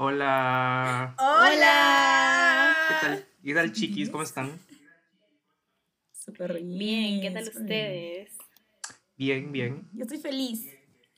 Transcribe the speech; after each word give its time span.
Hola. 0.00 1.16
Hola. 1.18 2.76
¿Qué 2.88 2.94
tal? 3.04 3.26
¿Qué 3.42 3.52
tal, 3.54 3.72
chiquis? 3.72 4.08
¿Cómo 4.10 4.22
están? 4.22 4.56
Súper 6.12 6.52
bien. 6.54 6.78
Bien, 6.78 7.20
¿qué 7.20 7.30
tal 7.32 7.42
ustedes? 7.48 8.30
Bien, 9.16 9.50
bien. 9.50 9.88
Yo 9.94 10.04
estoy 10.04 10.18
feliz. 10.18 10.68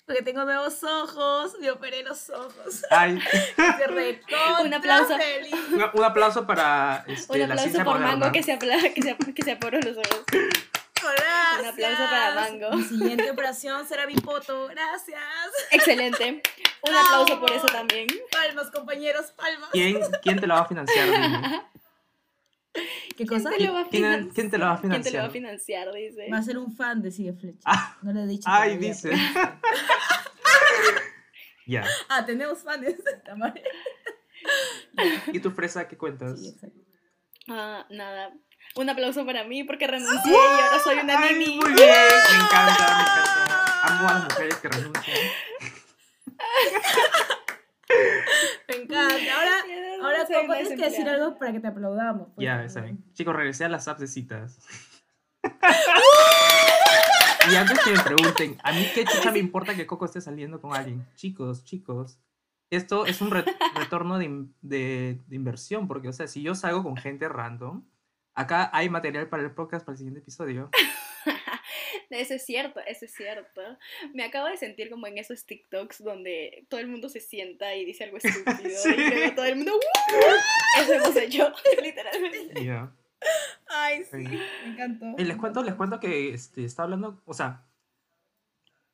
Porque 0.07 0.23
tengo 0.23 0.47
nuevos 0.47 0.83
ojos, 0.83 1.57
me 1.61 1.71
operé 1.71 2.03
los 2.03 2.31
ojos. 2.31 2.83
Ay, 2.89 3.19
recontra 3.87 4.61
Un 4.65 4.73
aplauso. 4.73 5.15
feliz. 5.19 5.53
un, 5.73 5.83
un 6.01 6.05
aplauso 6.05 6.47
para 6.47 7.05
este, 7.07 7.35
Un 7.35 7.39
la 7.41 7.55
aplauso 7.55 7.77
por 7.85 7.85
moderna. 7.85 8.17
Mango 8.17 8.33
que 8.33 8.43
se, 8.43 8.53
apla 8.53 8.79
que 8.95 9.03
se, 9.03 9.15
que 9.15 9.43
se 9.43 9.59
los 9.61 9.97
ojos. 9.99 10.25
Gracias. 11.03 11.61
Un 11.61 11.67
aplauso 11.67 12.03
para 12.11 12.35
Mango. 12.35 12.71
Mi 12.77 12.83
siguiente 12.85 13.31
operación 13.31 13.87
será 13.87 14.07
mi 14.07 14.15
poto. 14.15 14.69
Gracias. 14.69 15.21
Excelente. 15.71 16.43
Un 16.83 16.95
aplauso 16.95 17.41
por 17.41 17.51
eso 17.53 17.67
también. 17.67 18.07
Palmas, 18.31 18.71
compañeros, 18.71 19.33
palmas. 19.33 19.71
¿Quién, 19.73 20.01
¿Quién 20.23 20.41
te 20.41 20.47
lo 20.47 20.55
va 20.55 20.61
a 20.61 20.67
financiar? 20.69 21.07
dime? 21.11 21.63
¿Qué 23.17 23.27
cosa? 23.27 23.51
¿Quién 23.51 23.59
te 23.59 23.67
lo 23.67 23.73
va 23.75 23.81
a 23.81 23.89
¿Quién- 23.89 24.03
financiar? 24.03 24.35
quién 24.35 24.51
te 24.51 24.59
lo 24.59 24.65
va 24.67 24.73
a 24.75 24.81
¿Quién 24.81 25.03
te 25.03 25.11
lo 25.11 25.19
va 25.19 25.31
financiar? 25.31 25.89
a 25.89 25.93
financiar? 25.93 25.93
Dice. 25.93 26.31
Va 26.33 26.39
a 26.39 26.43
ser 26.43 26.57
un 26.59 26.73
fan 26.75 27.03
de 27.03 27.11
Sigue 27.11 27.33
Flecha. 27.33 27.59
Ah. 27.65 27.97
no 28.03 28.13
le 28.13 28.23
he 28.23 28.27
dicho. 28.27 28.45
Ay, 28.47 28.71
todavía, 28.71 28.89
dice. 28.89 29.11
pero- 29.35 29.61
Ya. 31.67 31.85
Ah, 32.09 32.25
tenemos 32.27 32.63
fans. 32.65 32.85
¿Y 35.33 35.39
tu 35.41 35.51
fresa 35.53 35.87
qué 35.87 35.97
cuentas? 35.97 36.41
Sí, 36.41 36.49
exacto. 36.49 36.79
Ah, 37.49 37.87
nada. 37.91 38.33
Un 38.77 38.89
aplauso 38.89 39.27
para 39.27 39.45
mí 39.45 39.65
porque 39.65 39.87
renuncié 39.87 40.33
y 40.33 40.37
ahora 40.37 40.79
soy 40.83 40.99
una 40.99 41.19
Ay, 41.19 41.35
nini. 41.35 41.57
muy 41.57 41.73
bien. 41.73 41.89
Me 41.89 42.37
encanta, 42.37 42.97
me 42.97 43.03
encanta. 43.03 43.81
Amo 43.83 44.09
a 44.09 44.15
las 44.15 44.25
mujeres 44.25 44.55
que 44.57 44.69
renuncian. 44.69 45.17
Me 48.69 48.77
encanta. 48.77 49.35
Ahora, 49.35 49.53
ahora 50.03 50.19
Coco, 50.27 50.53
tienes 50.55 50.69
que 50.79 50.91
decir 50.91 51.09
algo 51.09 51.37
para 51.39 51.53
que 51.53 51.61
te 51.61 51.67
aplaudamos. 51.69 52.29
pues. 52.35 52.45
Ya, 52.45 52.63
está 52.65 52.81
bien. 52.83 53.03
Chicos, 53.15 53.35
regresé 53.35 53.65
a 53.65 53.69
las 53.69 53.89
apps 53.89 54.01
de 54.01 54.07
citas. 54.07 54.59
y 57.51 57.57
antes 57.57 57.79
que 57.81 57.91
me 57.91 58.01
pregunten, 58.01 58.59
¿a 58.63 58.73
mí 58.73 58.87
qué 58.95 59.05
chucha 59.05 59.33
me 59.33 59.39
importa 59.41 59.75
que 59.75 59.87
Coco 59.87 60.05
esté 60.05 60.21
saliendo 60.21 60.61
con 60.61 60.75
alguien? 60.77 61.05
Chicos, 61.17 61.65
chicos, 61.65 62.21
esto 62.71 63.07
es 63.07 63.21
un 63.21 63.33
re- 63.33 63.45
retorno 63.75 64.19
de, 64.19 64.25
in- 64.27 64.55
de- 64.61 65.19
de 65.27 65.37
inversión, 65.37 65.89
porque, 65.89 66.09
o 66.09 66.13
sea, 66.13 66.29
si 66.29 66.43
yo 66.43 66.55
salgo 66.55 66.85
con 66.85 66.97
gente 66.97 67.29
random, 67.29 67.83
acá 68.41 68.71
hay 68.73 68.89
material 68.89 69.29
para 69.29 69.43
el 69.43 69.53
podcast 69.53 69.85
para 69.85 69.95
el 69.95 69.99
siguiente 69.99 70.21
episodio. 70.21 70.71
Eso 72.11 72.35
es 72.35 72.45
cierto, 72.45 72.81
eso 72.87 73.05
es 73.05 73.13
cierto. 73.15 73.61
Me 74.15 74.25
acabo 74.25 74.49
de 74.49 74.57
sentir 74.57 74.91
como 74.91 75.07
en 75.07 75.19
esos 75.19 75.45
TikToks 75.47 76.03
donde 76.03 76.67
todo 76.69 76.81
el 76.81 76.89
mundo 76.89 77.09
se 77.09 77.21
sienta 77.21 77.75
y 77.77 77.85
dice 77.85 78.05
algo 78.05 78.17
estúpido 78.23 78.71
Sí. 78.83 78.95
y 78.97 79.11
luego 79.11 79.35
todo 79.37 79.45
el 79.45 79.57
mundo 79.57 79.77
¡Uh! 79.77 80.81
Eso 80.81 80.93
hemos 80.95 81.17
hecho, 81.17 81.53
literalmente. 81.81 82.65
Ya. 82.65 82.93
Ay, 83.69 84.03
sí. 84.05 84.27
Sí. 84.27 84.41
Me 84.65 84.73
encantó. 84.73 85.15
Y 85.19 85.25
les 85.25 85.37
cuento, 85.37 85.63
les 85.63 85.75
cuento 85.75 86.01
que 86.01 86.35
este, 86.35 86.65
está 86.65 86.83
hablando, 86.83 87.23
o 87.27 87.35
sea, 87.35 87.65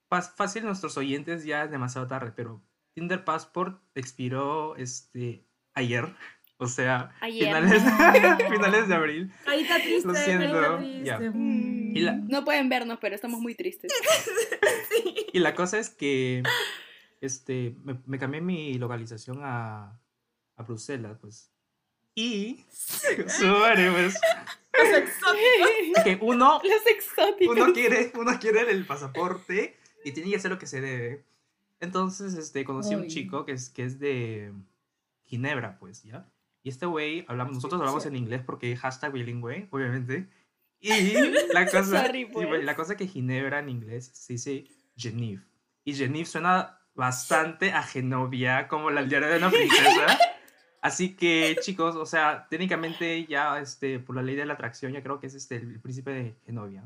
fácil 0.08 0.64
nuestros 0.64 0.97
oyentes 0.98 1.44
ya 1.44 1.64
es 1.64 1.70
demasiado 1.70 2.06
tarde, 2.06 2.33
pero 2.36 2.62
Tinder 2.94 3.25
Passport 3.25 3.81
expiró 3.94 4.77
este, 4.77 5.47
ayer, 5.75 6.14
o 6.58 6.66
sea, 6.66 7.14
Ayer. 7.20 7.46
Finales, 7.46 7.82
No. 7.84 8.38
finales 8.50 8.88
de 8.88 8.94
abril. 8.94 9.32
Carita 9.44 9.76
triste, 9.80 10.08
Lo 10.08 10.14
siento, 10.14 10.76
triste. 10.78 11.04
ya. 11.04 11.18
Mm. 11.20 11.96
Y 11.96 12.00
la- 12.00 12.12
No 12.16 12.44
pueden 12.44 12.68
vernos, 12.68 12.98
pero 13.00 13.14
estamos 13.14 13.40
muy 13.40 13.54
tristes. 13.54 13.92
Y 15.32 15.38
la 15.38 15.54
cosa 15.54 15.78
es 15.78 15.90
que 15.90 16.42
este, 17.20 17.76
me, 17.84 18.00
me 18.06 18.19
cambié 18.19 18.41
mi 18.41 18.78
localización 18.78 19.41
a, 19.42 20.00
a 20.56 20.62
Bruselas, 20.62 21.19
pues. 21.20 21.50
Y, 22.14 22.64
sobre, 22.70 23.91
pues, 23.91 24.19
Los 24.72 24.97
exóticos. 24.97 26.04
que 26.04 26.19
uno, 26.22 26.60
Los 26.64 26.86
exóticos. 26.86 27.54
uno 27.54 27.72
quiere, 27.75 28.12
uno 28.14 28.38
quiere 28.41 28.70
el 28.70 28.86
pasaporte 28.86 29.76
y 30.06 30.12
tiene 30.12 30.31
que 30.31 30.36
hacer 30.36 30.50
lo 30.50 30.58
que 30.58 30.66
se 30.66 30.81
debe. 30.81 31.25
Entonces, 31.81 32.32
este, 32.34 32.64
conocí 32.64 32.94
a 32.94 32.98
un 32.98 33.08
chico 33.08 33.44
que 33.44 33.52
es, 33.52 33.69
que 33.69 33.84
es 33.84 33.98
de 33.98 34.52
Ginebra, 35.26 35.78
pues, 35.78 36.02
¿ya? 36.04 36.26
Y 36.66 36.69
este 36.69 36.84
güey, 36.84 37.25
hablamos, 37.28 37.54
nosotros 37.54 37.81
hablamos 37.81 38.06
en 38.06 38.16
inglés 38.16 38.43
porque 38.44 38.77
hashtag 38.77 39.12
bilingüe, 39.12 39.69
obviamente. 39.71 40.28
Y 40.81 40.91
la 41.53 41.65
cosa, 41.65 42.03
Sorry, 42.03 42.22
y 42.22 42.25
pues. 42.25 42.65
la 42.65 42.75
cosa 42.75 42.97
que 42.97 43.06
Ginebra 43.06 43.60
en 43.60 43.69
inglés 43.69 44.10
se 44.12 44.32
dice 44.32 44.65
Geneve. 44.97 45.44
Y 45.84 45.94
Geneve 45.94 46.25
suena 46.25 46.81
bastante 46.97 47.71
a 47.71 47.84
Genovia, 47.84 48.66
como 48.66 48.91
la 48.91 48.99
aldea 48.99 49.21
de 49.21 49.37
una 49.38 49.49
princesa. 49.49 50.19
Así 50.82 51.15
que, 51.15 51.56
chicos, 51.60 51.94
o 51.94 52.05
sea, 52.05 52.49
técnicamente 52.50 53.25
ya, 53.26 53.60
este, 53.60 54.00
por 54.00 54.16
la 54.16 54.22
ley 54.22 54.34
de 54.34 54.44
la 54.44 54.55
atracción, 54.55 54.93
ya 54.93 55.05
creo 55.05 55.21
que 55.21 55.28
es 55.28 55.34
este, 55.34 55.55
el 55.55 55.81
príncipe 55.81 56.10
de 56.10 56.34
Genovia. 56.47 56.82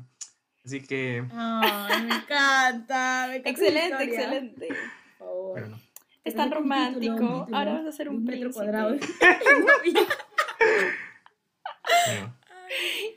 Así 0.63 0.83
que, 0.83 1.25
Ay, 1.31 2.03
me 2.03 2.15
encanta. 2.17 3.25
Me 3.29 3.37
encanta 3.37 3.49
Excelente, 3.49 4.03
excelente. 4.03 4.67
Por 4.67 5.27
favor. 5.27 5.51
bueno, 5.53 5.67
no. 5.69 5.90
Es 6.23 6.35
tan 6.35 6.47
Un 6.49 6.53
romántico. 6.53 6.99
título, 7.15 7.29
un 7.31 7.39
título, 7.45 7.57
Ahora 7.57 7.73
vas 7.73 7.85
a 7.87 7.91
ser 7.91 8.09
un 8.09 8.23
metro 8.23 8.39
príncipe. 8.51 8.53
cuadrado. 8.53 8.95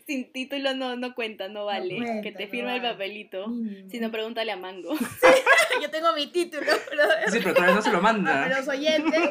Sin 0.07 0.33
título 0.33 0.75
no, 0.75 0.97
no 0.97 1.15
cuenta, 1.15 1.49
no 1.49 1.65
vale. 1.65 1.97
cuenta, 1.97 2.23
que 2.23 2.33
te 2.33 2.47
no 2.47 2.51
firme 2.51 2.75
el 2.77 2.83
papelito. 2.83 3.47
Si 3.89 4.01
no, 4.01 4.11
pregúntale 4.11 4.51
a 4.53 4.57
Mango. 4.57 4.95
Yo 5.83 5.91
tengo 5.91 6.13
mi 6.15 6.27
título, 6.27 6.67
pero 6.91 7.05
Sí, 7.31 7.39
pero 7.43 7.55
todavía 7.55 7.75
no 7.77 7.83
se 7.83 7.91
lo 7.93 7.99
a 7.99 8.01
manda. 8.01 8.49
los 8.49 8.67
oyentes, 8.69 9.23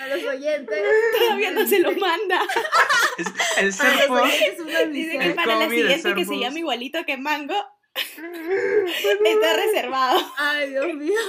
a 0.00 0.06
los 0.08 0.24
oyentes. 0.24 0.78
Todavía 1.18 1.50
no 1.52 1.66
se 1.66 1.78
lo 1.80 1.92
manda. 1.92 2.40
Es- 3.18 3.32
el 3.58 3.72
serpo. 3.72 4.20
Dice 4.90 5.18
que 5.18 5.30
para 5.30 5.56
la 5.56 5.68
siguiente 5.70 6.14
que 6.14 6.24
se 6.24 6.38
llama 6.38 6.58
igualito 6.58 7.04
que 7.06 7.16
Mango, 7.16 7.56
está 7.94 9.52
reservado. 9.56 10.20
Ay, 10.36 10.70
Dios 10.70 10.94
mío. 10.94 11.20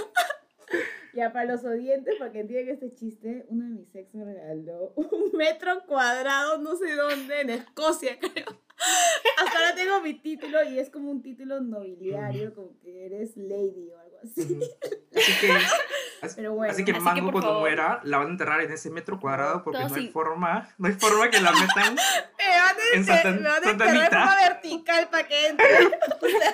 Ya, 1.13 1.31
para 1.31 1.45
los 1.45 1.63
oyentes, 1.63 2.15
para 2.17 2.31
que 2.31 2.39
entiendan 2.39 2.73
este 2.73 2.93
chiste, 2.95 3.45
uno 3.49 3.65
de 3.65 3.69
mis 3.71 3.95
ex 3.95 4.13
me 4.15 4.25
regaló 4.25 4.93
un 4.95 5.31
metro 5.37 5.83
cuadrado, 5.85 6.57
no 6.57 6.75
sé 6.75 6.95
dónde, 6.95 7.41
en 7.41 7.49
Escocia, 7.51 8.17
creo. 8.19 8.45
Hasta 9.37 9.57
ahora 9.59 9.75
tengo 9.75 10.01
mi 10.01 10.15
título 10.15 10.63
y 10.63 10.79
es 10.79 10.89
como 10.89 11.11
un 11.11 11.21
título 11.21 11.61
nobiliario, 11.61 12.53
como 12.55 12.77
que 12.79 13.05
eres 13.05 13.37
lady 13.37 13.91
o 13.91 13.99
algo 13.99 14.17
así. 14.23 14.59
Así 15.15 15.39
que, 15.39 15.51
así, 16.21 16.35
Pero 16.35 16.53
bueno. 16.53 16.73
así 16.73 16.83
que 16.83 16.91
Así 16.91 16.99
que, 16.99 17.03
Mango 17.05 17.31
cuando 17.31 17.49
favor. 17.49 17.61
muera 17.61 18.01
la 18.03 18.17
van 18.17 18.27
a 18.27 18.31
enterrar 18.31 18.61
en 18.61 18.71
ese 18.71 18.89
metro 18.89 19.19
cuadrado 19.19 19.63
porque 19.63 19.79
Todo 19.79 19.89
no 19.89 19.95
hay 19.95 20.07
forma, 20.09 20.69
no 20.79 20.87
hay 20.87 20.93
forma 20.95 21.29
que 21.29 21.39
la 21.39 21.51
metan. 21.51 21.95
Me 22.37 22.49
van 22.49 22.75
a, 22.75 22.95
En 22.95 23.41
me 23.41 23.49
van 23.49 23.63
a 23.63 23.71
enterrar 23.71 24.09
forma 24.09 24.35
vertical 24.41 25.09
para 25.09 25.27
que 25.27 25.47
entre. 25.47 25.67
O 26.21 26.27
sea, 26.27 26.53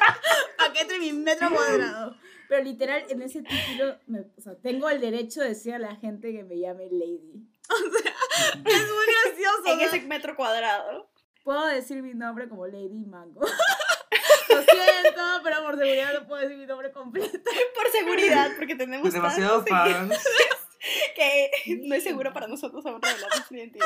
para 0.57 0.73
que 0.73 0.81
entre 0.81 0.99
mi 0.99 1.13
metro 1.13 1.49
cuadrado. 1.49 2.15
Pero 2.49 2.63
literal, 2.63 3.05
en 3.09 3.21
ese 3.21 3.43
título, 3.43 3.95
me- 4.07 4.25
o 4.37 4.41
sea, 4.41 4.55
tengo 4.55 4.89
el 4.89 4.99
derecho 4.99 5.39
de 5.41 5.49
decir 5.49 5.73
a 5.75 5.79
la 5.79 5.95
gente 5.95 6.33
que 6.33 6.43
me 6.43 6.59
llame 6.59 6.85
Lady. 6.91 7.47
O 7.71 7.75
sea, 7.77 8.13
es 8.55 8.87
muy 8.87 9.05
gracioso. 9.23 9.63
En 9.67 9.77
¿no? 9.77 9.83
ese 9.83 10.01
metro 10.01 10.35
cuadrado. 10.35 11.09
Puedo 11.43 11.67
decir 11.67 12.01
mi 12.01 12.13
nombre 12.15 12.49
como 12.49 12.65
Lady 12.65 13.05
Mango. 13.05 13.41
Lo 14.49 14.61
siento, 14.63 15.21
pero 15.43 15.63
por 15.63 15.77
seguridad 15.77 16.13
no 16.19 16.27
puedo 16.27 16.41
decir 16.41 16.57
mi 16.57 16.65
nombre 16.65 16.91
completo. 16.91 17.37
Por 17.75 17.91
seguridad, 17.91 18.51
porque 18.57 18.73
tenemos 18.75 19.13
Demasiado 19.13 19.63
tantos 19.63 20.17
fans. 20.17 20.23
que 21.15 21.51
no 21.85 21.93
es 21.95 22.03
seguro 22.03 22.33
para 22.33 22.47
nosotros 22.47 22.83
aún 22.87 22.99
revelar 23.01 23.29
nuestra 23.35 23.57
identidad. 23.57 23.85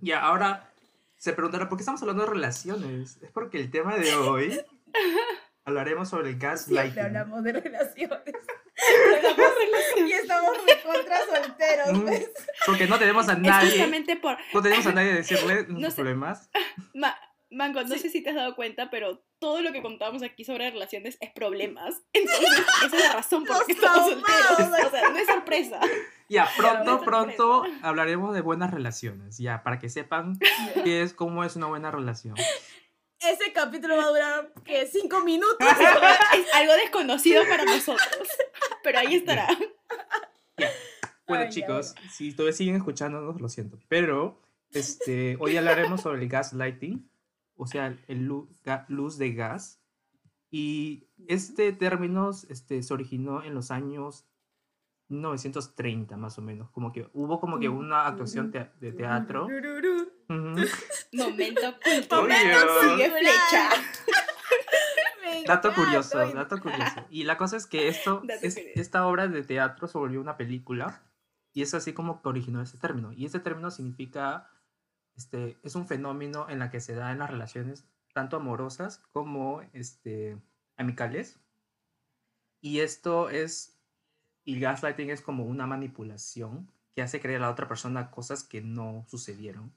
Y 0.00 0.12
ahora 0.12 0.72
se 1.16 1.32
preguntará, 1.34 1.68
¿por 1.68 1.76
qué 1.76 1.82
estamos 1.82 2.00
hablando 2.00 2.24
de 2.24 2.30
relaciones? 2.30 3.18
Es 3.20 3.30
porque 3.30 3.58
el 3.58 3.70
tema 3.70 3.96
de 3.96 4.14
hoy 4.14 4.58
hablaremos 5.68 6.08
sobre 6.08 6.30
el 6.30 6.38
Siempre 6.40 6.48
gaslighting. 6.48 7.02
hablamos 7.04 7.44
de 7.44 7.52
relaciones. 7.52 8.34
y 10.06 10.12
estamos 10.12 10.56
recontra 10.66 11.18
solteros, 11.26 12.04
¿ves? 12.04 12.30
Porque 12.66 12.86
no 12.86 12.98
tenemos 12.98 13.28
a 13.28 13.34
nadie, 13.36 13.70
justamente 13.70 14.16
por. 14.16 14.36
no 14.54 14.62
tenemos 14.62 14.86
a 14.86 14.92
nadie 14.92 15.12
a 15.12 15.14
decirle 15.16 15.54
nuestros 15.68 15.94
sé. 15.94 16.02
problemas. 16.02 16.50
Ma- 16.94 17.16
Mango, 17.50 17.82
no 17.82 17.96
sé 17.96 18.10
si 18.10 18.22
te 18.22 18.28
has 18.28 18.36
dado 18.36 18.54
cuenta, 18.54 18.90
pero 18.90 19.24
todo 19.38 19.62
lo 19.62 19.72
que 19.72 19.80
contamos 19.80 20.22
aquí 20.22 20.44
sobre 20.44 20.70
relaciones 20.70 21.16
es 21.20 21.30
problemas. 21.30 21.94
Entonces, 22.12 22.46
esa 22.84 22.96
es 22.96 23.04
la 23.06 23.12
razón 23.14 23.44
por 23.46 23.58
la 23.58 23.64
que 23.64 23.72
estamos 23.72 24.10
solteros. 24.10 24.86
O 24.86 24.90
sea, 24.90 25.08
no 25.08 25.16
es 25.16 25.26
sorpresa. 25.26 25.80
Ya, 26.28 26.46
pronto, 26.58 26.84
Pero- 26.84 27.04
pronto 27.04 27.64
hablaremos 27.80 28.34
de 28.34 28.42
buenas 28.42 28.70
relaciones, 28.70 29.38
ya, 29.38 29.62
para 29.62 29.78
que 29.78 29.88
sepan 29.88 30.38
qué 30.84 31.00
es, 31.00 31.14
cómo 31.14 31.42
es 31.42 31.56
una 31.56 31.68
buena 31.68 31.90
relación. 31.90 32.34
Ese 33.20 33.52
capítulo 33.52 33.96
va 33.96 34.04
a 34.04 34.08
durar, 34.08 34.52
¿qué? 34.64 34.86
¿Cinco 34.86 35.22
minutos? 35.24 35.56
Es 36.36 36.54
algo 36.54 36.72
desconocido 36.74 37.42
para 37.48 37.64
nosotros. 37.64 38.28
Pero 38.82 38.98
ahí 39.00 39.16
estará. 39.16 39.48
Bueno, 41.26 41.44
Ay, 41.44 41.46
ya, 41.46 41.48
chicos, 41.50 41.94
si 42.12 42.32
todavía 42.32 42.56
siguen 42.56 42.76
escuchándonos, 42.76 43.40
lo 43.40 43.48
siento. 43.48 43.78
Pero 43.88 44.40
este, 44.72 45.36
hoy 45.40 45.56
hablaremos 45.56 46.00
sobre 46.02 46.22
el 46.22 46.28
gaslighting, 46.28 47.10
o 47.56 47.66
sea, 47.66 47.98
el 48.06 48.24
lu- 48.24 48.48
ga- 48.64 48.86
luz 48.88 49.18
de 49.18 49.32
gas. 49.34 49.80
Y 50.50 51.08
este 51.26 51.72
término 51.72 52.30
este, 52.48 52.82
se 52.82 52.94
originó 52.94 53.42
en 53.42 53.54
los 53.54 53.70
años 53.70 54.24
1930 55.08 56.16
más 56.16 56.38
o 56.38 56.42
menos. 56.42 56.70
Como 56.70 56.92
que 56.92 57.08
hubo 57.12 57.40
como 57.40 57.58
que 57.58 57.68
una 57.68 58.06
actuación 58.06 58.50
te- 58.50 58.70
de 58.80 58.92
teatro. 58.92 59.46
Momento 61.12 61.74
cultural. 61.82 62.68
Sigue 62.82 63.10
flecha. 63.10 63.70
Dato 65.46 65.74
curioso, 65.74 66.18
dato 66.32 66.60
curioso. 66.60 67.06
Y 67.10 67.24
la 67.24 67.36
cosa 67.36 67.56
es 67.56 67.66
que 67.66 67.88
esto, 67.88 68.22
es- 68.42 68.56
esta 68.74 69.06
obra 69.06 69.28
de 69.28 69.42
teatro 69.42 69.86
se 69.86 69.98
volvió 69.98 70.20
una 70.20 70.36
película 70.36 71.02
y 71.52 71.62
es 71.62 71.74
así 71.74 71.92
como 71.92 72.22
que 72.22 72.28
originó 72.28 72.62
ese 72.62 72.78
término. 72.78 73.12
Y 73.12 73.26
ese 73.26 73.38
término 73.40 73.70
significa, 73.70 74.50
este, 75.16 75.58
es 75.62 75.74
un 75.74 75.86
fenómeno 75.86 76.46
en 76.48 76.58
la 76.58 76.70
que 76.70 76.80
se 76.80 76.94
da 76.94 77.12
en 77.12 77.18
las 77.18 77.30
relaciones 77.30 77.84
tanto 78.14 78.36
amorosas 78.36 79.02
como 79.12 79.62
este, 79.74 80.38
amicales. 80.76 81.38
Y 82.60 82.80
esto 82.80 83.28
es, 83.30 83.78
y 84.44 84.58
gaslighting 84.60 85.10
es 85.10 85.20
como 85.20 85.44
una 85.44 85.66
manipulación 85.66 86.70
que 86.94 87.02
hace 87.02 87.20
creer 87.20 87.40
a 87.42 87.46
la 87.46 87.50
otra 87.50 87.68
persona 87.68 88.10
cosas 88.10 88.44
que 88.44 88.60
no 88.62 89.04
sucedieron. 89.08 89.72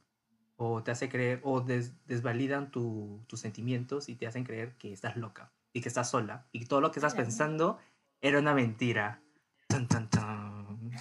O 0.57 0.83
te 0.83 0.91
hace 0.91 1.09
creer, 1.09 1.39
o 1.43 1.61
des- 1.61 1.93
desvalidan 2.05 2.69
tu- 2.71 3.23
tus 3.27 3.39
sentimientos 3.39 4.09
y 4.09 4.15
te 4.15 4.27
hacen 4.27 4.43
creer 4.43 4.75
que 4.77 4.93
estás 4.93 5.17
loca 5.17 5.51
y 5.73 5.81
que 5.81 5.87
estás 5.89 6.09
sola. 6.09 6.45
Y 6.51 6.59
que 6.59 6.65
todo 6.67 6.81
lo 6.81 6.91
que 6.91 6.99
estás 6.99 7.13
pensando 7.23 7.79
era 8.21 8.39
una 8.39 8.53
mentira. 8.53 9.21
Tan, 9.67 9.87
tan, 9.87 10.09
tan. 10.09 10.91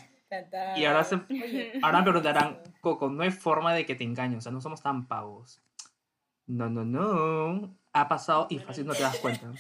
Y 0.76 0.85
ahora 0.85 1.05
se- 1.05 1.20
Ahora 1.82 1.99
me 1.99 2.05
preguntarán, 2.05 2.61
Coco, 2.81 3.11
no 3.11 3.23
hay 3.23 3.31
forma 3.31 3.75
de 3.75 3.85
que 3.85 3.94
te 3.97 4.05
engañen, 4.05 4.38
o 4.38 4.41
sea, 4.41 4.52
no 4.52 4.61
somos 4.61 4.81
tan 4.82 5.06
pavos. 5.06 5.61
No, 6.47 6.69
no, 6.70 6.85
no. 6.85 7.76
Ha 7.93 8.08
pasado 8.08 8.47
y 8.50 8.58
fácil 8.61 8.87
no 8.87 8.94
te 8.94 9.02
das 9.02 9.19
cuenta. 9.19 9.52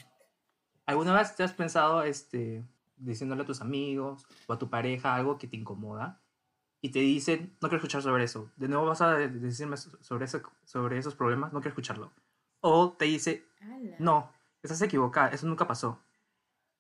¿Alguna 0.86 1.12
vez 1.14 1.34
te 1.36 1.42
has 1.42 1.52
pensado, 1.52 2.02
este, 2.04 2.64
diciéndole 2.96 3.42
a 3.42 3.46
tus 3.46 3.60
amigos 3.60 4.26
o 4.46 4.52
a 4.52 4.58
tu 4.58 4.70
pareja 4.70 5.14
algo 5.14 5.36
que 5.38 5.46
te 5.48 5.56
incomoda? 5.56 6.19
Y 6.82 6.90
te 6.90 6.98
dicen, 7.00 7.52
no 7.60 7.68
quiero 7.68 7.76
escuchar 7.76 8.02
sobre 8.02 8.24
eso. 8.24 8.50
De 8.56 8.66
nuevo 8.68 8.86
vas 8.86 9.00
a 9.02 9.14
de- 9.14 9.28
decirme 9.28 9.76
so- 9.76 9.98
sobre, 10.02 10.24
ese, 10.24 10.42
sobre 10.64 10.98
esos 10.98 11.14
problemas, 11.14 11.52
no 11.52 11.60
quiero 11.60 11.70
escucharlo. 11.70 12.10
O 12.60 12.92
te 12.92 13.04
dice, 13.06 13.46
no, 13.98 14.32
estás 14.62 14.80
equivocada, 14.82 15.28
eso 15.28 15.46
nunca 15.46 15.66
pasó. 15.66 15.98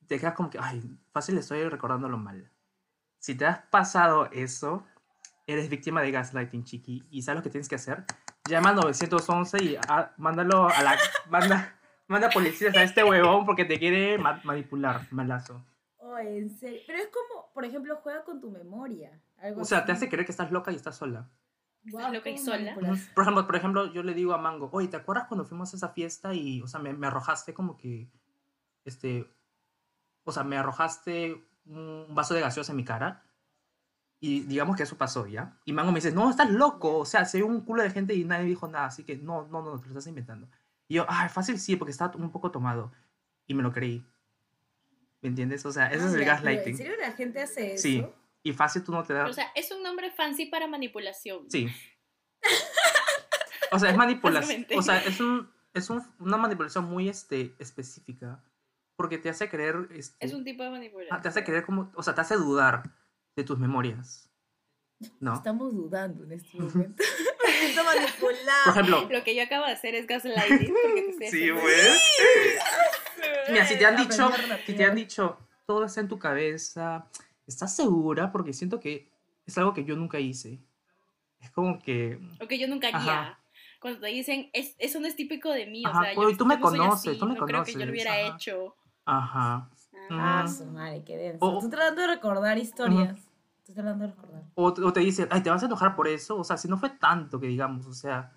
Te 0.06 0.18
quedas 0.18 0.34
como 0.34 0.50
que, 0.50 0.58
ay, 0.60 0.82
fácil 1.12 1.36
estoy 1.38 1.68
recordándolo 1.68 2.16
mal. 2.18 2.50
Si 3.18 3.34
te 3.34 3.44
has 3.46 3.58
pasado 3.66 4.28
eso, 4.32 4.86
eres 5.46 5.68
víctima 5.68 6.00
de 6.02 6.10
gaslighting, 6.10 6.64
chiqui. 6.64 7.04
¿Y 7.10 7.22
sabes 7.22 7.38
lo 7.40 7.42
que 7.42 7.50
tienes 7.50 7.68
que 7.68 7.74
hacer? 7.74 8.04
Llama 8.48 8.70
al 8.70 8.76
911 8.76 9.62
y 9.62 9.76
ah, 9.88 10.12
mándalo 10.16 10.68
a 10.68 10.82
la... 10.82 10.96
Manda, 11.28 11.78
manda 12.08 12.30
policías 12.30 12.74
a 12.76 12.82
este 12.82 13.04
huevón 13.04 13.44
porque 13.44 13.64
te 13.66 13.78
quiere 13.78 14.16
ma- 14.18 14.40
manipular, 14.44 15.06
malazo. 15.12 15.62
Oh, 16.10 16.18
en 16.18 16.50
serio. 16.50 16.80
Pero 16.86 16.98
es 16.98 17.08
como, 17.08 17.52
por 17.52 17.64
ejemplo, 17.64 17.96
juega 18.02 18.24
con 18.24 18.40
tu 18.40 18.50
memoria. 18.50 19.20
Algo 19.38 19.62
O 19.62 19.64
sea, 19.64 19.84
te 19.84 19.92
así. 19.92 20.04
hace 20.04 20.08
creer 20.08 20.26
que 20.26 20.32
estás 20.32 20.50
loca 20.50 20.72
y 20.72 20.76
estás 20.76 20.96
sola. 20.96 21.30
Guau, 21.84 22.12
loca 22.12 22.28
y 22.30 22.38
sola. 22.38 22.74
Por 22.74 23.22
ejemplo, 23.22 23.46
por 23.46 23.56
ejemplo, 23.56 23.92
yo 23.92 24.02
le 24.02 24.14
digo 24.14 24.32
a 24.34 24.38
Mango, 24.38 24.68
oye, 24.72 24.88
¿te 24.88 24.96
acuerdas 24.96 25.26
cuando 25.28 25.44
fuimos 25.44 25.72
a 25.72 25.76
esa 25.76 25.90
fiesta 25.90 26.34
y, 26.34 26.60
o 26.62 26.66
sea, 26.66 26.80
me, 26.80 26.92
me 26.92 27.06
arrojaste 27.06 27.54
como 27.54 27.76
que, 27.76 28.10
este, 28.84 29.32
o 30.24 30.32
sea, 30.32 30.44
me 30.44 30.56
arrojaste 30.56 31.46
un 31.66 32.06
vaso 32.10 32.34
de 32.34 32.40
gaseosa 32.40 32.72
en 32.72 32.76
mi 32.76 32.84
cara? 32.84 33.24
Y 34.22 34.40
digamos 34.40 34.76
que 34.76 34.82
eso 34.82 34.98
pasó, 34.98 35.26
¿ya? 35.26 35.58
Y 35.64 35.72
Mango 35.72 35.92
me 35.92 35.98
dice, 35.98 36.12
no, 36.12 36.28
estás 36.28 36.50
loco, 36.50 36.98
o 36.98 37.06
sea, 37.06 37.24
se 37.24 37.42
un 37.42 37.62
culo 37.62 37.82
de 37.82 37.90
gente 37.90 38.14
y 38.14 38.24
nadie 38.24 38.44
dijo 38.44 38.68
nada, 38.68 38.86
así 38.86 39.04
que 39.04 39.16
no, 39.16 39.46
no, 39.46 39.62
no, 39.62 39.78
te 39.78 39.86
lo 39.86 39.92
estás 39.92 40.06
inventando. 40.08 40.48
Y 40.88 40.96
yo, 40.96 41.06
ay, 41.08 41.28
fácil 41.30 41.58
sí, 41.58 41.76
porque 41.76 41.92
estaba 41.92 42.14
un 42.16 42.30
poco 42.30 42.50
tomado. 42.50 42.92
Y 43.46 43.54
me 43.54 43.62
lo 43.62 43.72
creí. 43.72 44.04
¿Me 45.22 45.28
entiendes? 45.28 45.64
O 45.66 45.72
sea, 45.72 45.88
ese 45.88 46.06
es 46.06 46.14
el 46.14 46.24
gaslighting. 46.24 46.72
¿En 46.72 46.76
serio 46.76 46.92
la 46.98 47.12
gente 47.12 47.40
hace 47.42 47.74
eso? 47.74 47.82
Sí. 47.82 48.06
Y 48.42 48.52
fácil 48.54 48.82
tú 48.82 48.92
no 48.92 49.02
te 49.04 49.12
das... 49.12 49.28
O 49.28 49.32
sea, 49.34 49.52
es 49.54 49.70
un 49.70 49.82
nombre 49.82 50.10
fancy 50.10 50.46
para 50.46 50.66
manipulación. 50.66 51.50
Sí. 51.50 51.68
O 53.72 53.78
sea, 53.78 53.90
es 53.90 53.96
manipulación. 53.96 54.66
O 54.76 54.82
sea, 54.82 54.98
es, 54.98 55.20
un, 55.20 55.48
es 55.74 55.90
un- 55.90 56.02
una 56.18 56.36
manipulación 56.36 56.86
muy 56.86 57.08
este, 57.08 57.54
específica. 57.60 58.42
Porque 58.96 59.16
te 59.16 59.28
hace 59.28 59.48
creer. 59.48 59.86
Este, 59.92 60.26
Es 60.26 60.32
un 60.34 60.42
tipo 60.42 60.64
de 60.64 60.70
manipulación. 60.70 61.16
ah, 61.16 61.22
te 61.22 61.28
hace 61.28 61.44
creer 61.44 61.64
como. 61.64 61.92
O 61.94 62.02
sea, 62.02 62.12
te 62.16 62.20
hace 62.20 62.34
dudar 62.34 62.82
de 63.36 63.44
tus 63.44 63.60
memorias. 63.60 64.28
¿No? 65.20 65.34
Estamos 65.34 65.72
dudando 65.72 66.24
en 66.24 66.32
este 66.32 66.58
momento. 66.58 67.00
Me 67.46 67.52
siento 67.52 67.84
manipulada. 67.84 68.64
Por 68.64 68.72
ejemplo. 68.72 69.08
Lo 69.08 69.22
que 69.22 69.36
yo 69.36 69.42
acabo 69.44 69.66
de 69.66 69.72
hacer 69.72 69.94
es 69.94 70.08
gaslighting 70.08 70.74
porque 70.82 71.02
te 71.02 71.10
estoy 71.10 71.26
haciendo- 71.28 71.60
pues. 71.60 72.02
Mira, 73.50 73.64
si 73.66 73.78
te 73.78 73.86
han 73.86 73.96
dicho. 73.96 74.30
Si 74.66 74.74
te 74.74 74.84
han 74.84 74.94
dicho. 74.94 75.38
Todo 75.66 75.84
está 75.84 76.00
en 76.00 76.08
tu 76.08 76.18
cabeza. 76.18 77.06
¿Estás 77.46 77.74
segura? 77.76 78.30
Porque 78.32 78.52
siento 78.52 78.80
que 78.80 79.08
es 79.46 79.56
algo 79.58 79.72
que 79.74 79.84
yo 79.84 79.96
nunca 79.96 80.18
hice. 80.18 80.58
Es 81.40 81.50
como 81.50 81.80
que. 81.80 82.20
Lo 82.38 82.48
que 82.48 82.58
yo 82.58 82.68
nunca 82.68 82.88
haría. 82.88 82.98
Ajá. 83.20 83.36
Cuando 83.80 84.00
te 84.00 84.08
dicen, 84.08 84.50
es, 84.52 84.74
eso 84.78 85.00
no 85.00 85.06
es 85.06 85.16
típico 85.16 85.50
de 85.50 85.66
mí. 85.66 85.82
Ajá, 85.86 86.00
o 86.00 86.04
sea, 86.04 86.14
pues, 86.14 86.28
yo, 86.32 86.36
tú 86.36 86.44
me 86.46 86.60
conoces, 86.60 87.08
así, 87.12 87.18
tú 87.18 87.26
me 87.26 87.34
no 87.34 87.46
creo 87.46 87.64
que 87.64 87.72
yo 87.72 87.78
lo 87.78 87.84
conoces, 87.86 87.90
hubiera 87.90 88.12
ajá. 88.12 88.36
hecho. 88.36 88.76
Ajá. 89.06 89.70
Ah, 90.10 90.42
Ujú. 90.44 90.54
su 90.54 90.66
madre, 90.66 91.02
qué 91.04 91.16
denso. 91.16 91.44
O- 91.46 91.54
Estoy 91.54 91.70
tratando 91.70 92.02
de 92.02 92.06
recordar 92.08 92.58
historias. 92.58 93.16
Estoy 93.60 93.74
tratando 93.76 94.06
de 94.06 94.10
recordar. 94.12 94.42
O, 94.54 94.64
o 94.66 94.92
te 94.92 95.00
dice, 95.00 95.26
ay, 95.30 95.42
te 95.42 95.50
vas 95.50 95.62
a 95.62 95.66
enojar 95.66 95.96
por 95.96 96.08
eso. 96.08 96.36
O 96.38 96.44
sea, 96.44 96.56
si 96.58 96.68
no 96.68 96.76
fue 96.76 96.90
tanto 96.90 97.40
que 97.40 97.46
digamos, 97.46 97.86
o 97.86 97.94
sea, 97.94 98.32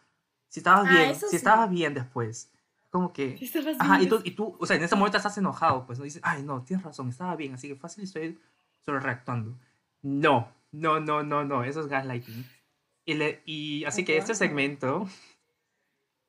si 0.48 0.60
estabas 0.62 0.86
Ah, 0.88 0.94
bien, 0.94 1.16
si 1.16 1.28
sí. 1.28 1.36
estabas 1.36 1.70
bien 1.70 1.94
después. 1.94 2.50
Como 2.94 3.12
que. 3.12 3.36
Ajá, 3.80 4.00
y 4.04 4.08
tú, 4.08 4.22
y 4.24 4.32
tú, 4.36 4.56
o 4.60 4.66
sea, 4.68 4.76
en 4.78 4.84
ese 4.84 4.96
momento 4.96 5.18
estás 5.18 5.36
enojado, 5.40 5.84
pues 5.88 5.98
no 5.98 6.06
dices, 6.06 6.22
ay, 6.24 6.44
no, 6.44 6.64
tienes 6.64 6.86
razón, 6.86 7.10
estaba 7.10 7.36
bien, 7.36 7.56
así 7.56 7.68
que 7.68 7.76
fácil 7.76 8.04
estoy 8.04 8.38
sobre 8.82 9.00
reactuando. 9.00 9.58
No, 10.04 10.48
no, 10.72 11.00
no, 11.00 11.24
no, 11.24 11.44
no, 11.44 11.64
eso 11.64 11.80
es 11.82 11.88
gaslighting. 11.88 12.46
Y, 13.06 13.16
le- 13.16 13.42
y 13.46 13.84
así 13.86 14.06
que 14.06 14.16
este 14.18 14.36
segmento, 14.36 15.10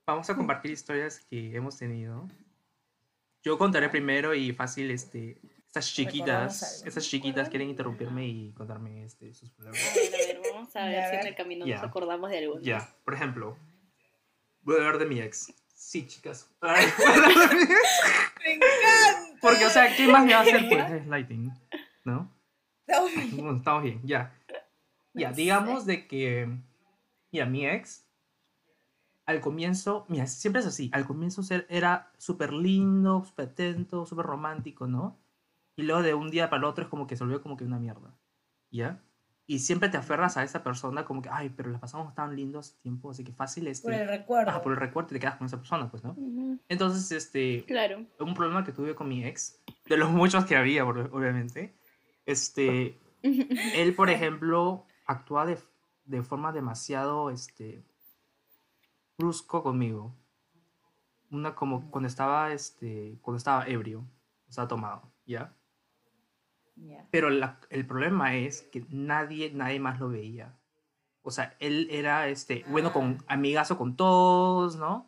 vamos 0.07 0.31
a 0.31 0.37
compartir 0.37 0.71
historias 0.71 1.21
que 1.29 1.55
hemos 1.55 1.77
tenido. 1.77 2.27
Yo 3.43 3.59
contaré 3.59 3.91
primero 3.91 4.35
y 4.35 4.55
fácil, 4.55 4.91
este, 4.91 5.39
estas 5.67 5.93
chiquitas, 5.93 6.83
estas 6.87 7.05
chiquitas 7.07 7.51
quieren 7.51 7.69
interrumpirme 7.69 8.27
y 8.27 8.53
contarme 8.53 9.05
este, 9.05 9.35
sus 9.35 9.51
problemas. 9.51 9.81
A 9.87 9.95
ver, 10.01 10.15
a 10.15 10.19
ver, 10.19 10.41
vamos 10.51 10.75
a 10.77 10.85
ver 10.87 11.11
si 11.11 11.17
en 11.17 11.27
el 11.27 11.35
camino 11.35 11.67
Ya. 11.67 11.75
nos 11.77 11.85
acordamos 11.85 12.31
de 12.31 12.39
alguno. 12.39 12.63
Ya, 12.63 12.89
por 13.05 13.13
ejemplo, 13.13 13.59
voy 14.63 14.77
a 14.77 14.79
hablar 14.79 14.97
de 14.99 15.05
mi 15.05 15.21
ex. 15.21 15.53
Sí, 15.75 16.07
chicas. 16.07 16.49
¡Me 16.63 18.55
encanta! 18.55 19.39
Porque, 19.41 19.67
o 19.67 19.71
sea, 19.71 19.95
¿qué 19.95 20.09
más 20.09 20.25
me 20.25 20.33
va 20.33 20.39
a 20.39 20.43
hacer? 20.43 20.69
Pues 20.69 20.91
es 20.91 21.07
lighting, 21.07 21.53
¿no? 22.05 22.33
Está 22.87 23.05
bien. 23.05 23.37
Bueno, 23.37 23.57
estamos 23.59 23.83
bien, 23.83 24.01
ya. 24.05 24.33
Ya, 25.13 25.33
digamos 25.33 25.85
de 25.87 26.07
que, 26.07 26.49
mira, 27.31 27.47
mi 27.47 27.67
ex, 27.67 28.09
al 29.27 29.41
comienzo, 29.41 30.07
mira, 30.09 30.27
siempre 30.27 30.61
es 30.61 30.67
así, 30.67 30.91
al 30.93 31.07
comienzo 31.07 31.43
era 31.69 32.13
súper 32.19 32.53
lindo, 32.53 33.25
súper 33.25 33.49
atento, 33.49 34.07
súper 34.07 34.27
romántico, 34.27 34.87
¿no? 34.87 35.19
Y 35.77 35.83
luego 35.83 36.03
de 36.03 36.15
un 36.15 36.31
día 36.31 36.51
para 36.51 36.59
el 36.59 36.65
otro 36.65 36.85
es 36.85 36.91
como 36.91 37.07
que 37.07 37.17
se 37.17 37.25
volvió 37.25 37.43
como 37.43 37.57
que 37.57 37.65
una 37.65 37.79
mierda, 37.79 38.15
¿ya? 38.71 39.03
Y 39.47 39.59
siempre 39.59 39.91
te 39.91 39.99
aferras 39.99 40.37
a 40.39 40.43
esa 40.43 40.63
persona 40.63 41.05
como 41.05 41.21
que, 41.21 41.29
ay, 41.31 41.51
pero 41.51 41.71
la 41.71 41.79
pasamos 41.79 42.15
tan 42.15 42.35
lindo 42.35 42.59
hace 42.61 42.77
tiempo, 42.81 43.11
así 43.11 43.25
que 43.25 43.33
fácil 43.33 43.67
este... 43.67 43.83
Por 43.85 43.93
el 43.93 44.09
recuerdo. 44.09 44.51
Ah, 44.51 44.63
por 44.63 44.73
el 44.73 44.79
recuerdo 44.79 45.11
te 45.11 45.21
quedas 45.21 45.37
con 45.37 45.47
esa 45.47 45.59
persona, 45.59 45.91
pues, 45.91 46.03
¿no? 46.03 46.13
Ujú, 46.13 46.59
Entonces, 46.69 47.13
este, 47.13 47.63
Claro. 47.67 48.07
un 48.21 48.35
problema 48.35 48.65
que 48.65 48.73
tuve 48.73 48.95
con 48.95 49.07
mi 49.09 49.23
ex, 49.25 49.61
de 49.87 49.97
los 49.99 50.11
muchos 50.11 50.47
que 50.47 50.57
había, 50.57 50.87
obviamente, 50.87 51.75
este, 52.25 52.99
él, 53.23 53.95
por 53.95 54.09
ejemplo, 54.09 54.87
actúa 55.07 55.45
de, 55.45 55.59
de 56.07 56.23
forma 56.23 56.51
demasiado, 56.53 57.29
este, 57.29 57.85
brusco 59.19 59.63
conmigo. 59.63 60.15
Una 61.31 61.55
como 61.55 61.91
cuando 61.91 62.07
estaba, 62.09 62.53
este, 62.53 63.19
cuando 63.21 63.39
estaba 63.39 63.67
ebrio, 63.67 64.07
o 64.49 64.53
sea, 64.53 64.69
tomado, 64.69 65.03
¿ya? 65.27 65.53
Pero 67.11 67.31
la- 67.31 67.59
el 67.71 67.87
problema 67.87 68.35
es 68.37 68.63
que 68.63 68.85
nadie, 68.91 69.51
nadie 69.53 69.79
más 69.81 70.01
lo 70.01 70.09
veía. 70.09 70.53
O 71.23 71.31
sea, 71.31 71.55
él 71.61 71.89
era, 71.91 72.29
este, 72.29 72.65
bueno, 72.69 72.93
con 72.93 73.23
amigazo 73.29 73.79
con 73.79 73.97
todos, 73.97 74.77
¿no? 74.77 75.07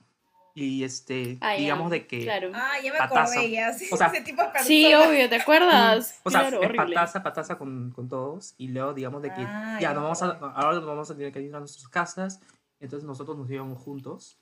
Y, 0.54 0.85
este, 0.85 1.37
Ah, 1.42 1.54
ya, 1.54 1.61
digamos 1.61 1.90
de 1.90 2.06
que... 2.06 2.23
Claro. 2.23 2.50
Ah, 2.54 2.73
ya 2.82 2.90
me 2.92 2.99
acordé 2.99 3.50
ya. 3.50 3.75
Sí, 3.75 3.88
O 3.92 3.96
sea, 3.99 4.06
ese 4.06 4.23
tipo 4.23 4.42
de. 4.42 4.49
Sí, 4.64 4.94
obvio, 4.94 5.28
¿te 5.28 5.37
acuerdas? 5.37 6.18
O 6.23 6.30
sea, 6.30 6.40
claro, 6.49 6.62
es 6.62 6.73
pataza, 6.75 7.23
pataza 7.23 7.58
con, 7.58 7.90
con 7.90 8.08
todos. 8.08 8.54
Y 8.56 8.68
luego, 8.68 8.94
digamos, 8.94 9.20
de 9.20 9.35
que 9.35 9.42
Ah, 9.42 9.76
ya 9.78 9.88
ya 9.90 9.94
nos 9.94 10.02
vamos 10.04 10.23
a, 10.23 10.28
ahora 10.54 10.76
nos 10.76 10.87
vamos 10.87 11.11
a 11.11 11.14
tener 11.16 11.30
que 11.32 11.42
ir 11.42 11.54
a 11.54 11.58
nuestras 11.58 11.87
casas. 11.88 12.40
Entonces 12.80 13.06
nosotros 13.06 13.37
nos 13.37 13.50
íbamos 13.50 13.78
juntos. 13.82 14.38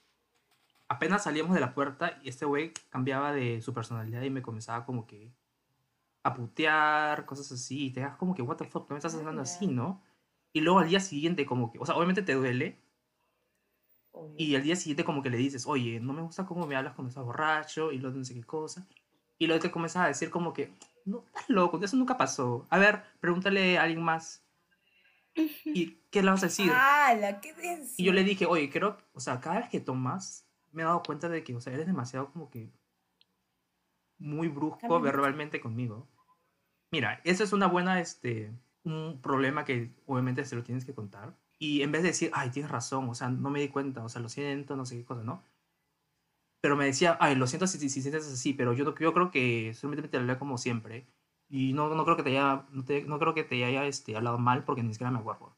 Apenas 0.86 1.24
salíamos 1.24 1.54
de 1.54 1.60
la 1.60 1.74
puerta 1.74 2.18
y 2.22 2.28
este 2.28 2.44
güey 2.44 2.72
cambiaba 2.90 3.32
de 3.32 3.60
su 3.60 3.74
personalidad 3.74 4.22
y 4.22 4.30
me 4.30 4.42
comenzaba 4.42 4.84
como 4.84 5.06
que 5.08 5.32
a 6.24 6.34
putear, 6.34 7.24
cosas 7.26 7.52
así. 7.52 7.86
Y 7.86 7.90
te 7.90 8.00
das 8.00 8.16
como 8.16 8.34
que, 8.34 8.42
what 8.42 8.56
the 8.56 8.64
fuck, 8.64 8.82
¿por 8.82 8.88
qué 8.88 8.94
me 8.94 8.98
estás 8.98 9.14
hablando 9.14 9.42
Ah, 9.42 9.44
ya. 9.44 9.52
así, 9.52 9.66
no? 9.68 10.02
Y 10.52 10.60
luego 10.60 10.80
al 10.80 10.88
día 10.88 11.00
siguiente, 11.00 11.46
como 11.46 11.70
que, 11.70 11.78
o 11.78 11.86
sea, 11.86 11.94
obviamente 11.94 12.22
te 12.22 12.34
duele. 12.34 12.80
Obvio. 14.12 14.34
Y 14.38 14.54
al 14.56 14.62
día 14.62 14.76
siguiente 14.76 15.04
como 15.04 15.22
que 15.22 15.30
le 15.30 15.36
dices, 15.36 15.66
oye, 15.66 16.00
no 16.00 16.12
me 16.12 16.22
gusta 16.22 16.46
cómo 16.46 16.66
me 16.66 16.76
hablas 16.76 16.94
cuando 16.94 17.08
estás 17.10 17.24
borracho 17.24 17.92
y 17.92 17.98
luego 17.98 18.16
no 18.18 18.24
sé 18.24 18.34
qué 18.34 18.44
cosa. 18.44 18.86
Y 19.38 19.46
luego 19.46 19.60
te 19.62 19.70
comienzas 19.70 20.04
a 20.04 20.08
decir 20.08 20.30
como 20.30 20.52
que, 20.52 20.72
no, 21.04 21.24
estás 21.26 21.48
loco, 21.48 21.78
eso 21.82 21.96
nunca 21.96 22.16
pasó. 22.16 22.66
A 22.70 22.78
ver, 22.78 23.02
pregúntale 23.20 23.78
a 23.78 23.82
alguien 23.82 24.02
más. 24.02 24.42
¿Y 25.64 25.96
qué 26.10 26.22
le 26.22 26.30
vas 26.30 26.44
a 26.44 26.46
decir? 26.46 26.70
¡Hala! 26.72 27.40
¡Qué 27.40 27.52
denso! 27.54 27.94
Y 27.96 28.04
yo 28.04 28.12
le 28.12 28.22
dije, 28.22 28.46
oye, 28.46 28.70
creo, 28.70 28.96
o 29.12 29.20
sea, 29.20 29.40
cada 29.40 29.58
vez 29.58 29.68
que 29.68 29.80
tomas, 29.80 30.46
me 30.70 30.82
he 30.82 30.84
dado 30.84 31.02
cuenta 31.02 31.28
de 31.28 31.42
que, 31.42 31.56
o 31.56 31.60
sea, 31.60 31.72
eres 31.74 31.86
demasiado 31.86 32.30
como 32.32 32.48
que 32.50 32.70
muy 34.18 34.46
brusco 34.48 35.00
verbalmente 35.00 35.60
conmigo. 35.60 36.06
Mira, 36.94 37.20
eso 37.24 37.42
es 37.44 37.52
una 37.52 37.66
buena, 37.66 38.00
este, 38.00 38.52
un 38.84 39.20
problema 39.22 39.64
que 39.64 39.90
obviamente 40.06 40.44
se 40.44 40.54
lo 40.56 40.62
tienes 40.62 40.84
que 40.84 40.94
contar. 40.94 41.36
Y 41.58 41.82
en 41.82 41.92
vez 41.92 42.02
de 42.02 42.08
decir, 42.08 42.30
ay, 42.34 42.50
tienes 42.50 42.70
razón, 42.70 43.08
o 43.08 43.14
sea, 43.14 43.28
no 43.30 43.50
me 43.50 43.60
di 43.60 43.68
cuenta, 43.68 44.04
o 44.04 44.08
sea, 44.08 44.20
lo 44.22 44.28
siento, 44.28 44.76
no 44.76 44.86
sé 44.86 44.96
qué 44.98 45.04
cosa, 45.04 45.22
¿no? 45.24 45.42
Pero 46.60 46.76
me 46.76 46.86
decía, 46.86 47.16
ay, 47.20 47.34
lo 47.36 47.46
siento 47.46 47.66
si, 47.66 47.78
si, 47.78 47.88
si 47.90 48.00
sientes 48.02 48.26
así, 48.26 48.54
pero 48.54 48.72
yo, 48.72 48.94
yo 48.96 49.12
creo 49.12 49.30
que 49.30 49.74
solamente 49.74 50.08
te 50.08 50.16
hablé 50.16 50.38
como 50.38 50.56
siempre. 50.58 51.06
Y 51.48 51.72
no, 51.74 51.94
no 51.94 52.04
creo 52.04 52.16
que 52.16 52.22
te 52.22 52.30
haya, 52.30 52.66
no, 52.72 52.84
te- 52.84 53.04
no 53.04 53.18
creo 53.18 53.34
que 53.34 53.44
te 53.44 53.64
haya 53.64 53.84
este, 53.86 54.16
hablado 54.16 54.38
mal 54.38 54.64
porque 54.64 54.82
ni 54.82 54.92
siquiera 54.94 55.10
me 55.10 55.18
acuerdo. 55.18 55.56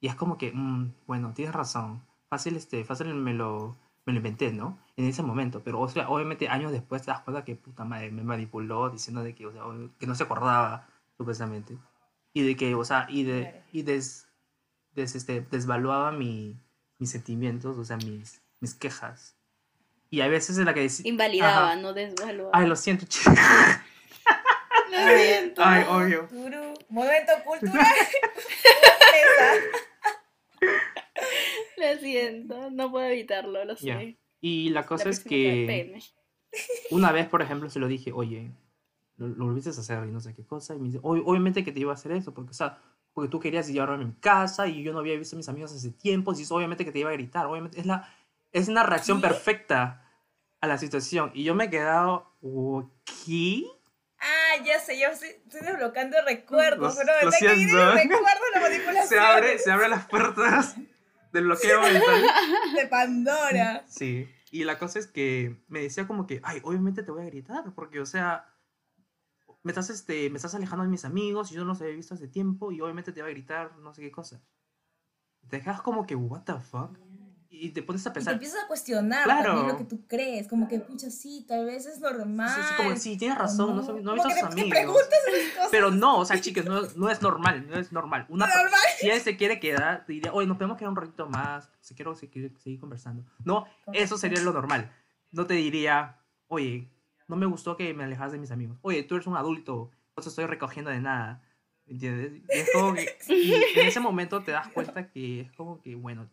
Y 0.00 0.08
es 0.08 0.16
como 0.16 0.38
que, 0.38 0.52
mm, 0.52 0.94
bueno, 1.06 1.34
tienes 1.34 1.54
razón. 1.54 2.02
Fácil, 2.30 2.56
este, 2.56 2.84
fácil 2.84 3.14
me 3.14 3.34
lo, 3.34 3.76
me 4.06 4.12
lo 4.14 4.18
inventé, 4.18 4.52
¿no? 4.52 4.78
En 4.96 5.06
ese 5.06 5.22
momento. 5.22 5.62
Pero, 5.64 5.80
o 5.80 5.88
sea, 5.88 6.08
obviamente 6.08 6.48
años 6.48 6.70
después 6.72 7.02
te 7.02 7.10
das 7.10 7.20
cuenta 7.20 7.44
que 7.44 7.56
puta 7.56 7.84
madre 7.84 8.10
me 8.10 8.22
manipuló 8.22 8.90
diciendo 8.90 9.22
de 9.22 9.34
que, 9.34 9.46
o 9.46 9.52
sea, 9.52 9.62
que 9.98 10.06
no 10.06 10.14
se 10.14 10.22
acordaba, 10.24 10.86
supuestamente. 11.16 11.76
Y 12.34 12.42
de 12.42 12.56
que, 12.56 12.74
o 12.74 12.84
sea, 12.84 13.06
y 13.08 13.24
de, 13.24 13.62
y 13.72 13.82
des, 13.82 14.28
des- 14.94 15.14
este, 15.14 15.40
desvaluaba 15.50 16.12
mi, 16.12 16.56
mis 16.98 17.10
sentimientos, 17.10 17.78
o 17.78 17.84
sea, 17.84 17.96
mis, 17.96 18.42
mis 18.60 18.74
quejas. 18.74 19.36
Y 20.10 20.20
hay 20.20 20.28
veces 20.30 20.58
en 20.58 20.66
la 20.66 20.74
que 20.74 20.80
decía, 20.80 21.08
Invalidaba, 21.08 21.72
Ajá. 21.72 21.76
no 21.80 21.92
desvaluaba. 21.94 22.50
ay, 22.52 22.66
lo 22.66 22.76
siento, 22.76 23.06
chicos. 23.06 23.34
Lo 24.90 24.98
siento. 25.16 25.62
Ay, 25.64 25.84
obvio. 25.88 26.26
Turu, 26.28 26.74
Momento 26.90 27.32
cultural. 27.46 27.86
Sorpresa. 28.62 29.78
Lo 31.78 31.98
siento, 32.00 32.70
no 32.70 32.90
puedo 32.90 33.06
evitarlo, 33.06 33.64
lo 33.64 33.74
sé. 33.76 34.18
Y 34.42 34.68
la 34.70 34.84
cosa 34.84 35.04
La 35.04 35.10
es 35.12 35.20
que... 35.24 36.02
Una 36.90 37.12
vez, 37.12 37.26
por 37.28 37.40
ejemplo, 37.40 37.70
se 37.70 37.78
lo 37.78 37.86
dije, 37.88 38.12
oye, 38.12 38.52
lo, 39.16 39.28
lo 39.28 39.46
volviste 39.46 39.70
a 39.70 39.72
hacer 39.72 40.04
y 40.06 40.10
no 40.12 40.20
sé 40.20 40.34
qué 40.34 40.44
cosa. 40.44 40.74
Y 40.74 40.78
me 40.78 40.88
dice, 40.88 41.00
"Ob- 41.00 41.22
obviamente 41.24 41.64
que 41.64 41.72
te 41.72 41.80
iba 41.80 41.92
a 41.92 41.94
hacer 41.94 42.12
eso, 42.12 42.34
porque, 42.34 42.50
o 42.50 42.54
sea, 42.54 42.78
porque 43.14 43.30
tú 43.30 43.40
querías 43.40 43.68
llevarme 43.68 43.94
a 44.04 44.06
mi 44.06 44.12
casa 44.14 44.66
y 44.68 44.82
yo 44.82 44.92
no 44.92 44.98
había 44.98 45.16
visto 45.16 45.34
a 45.36 45.38
mis 45.38 45.48
amigos 45.48 45.72
hace 45.72 45.90
tiempo. 45.92 46.34
Y 46.38 46.44
obviamente 46.50 46.84
que 46.84 46.92
te 46.92 46.98
iba 46.98 47.08
a 47.08 47.14
gritar. 47.14 47.46
Obviamente, 47.46 47.80
es, 47.80 47.86
la, 47.86 48.06
es 48.52 48.68
una 48.68 48.82
reacción 48.82 49.20
perfecta 49.22 50.06
a 50.60 50.66
la 50.66 50.76
situación. 50.76 51.30
Y 51.32 51.44
yo 51.44 51.54
me 51.54 51.64
he 51.64 51.70
quedado, 51.70 52.30
¿qué? 53.24 53.64
Ah, 54.18 54.62
ya 54.64 54.78
sé, 54.78 55.00
yo 55.00 55.08
estoy, 55.08 55.30
estoy 55.30 55.60
desbloqueando 55.62 56.16
recuerdos, 56.26 56.94
Lo- 56.94 57.00
pero 57.00 57.12
lo 57.22 57.30
¿verdad 57.30 57.38
que 57.38 57.46
recuerdo 57.94 58.44
la 58.54 58.60
manipulación 58.60 59.08
Se 59.08 59.18
abre, 59.18 59.58
se 59.58 59.72
abren 59.72 59.90
las 59.90 60.06
puertas 60.06 60.76
del 61.32 61.44
bloqueo 61.44 61.80
mental. 61.80 62.22
de 62.76 62.86
Pandora? 62.86 63.84
Sí. 63.88 64.28
Y 64.50 64.64
la 64.64 64.78
cosa 64.78 64.98
es 64.98 65.06
que 65.06 65.62
me 65.68 65.80
decía 65.80 66.06
como 66.06 66.26
que, 66.26 66.40
ay, 66.44 66.60
obviamente 66.62 67.02
te 67.02 67.10
voy 67.10 67.22
a 67.22 67.26
gritar, 67.26 67.72
porque, 67.74 68.00
o 68.00 68.06
sea, 68.06 68.46
me 69.62 69.72
estás, 69.72 69.90
este, 69.90 70.28
me 70.30 70.36
estás 70.36 70.54
alejando 70.54 70.84
de 70.84 70.90
mis 70.90 71.04
amigos 71.04 71.50
y 71.50 71.54
yo 71.54 71.62
no 71.62 71.68
los 71.68 71.80
había 71.80 71.94
visto 71.94 72.14
hace 72.14 72.28
tiempo 72.28 72.70
y 72.70 72.80
obviamente 72.80 73.12
te 73.12 73.22
va 73.22 73.28
a 73.28 73.30
gritar 73.30 73.76
no 73.78 73.94
sé 73.94 74.02
qué 74.02 74.10
cosa. 74.10 74.42
Te 75.48 75.56
dejas 75.56 75.80
como 75.82 76.06
que, 76.06 76.14
what 76.14 76.42
the 76.42 76.60
fuck? 76.60 76.98
Y 77.54 77.68
te 77.70 77.82
pones 77.82 78.04
a 78.06 78.08
Y 78.08 78.12
te 78.12 78.14
pensar, 78.14 78.32
empiezas 78.34 78.64
a 78.64 78.66
cuestionar 78.66 79.24
Claro. 79.24 79.66
lo 79.68 79.76
que 79.76 79.84
tú 79.84 80.06
crees, 80.08 80.48
como 80.48 80.68
que, 80.68 80.80
pucha, 80.80 81.10
sí, 81.10 81.44
tal 81.46 81.66
vez 81.66 81.84
es 81.84 82.00
normal. 82.00 82.48
sí, 82.48 82.60
sí, 82.66 82.74
como 82.76 82.96
sí, 82.96 83.16
tienes 83.18 83.36
razón, 83.38 83.76
no, 83.76 83.82
no, 83.82 83.98
he 83.98 84.02
Como 84.02 84.14
visto 84.14 84.28
a 84.28 84.32
sus 84.32 84.42
amigos. 84.44 84.70
preguntas 84.70 85.18
cosas. 85.54 85.68
Pero 85.70 85.90
no, 85.90 86.18
o 86.18 86.24
sea, 86.24 86.40
chicas, 86.40 86.64
no, 86.64 86.80
no 86.96 87.10
es 87.10 87.20
normal, 87.20 87.66
no 87.68 87.76
es 87.78 87.92
normal. 87.92 88.24
Una, 88.30 88.46
Normal. 88.46 88.80
Si 88.98 89.10
él 89.10 89.20
se 89.20 89.36
quiere 89.36 89.60
quedar, 89.60 90.06
te 90.06 90.14
diría, 90.14 90.32
oye, 90.32 90.46
nos 90.46 90.56
podemos 90.56 90.78
quedar 90.78 90.90
un 90.90 90.96
ratito 90.96 91.28
más, 91.28 91.70
si 91.80 91.94
quiero 91.94 92.14
seguir, 92.14 92.52
seguir 92.58 92.80
conversando. 92.80 93.24
No, 93.44 93.66
eso 93.92 94.16
sería 94.16 94.40
lo 94.40 94.52
normal. 94.52 94.90
No 95.30 95.46
te 95.46 95.54
diría, 95.54 96.18
oye, 96.48 96.88
no 97.28 97.36
me 97.36 97.46
gustó 97.46 97.76
que 97.76 97.92
me 97.92 98.04
alejas 98.04 98.32
de 98.32 98.38
mis 98.38 98.50
amigos. 98.50 98.78
Oye, 98.82 99.02
tú 99.02 99.14
eres 99.16 99.26
un 99.26 99.36
adulto, 99.36 99.90
no 100.16 100.22
te 100.22 100.28
estoy 100.28 100.46
recogiendo 100.46 100.90
de 100.90 101.00
nada. 101.00 101.42
¿Me 101.84 101.92
¿Entiendes? 101.94 102.32
Y 102.34 102.44
es 102.58 102.70
como 102.72 102.94
que, 102.94 103.18
y 103.28 103.54
en 103.78 103.86
ese 103.86 104.00
momento 104.00 104.42
te 104.42 104.52
das 104.52 104.68
cuenta 104.68 105.08
que 105.10 105.40
es 105.42 105.52
como 105.52 105.80
que, 105.82 105.94
bueno, 105.94 106.30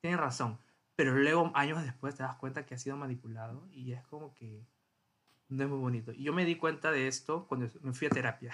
tienes 0.00 0.18
razón. 0.20 0.58
Pero 0.96 1.14
luego, 1.14 1.50
años 1.54 1.82
después, 1.84 2.14
te 2.16 2.22
das 2.22 2.36
cuenta 2.36 2.66
que 2.66 2.74
ha 2.74 2.78
sido 2.78 2.96
manipulado 2.96 3.68
y 3.72 3.92
es 3.92 4.02
como 4.06 4.34
que 4.34 4.64
no 5.48 5.64
es 5.64 5.70
muy 5.70 5.78
bonito. 5.78 6.12
Y 6.12 6.24
yo 6.24 6.32
me 6.32 6.44
di 6.44 6.56
cuenta 6.56 6.90
de 6.90 7.06
esto 7.08 7.46
cuando 7.46 7.68
me 7.82 7.92
fui 7.92 8.06
a 8.06 8.10
terapia. 8.10 8.52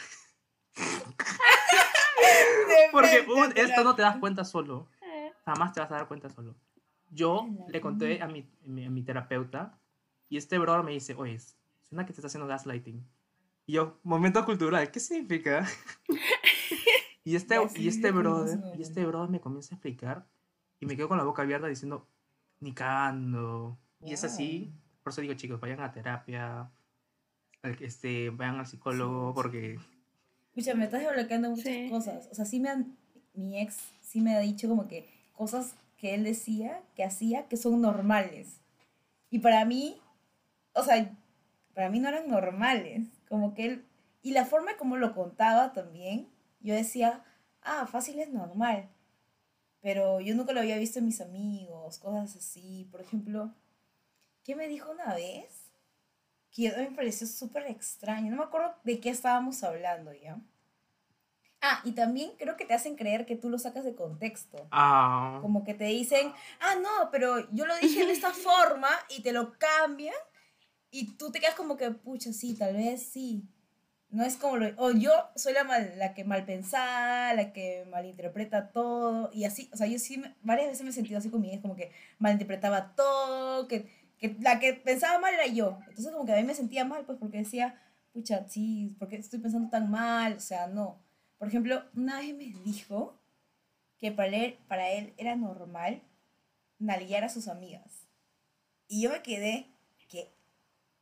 Porque 2.93 3.27
un, 3.29 3.53
esto 3.57 3.85
no 3.85 3.95
te 3.95 4.03
das 4.03 4.17
cuenta 4.19 4.45
solo. 4.45 4.89
Eh, 5.03 5.33
Jamás 5.45 5.73
te 5.73 5.81
vas 5.81 5.91
a 5.91 5.95
dar 5.97 6.09
cuenta 6.09 6.29
solo. 6.31 6.55
yo 7.11 7.47
le 7.69 7.81
conté 7.81 8.23
a 8.23 8.27
mi, 8.27 8.49
mi- 8.65 8.87
a 8.87 8.91
mi 8.91 9.03
terapeuta 9.03 9.79
y 10.29 10.37
este 10.37 10.59
brother 10.59 10.85
me 10.85 10.93
dice, 10.93 11.15
oye, 11.15 11.39
suena 11.83 12.07
que 12.07 12.13
te 12.13 12.21
está 12.21 12.27
haciendo 12.29 12.47
gaslighting. 12.47 13.05
Y 13.67 13.75
yo, 13.75 13.99
momento 14.03 14.45
cultural, 14.45 14.91
¿qué 14.91 15.01
significa? 15.01 15.67
y 17.25 17.37
este, 17.37 17.57
y 17.77 17.89
este 17.89 18.11
brother, 18.11 18.61
y 18.77 18.83
este 18.83 19.05
brother 19.07 19.31
me 19.31 19.41
comienza 19.41 19.75
a 19.75 19.77
explicar 19.77 20.27
y 20.85 20.87
me 20.87 20.97
quedo 20.97 21.09
con 21.09 21.17
la 21.17 21.25
boca 21.25 21.43
abierta 21.43 21.67
diciendo, 21.67 22.07
ni 22.61 22.73
cagando. 22.75 23.79
Y 24.03 24.13
es 24.13 24.23
así, 24.23 24.71
por 25.03 25.13
eso 25.13 25.23
digo, 25.23 25.33
chicos, 25.35 25.59
vayan 25.61 25.81
a 25.81 25.93
terapia, 25.93 26.71
este, 27.81 28.29
vayan 28.29 28.57
al 28.59 28.67
psicólogo, 28.67 29.31
Sí, 29.31 29.35
porque... 29.35 29.79
Escucha, 30.49 30.75
me 30.75 30.85
estás 30.85 31.03
desbloqueando 31.03 31.51
muchas 31.51 31.65
Sí. 31.65 31.89
cosas. 31.91 32.29
O 32.31 32.35
sea, 32.35 32.45
sí 32.45 32.61
me 32.61 32.69
han, 32.69 32.97
mi 33.33 33.59
ex 33.61 33.79
sí 34.03 34.21
me 34.21 34.37
ha 34.37 34.41
dicho 34.41 34.69
como 34.69 34.87
que 34.87 35.09
cosas 35.33 35.75
que 35.97 36.15
él 36.15 36.23
decía, 36.23 36.83
que 36.95 37.03
hacía, 37.03 37.49
que 37.49 37.57
son 37.57 37.81
normales. 37.81 38.61
Y 39.31 39.39
para 39.39 39.65
mí, 39.65 40.01
o 40.75 40.83
sea, 40.83 41.11
para 41.75 41.89
mí 41.89 41.99
no 41.99 42.09
eran 42.09 42.29
normales. 42.29 43.09
Como 43.29 43.55
que 43.55 43.65
él, 43.65 43.85
y 44.23 44.33
la 44.33 44.45
forma 44.45 44.77
como 44.77 44.97
lo 44.99 45.15
contaba 45.15 45.73
también, 45.73 46.29
yo 46.61 46.75
decía, 46.75 47.25
ah, 47.63 47.87
fácil 47.87 48.19
es 48.21 48.31
normal. 48.31 48.91
Pero 49.85 50.19
yo 50.19 50.35
nunca 50.35 50.55
lo 50.55 50.61
había 50.61 50.79
visto 50.79 50.99
en 50.99 51.05
mis 51.05 51.21
amigos, 51.21 51.99
cosas 51.99 52.35
así. 52.37 52.89
Por 52.91 53.03
ejemplo, 53.03 53.53
¿qué 54.43 54.57
me 54.57 54.67
dijo 54.67 54.91
una 54.91 55.15
vez? 55.15 55.65
que 56.55 56.69
a 56.69 56.77
mí 56.79 56.89
me 56.89 56.97
pareció 56.97 57.27
súper 57.27 57.67
extraño. 57.67 58.31
No 58.31 58.37
me 58.37 58.45
acuerdo 58.45 58.75
de 58.85 59.01
qué 59.01 59.11
estábamos 59.11 59.63
hablando 59.65 60.13
ya. 60.13 60.39
Ah, 61.61 61.81
y 61.85 61.93
también 61.93 62.33
creo 62.39 62.57
que 62.57 62.65
te 62.65 62.75
hacen 62.75 62.95
creer 62.95 63.27
que 63.27 63.37
tú 63.37 63.51
lo 63.51 63.59
sacas 63.59 63.85
de 63.85 63.95
contexto. 63.95 64.69
Ah, 64.71 65.41
Como 65.43 65.65
que 65.65 65.75
te 65.75 65.87
dicen, 65.87 66.33
ah, 66.61 66.77
no, 66.77 67.11
pero 67.11 67.51
yo 67.53 67.67
lo 67.67 67.77
dije 67.79 68.07
de 68.07 68.13
esta 68.13 68.31
forma 68.33 68.89
y 69.09 69.23
te 69.23 69.33
lo 69.33 69.59
cambian 69.59 70.15
y 70.93 71.17
tú 71.17 71.33
te 71.33 71.41
quedas 71.41 71.57
como 71.57 71.77
que, 71.77 71.91
pucha, 71.91 72.33
sí, 72.33 72.55
tal 72.55 72.75
vez 72.77 73.03
sí. 73.03 73.43
No 74.15 74.25
es 74.25 74.37
como 74.37 74.59
lo... 74.59 74.73
O 74.77 74.93
yo 74.93 75.11
soy 75.35 75.55
la, 75.55 75.65
mal, 75.65 75.99
la 75.99 76.15
que 76.15 76.23
mal 76.23 76.45
pensada, 76.45 77.35
la 77.35 77.53
que 77.53 77.85
malinterpreta 77.91 78.71
todo 78.71 79.29
y 79.33 79.45
así. 79.45 79.69
O 79.73 79.77
sea, 79.77 79.89
yo 79.89 79.99
sí, 79.99 80.23
varias 80.43 80.69
veces 80.69 80.85
me 80.85 80.91
he 80.91 80.93
sentido 80.93 81.19
así 81.19 81.31
con 81.31 81.41
mi 81.41 81.61
como 81.61 81.75
que 81.75 81.91
malinterpretaba 82.21 82.95
todo, 82.95 83.67
que, 83.67 83.91
que 84.19 84.37
la 84.41 84.61
que 84.61 84.73
pensaba 84.75 85.19
mal 85.19 85.35
era 85.35 85.49
yo. 85.49 85.79
Entonces 85.89 86.13
como 86.13 86.25
que 86.25 86.33
a 86.33 86.37
mí 86.37 86.45
me 86.45 86.55
sentía 86.55 86.85
mal, 86.85 87.05
pues 87.05 87.19
porque 87.19 87.39
decía, 87.39 87.83
pucha, 88.13 88.47
sí, 88.49 88.95
¿por 89.01 89.09
qué 89.09 89.17
estoy 89.17 89.41
pensando 89.41 89.69
tan 89.69 89.91
mal? 89.91 90.35
O 90.35 90.41
sea, 90.41 90.69
no. 90.69 91.03
Por 91.37 91.49
ejemplo, 91.49 91.83
una 91.97 92.21
vez 92.21 92.37
me 92.37 92.45
dijo 92.65 93.19
que 93.99 94.13
para 94.13 94.29
él, 94.29 94.59
para 94.69 94.91
él 94.91 95.13
era 95.17 95.35
normal 95.35 96.03
nalguear 96.79 97.25
a 97.25 97.29
sus 97.29 97.49
amigas. 97.49 98.07
Y 98.87 99.03
yo 99.03 99.11
me 99.11 99.23
quedé 99.23 99.75
que... 100.09 100.33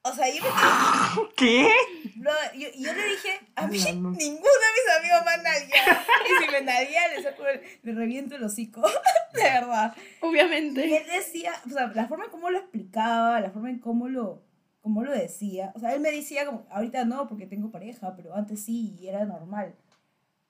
O 0.04 0.12
sea, 0.14 0.28
yo 0.28 0.42
me 0.42 0.50
quedé... 1.36 1.68
¿Qué? 1.68 1.70
bro, 2.16 2.32
yo, 2.54 2.68
y 2.74 2.84
yo 2.84 2.92
le 2.92 3.04
dije, 3.06 3.40
a 3.54 3.66
mí 3.66 3.80
Ala, 3.80 3.92
no. 3.94 4.10
ninguno 4.10 4.42
de 4.42 4.72
mis 4.74 4.98
amigos 4.98 5.24
me 5.24 5.30
han 5.32 5.42
nalgueado. 5.42 6.00
Y 6.24 6.44
si 6.44 6.50
me 6.50 6.60
nalguea, 6.62 7.08
le, 7.08 7.22
saco 7.22 7.46
el- 7.46 7.60
le 7.82 7.92
reviento 7.94 8.34
el 8.36 8.42
hocico. 8.44 8.82
De 9.34 9.42
verdad. 9.42 9.94
Y 9.96 10.26
Obviamente. 10.26 10.96
él 10.96 11.04
decía, 11.06 11.52
o 11.66 11.70
sea, 11.70 11.86
la 11.94 12.06
forma 12.08 12.24
en 12.24 12.30
cómo 12.30 12.50
lo 12.50 12.58
explicaba, 12.58 13.40
la 13.40 13.50
forma 13.50 13.70
en 13.70 13.78
cómo 13.78 14.08
lo, 14.08 14.42
cómo 14.80 15.02
lo 15.04 15.12
decía. 15.12 15.72
O 15.74 15.78
sea, 15.80 15.94
él 15.94 16.00
me 16.00 16.10
decía 16.10 16.46
como, 16.46 16.66
ahorita 16.70 17.04
no 17.04 17.28
porque 17.28 17.46
tengo 17.46 17.70
pareja, 17.70 18.14
pero 18.16 18.34
antes 18.34 18.64
sí 18.64 18.96
y 18.98 19.08
era 19.08 19.24
normal. 19.24 19.74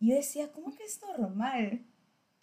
Y 0.01 0.09
yo 0.11 0.17
decía, 0.17 0.51
¿cómo 0.53 0.75
que 0.75 0.85
es 0.85 1.01
normal? 1.19 1.83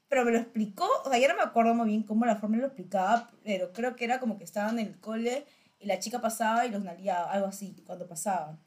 Pero 0.07 0.25
me 0.25 0.31
lo 0.31 0.37
explicó, 0.39 0.87
o 1.05 1.09
sea, 1.09 1.19
ya 1.19 1.27
no 1.27 1.35
me 1.35 1.43
acuerdo 1.43 1.73
muy 1.75 1.87
bien 1.89 2.03
cómo 2.03 2.25
la 2.25 2.35
forma 2.37 2.57
lo 2.57 2.65
explicaba, 2.67 3.29
pero 3.43 3.73
creo 3.73 3.95
que 3.95 4.05
era 4.05 4.19
como 4.19 4.37
que 4.37 4.43
estaban 4.43 4.79
en 4.79 4.87
el 4.87 4.99
cole 4.99 5.45
y 5.79 5.85
la 5.87 5.99
chica 5.99 6.19
pasaba 6.21 6.65
y 6.65 6.71
los 6.71 6.83
nalgueaba, 6.83 7.31
algo 7.31 7.47
así, 7.47 7.81
cuando 7.85 8.07
pasaban. 8.07 8.59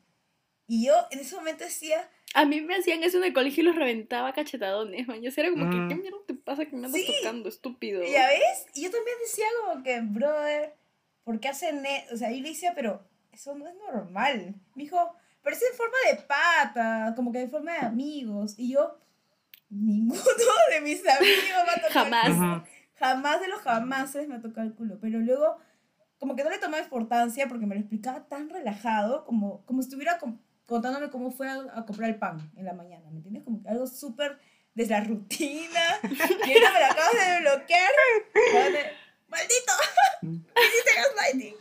Y 0.66 0.86
yo 0.86 0.94
en 1.10 1.18
ese 1.18 1.34
momento 1.36 1.64
decía, 1.64 2.08
A 2.34 2.46
mí 2.46 2.60
me 2.62 2.76
hacían 2.76 3.02
eso 3.02 3.18
en 3.18 3.24
el 3.24 3.34
colegio 3.34 3.62
y 3.62 3.66
los 3.66 3.76
reventaba 3.76 4.32
cachetadones, 4.32 5.06
man. 5.06 5.20
Yo 5.20 5.30
era 5.36 5.50
como 5.50 5.66
Mm. 5.66 5.70
que, 5.88 5.94
¿qué 5.94 6.00
mierda 6.00 6.16
te 6.26 6.34
pasa 6.34 6.64
que 6.64 6.74
me 6.76 6.86
andas 6.86 7.00
Sí. 7.00 7.12
tocando, 7.20 7.48
estúpido? 7.50 8.02
¿Ya 8.04 8.26
ves? 8.28 8.66
Y 8.74 8.84
yo 8.84 8.90
también 8.90 9.16
decía 9.22 9.46
como 9.66 9.82
que, 9.82 10.00
brother, 10.00 10.74
¿por 11.24 11.40
qué 11.40 11.48
hacen 11.48 11.84
eso? 11.84 12.14
O 12.14 12.16
sea, 12.16 12.30
yo 12.30 12.40
le 12.40 12.48
decía, 12.48 12.72
pero 12.74 13.02
eso 13.32 13.54
no 13.54 13.68
es 13.68 13.74
normal. 13.74 14.54
Me 14.74 14.84
dijo, 14.84 15.14
pero 15.42 15.54
es 15.56 15.62
en 15.62 15.76
forma 15.76 15.96
de 16.10 16.22
pata, 16.22 17.12
como 17.16 17.32
que 17.32 17.40
en 17.42 17.50
forma 17.50 17.72
de 17.72 17.80
amigos. 17.80 18.54
Y 18.56 18.72
yo, 18.72 18.98
ninguno 19.68 20.22
de 20.70 20.80
mis 20.80 21.00
amigos 21.06 21.44
me 21.66 21.70
ha 21.72 21.74
tocado 21.74 21.90
Jamás. 22.04 22.26
el 22.28 22.34
culo. 22.34 22.64
Jamás 22.94 23.40
de 23.40 23.48
los 23.48 23.60
jamases 23.60 24.28
me 24.28 24.36
ha 24.36 24.40
tocado 24.40 24.66
el 24.66 24.74
culo. 24.74 24.98
Pero 25.00 25.18
luego, 25.18 25.58
como 26.22 26.36
que 26.36 26.44
no 26.44 26.50
le 26.50 26.58
tomaba 26.58 26.80
importancia 26.80 27.48
porque 27.48 27.66
me 27.66 27.74
lo 27.74 27.80
explicaba 27.80 28.28
tan 28.28 28.48
relajado, 28.48 29.24
como, 29.24 29.66
como 29.66 29.82
si 29.82 29.88
estuviera 29.88 30.18
com- 30.18 30.38
contándome 30.66 31.10
cómo 31.10 31.32
fue 31.32 31.48
a, 31.48 31.56
a 31.74 31.84
comprar 31.84 32.08
el 32.10 32.16
pan 32.16 32.38
en 32.56 32.64
la 32.64 32.74
mañana, 32.74 33.10
¿me 33.10 33.16
entiendes? 33.16 33.42
Como 33.42 33.60
que 33.60 33.68
algo 33.68 33.88
súper 33.88 34.38
de 34.74 34.86
la 34.86 35.00
rutina. 35.00 35.80
y 36.04 36.06
ahorita 36.06 36.72
me 36.72 36.78
lo 36.80 36.86
acabas 36.86 37.12
de 37.12 37.40
bloquear. 37.40 37.90
Joder, 38.52 38.92
¡Maldito! 39.26 39.72
¡Hiciste 40.62 40.90
gaslighting! 40.96 41.54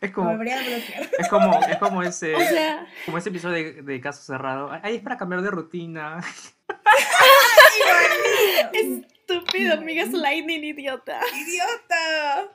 Es 0.00 0.10
Me 0.10 0.12
como, 0.12 0.30
volvería 0.30 0.58
a 0.58 0.62
bloquear. 0.62 1.10
es 1.16 1.28
como, 1.28 1.60
es 1.62 1.76
como 1.78 2.02
ese, 2.02 2.34
O 2.34 2.40
sea, 2.40 2.86
como 3.06 3.18
ese 3.18 3.28
episodio 3.28 3.54
de, 3.54 3.82
de 3.82 4.00
Caso 4.00 4.20
Cerrado. 4.22 4.68
Ay, 4.82 4.96
es 4.96 5.02
para 5.02 5.16
cambiar 5.16 5.42
de 5.42 5.50
rutina. 5.52 6.20
estúpido, 8.72 9.74
amigas 9.74 10.12
Lightning, 10.12 10.64
idiota. 10.64 11.20
¡Idiota! 11.34 12.48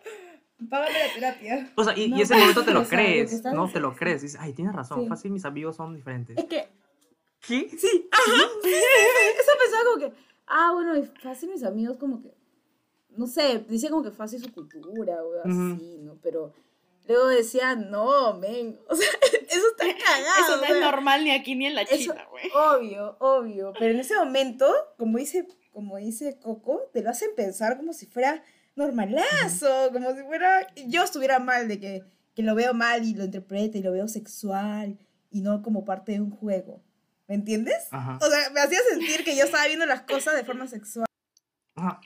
Págame 0.69 0.91
la 1.07 1.13
terapia. 1.13 1.73
O 1.75 1.83
sea, 1.83 1.97
y, 1.97 2.09
No, 2.09 2.17
y 2.17 2.21
ese 2.21 2.35
momento 2.35 2.63
te 2.63 2.71
lo 2.71 2.83
crees, 2.87 3.43
¿no? 3.43 3.69
Te 3.69 3.79
lo 3.79 3.95
crees. 3.95 4.21
Dices, 4.21 4.39
ay, 4.39 4.53
tienes 4.53 4.73
razón, 4.73 5.01
Sí. 5.03 5.07
fácil, 5.09 5.31
mis 5.31 5.45
amigos 5.45 5.75
son 5.75 5.95
diferentes. 5.95 6.37
Es 6.37 6.45
que 6.45 6.69
¿Qué? 7.45 7.67
Sí, 7.77 8.07
ajá, 8.09 8.49
sí, 8.63 8.69
sí. 8.69 8.75
Eso 9.37 9.51
pensaba 9.61 9.83
como 9.85 9.99
que, 9.99 10.13
ah, 10.47 10.71
bueno, 10.73 10.95
y 10.97 11.03
fácil 11.21 11.49
mis 11.49 11.63
amigos 11.63 11.97
como 11.97 12.21
que, 12.21 12.33
no 13.09 13.27
sé, 13.27 13.65
dice 13.67 13.89
como 13.89 14.01
que 14.01 14.11
fácil 14.11 14.41
su 14.41 14.53
cultura 14.53 15.21
o 15.21 15.41
así, 15.43 15.97
¿no? 15.99 16.17
Pero 16.23 16.53
luego 17.05 17.27
decía, 17.27 17.75
no, 17.75 18.33
men, 18.35 18.79
o 18.87 18.95
sea, 18.95 19.09
eso 19.49 19.67
está 19.71 19.85
cagado. 19.87 20.45
Eso 20.47 20.57
no 20.57 20.73
es 20.73 20.81
normal 20.81 21.25
ni 21.25 21.31
aquí 21.31 21.53
ni 21.55 21.65
en 21.65 21.75
la 21.75 21.85
China, 21.85 22.25
güey. 22.31 22.49
Obvio, 22.55 23.17
obvio, 23.19 23.73
pero 23.77 23.91
en 23.91 23.99
ese 23.99 24.15
momento, 24.15 24.73
como 24.97 25.17
dice, 25.17 25.45
como 25.73 25.97
dice 25.97 26.39
Coco, 26.41 26.81
te 26.93 27.01
lo 27.03 27.09
hacen 27.09 27.31
pensar 27.35 27.75
como 27.75 27.91
si 27.91 28.05
fuera 28.05 28.41
normalazo, 28.75 29.89
como 29.91 30.13
si 30.15 30.21
fuera, 30.23 30.67
yo 30.87 31.03
estuviera 31.03 31.39
mal 31.39 31.67
de 31.67 31.79
que, 31.79 32.03
que 32.35 32.43
lo 32.43 32.55
veo 32.55 32.73
mal 32.73 33.03
y 33.03 33.13
lo 33.13 33.25
interprete 33.25 33.77
y 33.79 33.83
lo 33.83 33.91
veo 33.91 34.07
sexual 34.07 34.97
y 35.31 35.41
no 35.41 35.61
como 35.61 35.85
parte 35.85 36.13
de 36.13 36.21
un 36.21 36.31
juego. 36.31 36.81
¿Me 37.27 37.35
entiendes? 37.35 37.87
Ajá. 37.91 38.17
O 38.21 38.29
sea, 38.29 38.49
me 38.51 38.59
hacía 38.59 38.79
sentir 38.91 39.23
que 39.23 39.35
yo 39.35 39.45
estaba 39.45 39.65
viendo 39.67 39.85
las 39.85 40.01
cosas 40.01 40.35
de 40.35 40.43
forma 40.43 40.67
sexual. 40.67 41.05
Ajá, 41.75 41.99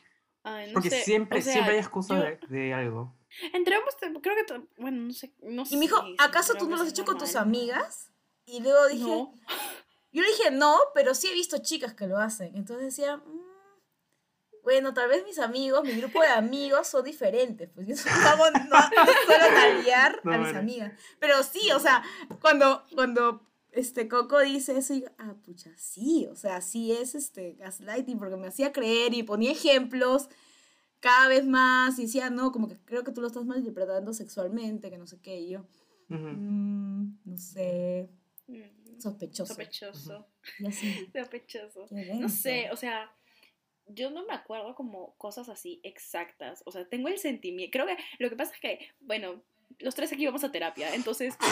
Ay, 0.43 0.67
no 0.67 0.73
Porque 0.73 0.89
sé, 0.89 1.01
siempre, 1.01 1.39
o 1.39 1.41
sea, 1.41 1.53
siempre 1.53 1.73
hay 1.73 1.79
excusa 1.79 2.15
yo- 2.15 2.23
de, 2.23 2.39
de 2.57 2.73
algo. 2.73 3.13
Entre 3.53 3.75
ambos, 3.75 3.95
creo 3.99 4.35
que, 4.45 4.81
bueno, 4.81 5.01
no 5.03 5.13
sé, 5.13 5.33
no 5.41 5.65
sé. 5.65 5.73
Y 5.73 5.77
me 5.77 5.81
dijo, 5.83 6.01
si 6.01 6.15
¿acaso 6.19 6.53
tú 6.53 6.69
no 6.69 6.77
lo 6.77 6.83
has 6.83 6.89
hecho 6.89 7.03
con 7.03 7.17
tus 7.17 7.35
amigas? 7.35 8.11
Y 8.45 8.61
luego 8.61 8.87
dije, 8.87 9.03
No. 9.03 9.33
yo 10.13 10.21
le 10.21 10.27
dije, 10.29 10.51
no, 10.51 10.77
pero 10.95 11.13
sí 11.13 11.27
he 11.27 11.33
visto 11.33 11.57
chicas 11.57 11.93
que 11.93 12.07
lo 12.07 12.17
hacen. 12.17 12.55
Entonces 12.55 12.85
decía, 12.95 13.17
"Mm, 13.17 13.41
bueno, 14.67 14.93
tal 14.93 15.07
vez 15.07 15.23
mis 15.23 15.39
amigos, 15.39 15.81
mi 15.85 15.93
grupo 15.93 16.21
de 16.21 16.27
amigos 16.27 16.87
son 16.87 17.05
diferentes. 17.05 17.69
Pues 17.73 17.87
yo 17.87 17.95
no 18.05 18.27
hago 18.27 18.51
no, 18.51 18.59
suelo 19.25 19.45
No, 20.25 20.31
a 20.33 20.37
mis 20.37 20.43
bueno. 20.47 20.59
amigas. 20.59 20.93
Pero 21.19 21.41
sí, 21.43 21.71
o 21.71 21.79
sea, 21.79 22.03
cuando, 22.41 22.83
cuando 22.93 23.47
este 23.71 24.09
Coco 24.09 24.39
dice 24.41 24.77
eso, 24.77 24.93
digo, 24.93 25.07
ah, 25.17 25.35
pucha, 25.45 25.71
sí, 25.77 26.27
o 26.29 26.35
sea, 26.35 26.59
sí 26.59 26.91
es 26.91 27.15
este 27.15 27.53
gaslighting, 27.53 28.17
porque 28.19 28.35
me 28.35 28.47
hacía 28.47 28.73
creer 28.73 29.13
y 29.13 29.23
ponía 29.23 29.51
ejemplos 29.51 30.27
cada 30.99 31.29
vez 31.29 31.45
más 31.45 31.97
y 31.99 32.03
decía, 32.03 32.29
no, 32.29 32.51
como 32.51 32.67
que 32.67 32.77
creo 32.83 33.05
que 33.05 33.13
tú 33.13 33.21
lo 33.21 33.27
estás 33.27 33.45
malinterpretando 33.45 34.13
sexualmente, 34.13 34.89
que 34.89 34.97
no 34.97 35.07
sé 35.07 35.19
qué, 35.21 35.39
y 35.39 35.49
yo. 35.51 35.65
"Mm, 36.09 37.17
no 37.23 37.37
sé, 37.37 38.09
Mm, 38.49 38.99
sospechoso. 39.01 39.47
Sospechoso. 39.53 40.27
Y 40.59 40.67
así, 40.67 41.11
Sospechoso. 41.13 41.85
No 42.19 42.29
sé, 42.29 42.69
o 42.71 42.77
sea, 42.77 43.11
yo 43.87 44.09
no 44.11 44.25
me 44.25 44.33
acuerdo 44.33 44.75
como 44.75 45.15
cosas 45.17 45.49
así 45.49 45.79
exactas. 45.83 46.63
O 46.65 46.71
sea, 46.71 46.87
tengo 46.87 47.07
el 47.07 47.17
sentimiento. 47.17 47.71
Creo 47.71 47.85
que 47.85 47.97
lo 48.19 48.29
que 48.29 48.35
pasa 48.35 48.53
es 48.53 48.59
que, 48.59 48.79
bueno, 48.99 49.41
los 49.79 49.95
tres 49.95 50.11
aquí 50.11 50.25
vamos 50.25 50.43
a 50.43 50.51
terapia, 50.51 50.93
entonces. 50.93 51.35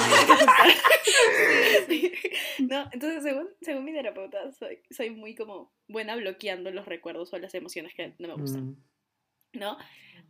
Sí, 1.88 2.12
sí. 2.18 2.66
No, 2.68 2.90
entonces, 2.92 3.24
según, 3.24 3.48
según 3.62 3.86
mi 3.86 3.94
terapeuta, 3.94 4.52
soy, 4.52 4.80
soy 4.90 5.12
muy 5.12 5.36
como 5.36 5.72
buena 5.88 6.16
bloqueando 6.16 6.72
los 6.72 6.86
recuerdos 6.86 7.32
o 7.34 7.38
las 7.38 7.54
emociones 7.54 7.94
que 7.94 8.14
no 8.18 8.28
me 8.28 8.34
gustan. 8.34 8.70
Mm. 8.72 8.84
¿no? 9.56 9.78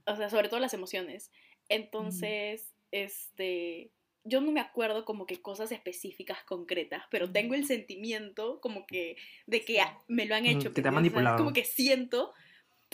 O 0.06 0.16
sea, 0.16 0.30
sobre 0.30 0.50
todo 0.50 0.60
las 0.60 0.74
emociones. 0.74 1.32
Entonces, 1.70 2.74
este, 2.92 3.92
yo 4.26 4.42
no 4.42 4.52
me 4.52 4.60
acuerdo 4.60 5.06
como 5.06 5.26
que 5.26 5.42
cosas 5.42 5.72
específicas, 5.72 6.44
concretas, 6.44 7.04
pero 7.10 7.32
tengo 7.32 7.54
el 7.54 7.66
sentimiento 7.66 8.60
como 8.60 8.86
que 8.86 9.16
de 9.46 9.62
que 9.62 9.80
me 10.08 10.26
lo 10.26 10.36
han 10.36 10.46
hecho. 10.46 10.74
que 10.74 10.82
te 10.82 10.88
han. 10.88 10.94
O 10.94 10.98
sea, 10.98 11.02
manipulado. 11.02 11.38
Como 11.38 11.54
que 11.54 11.64
siento, 11.64 12.34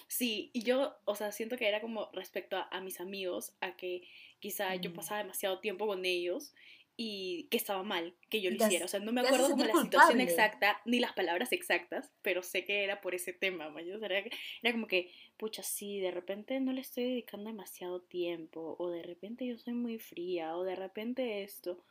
sí, 0.07 0.51
y 0.53 0.63
yo, 0.63 0.95
o 1.05 1.15
sea, 1.15 1.31
siento 1.31 1.57
que 1.57 1.67
era 1.67 1.81
como 1.81 2.09
respecto 2.13 2.57
a, 2.57 2.67
a 2.69 2.81
mis 2.81 2.99
amigos, 2.99 3.53
a 3.61 3.75
que 3.77 4.03
quizá 4.39 4.75
yo 4.75 4.93
pasaba 4.93 5.21
demasiado 5.21 5.59
tiempo 5.59 5.87
con 5.87 6.05
ellos 6.05 6.53
y 6.97 7.47
que 7.49 7.57
estaba 7.57 7.83
mal 7.83 8.15
que 8.29 8.41
yo 8.41 8.51
lo 8.51 8.57
hiciera. 8.57 8.85
O 8.85 8.87
sea, 8.87 8.99
no 8.99 9.11
me 9.11 9.21
acuerdo 9.21 9.49
como 9.49 9.63
la 9.63 9.73
situación 9.81 10.21
exacta 10.21 10.81
ni 10.85 10.99
las 10.99 11.13
palabras 11.13 11.51
exactas, 11.51 12.11
pero 12.21 12.43
sé 12.43 12.65
que 12.65 12.83
era 12.83 13.01
por 13.01 13.15
ese 13.15 13.33
tema, 13.33 13.69
man. 13.69 13.83
O 13.91 13.99
sea, 13.99 14.07
era, 14.07 14.29
era 14.61 14.71
como 14.71 14.87
que, 14.87 15.11
pucha, 15.37 15.63
sí, 15.63 15.99
de 15.99 16.11
repente 16.11 16.59
no 16.59 16.73
le 16.73 16.81
estoy 16.81 17.05
dedicando 17.05 17.49
demasiado 17.49 18.01
tiempo, 18.01 18.75
o 18.77 18.89
de 18.89 19.03
repente 19.03 19.45
yo 19.45 19.57
soy 19.57 19.73
muy 19.73 19.99
fría, 19.99 20.55
o 20.55 20.63
de 20.63 20.75
repente 20.75 21.43
esto. 21.43 21.83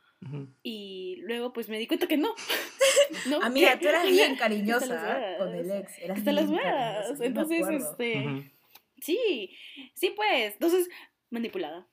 Y 0.61 1.15
luego 1.21 1.51
pues 1.51 1.67
me 1.67 1.79
di 1.79 1.87
cuenta 1.87 2.05
que 2.07 2.17
no. 2.17 2.35
¿no? 3.27 3.41
Amiga, 3.41 3.71
Que- 3.73 3.85
tú 3.85 3.87
eras 3.89 4.05
bien 4.09 4.35
cariñosa 4.35 5.17
¿ah? 5.17 5.37
con 5.37 5.53
el 5.53 5.71
ex. 5.71 5.97
Eras 5.99 6.19
están 6.19 6.35
las 6.35 6.49
huevas. 6.49 7.19
Entonces, 7.21 7.65
este, 7.69 8.53
sí, 9.01 9.57
sí 9.95 10.13
pues, 10.15 10.53
entonces, 10.53 10.89
manipulada. 11.29 11.87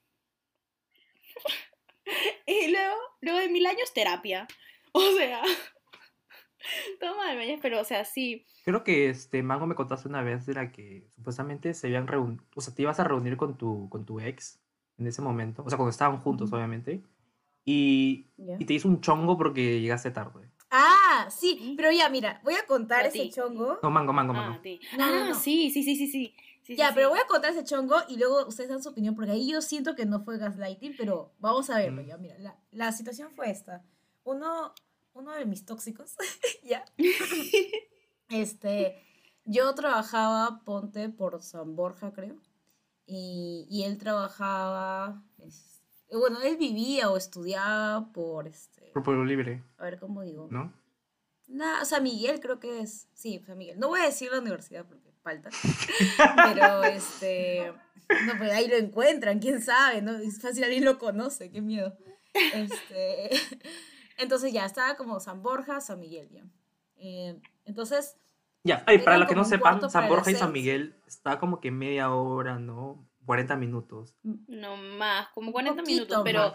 Y 2.48 2.70
luego, 2.70 2.96
luego 3.20 3.38
de 3.38 3.48
mil 3.48 3.66
años, 3.66 3.92
terapia. 3.92 4.46
O 4.92 5.02
sea, 5.16 5.42
todo 7.00 7.16
mal, 7.16 7.38
pero 7.62 7.80
o 7.80 7.84
sea, 7.84 8.04
sí. 8.04 8.46
Creo 8.64 8.82
que 8.84 9.11
este 9.11 9.42
Mango 9.42 9.66
me 9.66 9.74
contaste 9.74 10.08
una 10.08 10.22
vez 10.22 10.46
de 10.46 10.54
la 10.54 10.72
que 10.72 11.06
supuestamente 11.14 11.74
se 11.74 11.87
habían 11.88 12.06
reunido, 12.06 12.42
o 12.54 12.61
sea, 12.61 12.74
te 12.74 12.82
ibas 12.82 12.98
a 13.00 13.04
reunir 13.04 13.37
con 13.37 13.56
tu, 13.56 13.88
con 13.90 14.04
tu 14.06 14.18
ex 14.18 14.61
en 14.98 15.06
ese 15.06 15.22
momento, 15.22 15.62
o 15.64 15.68
sea, 15.70 15.76
cuando 15.76 15.90
estaban 15.90 16.18
juntos, 16.18 16.48
Ujú. 16.48 16.56
obviamente, 16.56 17.02
y, 17.64 18.26
Ya. 18.38 18.56
y 18.58 18.64
te 18.64 18.74
hizo 18.74 18.88
un 18.88 19.00
chongo 19.02 19.37
porque 19.37 19.80
llegaste 19.80 20.11
tarde. 20.11 20.48
Ah, 20.70 21.28
sí, 21.30 21.74
pero 21.76 21.92
ya, 21.92 22.08
mira, 22.08 22.40
voy 22.44 22.54
a 22.54 22.66
contar 22.66 23.04
A 23.04 23.08
ese 23.08 23.24
ti. 23.24 23.30
chongo. 23.30 23.78
No, 23.82 23.90
Mango, 23.90 24.12
Mango, 24.12 24.32
Ah, 24.34 24.37
Mango. 24.37 24.61
sí. 24.62 24.80
No, 24.96 25.06
no, 25.06 25.14
Ah, 25.24 25.28
no. 25.28 25.34
sí, 25.34 25.70
sí, 25.70 25.82
sí, 25.82 25.96
sí, 25.96 26.06
sí. 26.08 26.34
Sí, 26.68 26.76
Ya, 26.76 26.88
sí, 26.88 26.94
pero 26.96 27.09
sí. 27.09 27.11
voy 27.12 27.20
a 27.20 27.26
contar 27.26 27.50
ese 27.52 27.64
chongo 27.64 27.96
y 28.09 28.18
luego 28.18 28.46
ustedes 28.46 28.68
dan 28.68 28.83
su 28.83 28.90
opinión, 28.90 29.14
porque 29.14 29.31
ahí 29.33 29.50
yo 29.50 29.62
siento 29.62 29.94
que 29.96 30.04
no 30.04 30.20
fue 30.20 30.37
gaslighting, 30.37 30.94
pero 30.98 31.33
vamos 31.38 31.70
a 31.70 31.78
verlo, 31.78 32.02
Mm. 32.02 32.07
ya, 32.07 32.16
mira, 32.18 32.38
la, 32.38 32.59
la 32.72 32.92
situación 32.92 33.31
fue 33.35 33.50
esta. 33.50 33.83
Uno, 34.24 34.74
uno 35.14 35.33
de 35.33 35.46
mis 35.46 35.64
tóxicos, 35.64 36.14
ya, 36.62 36.85
este, 38.28 39.02
yo 39.44 39.74
trabajaba, 39.74 40.62
ponte, 40.64 41.09
por 41.09 41.42
San 41.42 41.74
Borja, 41.74 42.12
creo, 42.12 42.37
y, 43.07 43.66
y 43.70 43.85
él 43.85 43.96
trabajaba, 43.98 45.22
es- 45.38 45.83
bueno, 46.12 46.40
él 46.42 46.57
vivía 46.57 47.11
o 47.11 47.16
estudiaba 47.16 48.12
por, 48.12 48.46
este, 48.46 48.90
Por 48.92 49.02
pueblo 49.02 49.24
libre, 49.24 49.62
a 49.78 49.85
ver 49.85 49.98
cómo 49.98 50.22
digo, 50.22 50.48
¿no? 50.50 50.72
Nah, 51.46 51.83
San 51.87 52.02
Miguel 52.02 52.40
creo 52.40 52.59
que 52.61 52.81
es. 52.81 53.09
Sí, 53.14 53.42
San 53.46 53.57
Miguel. 53.57 53.78
No 53.81 53.88
voy 53.88 54.00
a 54.00 54.04
decir 54.04 54.31
la 54.31 54.38
universidad 54.38 54.85
porque 54.87 55.08
falta. 55.29 55.51
Pero 56.53 56.85
este. 56.85 57.73
No, 58.27 58.38
pues 58.38 58.51
ahí 58.53 58.69
lo 58.69 58.77
encuentran, 58.77 59.38
quién 59.38 59.61
sabe, 59.61 60.01
¿no? 60.01 60.17
Es 60.17 60.41
fácil, 60.41 60.64
alguien 60.64 60.85
lo 60.85 60.99
conoce, 60.99 61.51
qué 61.51 61.61
miedo. 61.61 61.97
Este. 62.55 63.31
Entonces 64.19 64.53
ya, 64.53 64.64
estaba 64.64 64.97
como 64.97 65.21
San 65.21 65.43
Borja, 65.43 65.81
San 65.81 66.01
Miguel, 66.01 66.29
ya. 66.31 66.45
Eh, 66.97 67.41
entonces, 67.64 68.17
Ya, 68.64 68.83
ay, 68.87 68.99
para 68.99 69.19
los 69.19 69.29
que 69.29 69.37
no 69.37 69.45
sepan, 69.45 69.88
San 69.91 70.09
Borja 70.09 70.31
y 70.31 70.35
San. 70.35 70.53
Miguel 70.53 70.97
está 71.07 71.38
como 71.38 71.61
que 71.61 71.71
media 71.71 72.11
hora, 72.11 72.59
¿no? 72.59 73.07
40 73.27 73.57
minutos. 73.57 74.17
No 74.23 74.77
más, 74.77 75.29
como 75.29 75.49
Un 75.49 75.53
40 75.53 75.83
poquito 75.83 75.95
minutos, 75.95 76.23
pero, 76.25 76.41
más. 76.41 76.55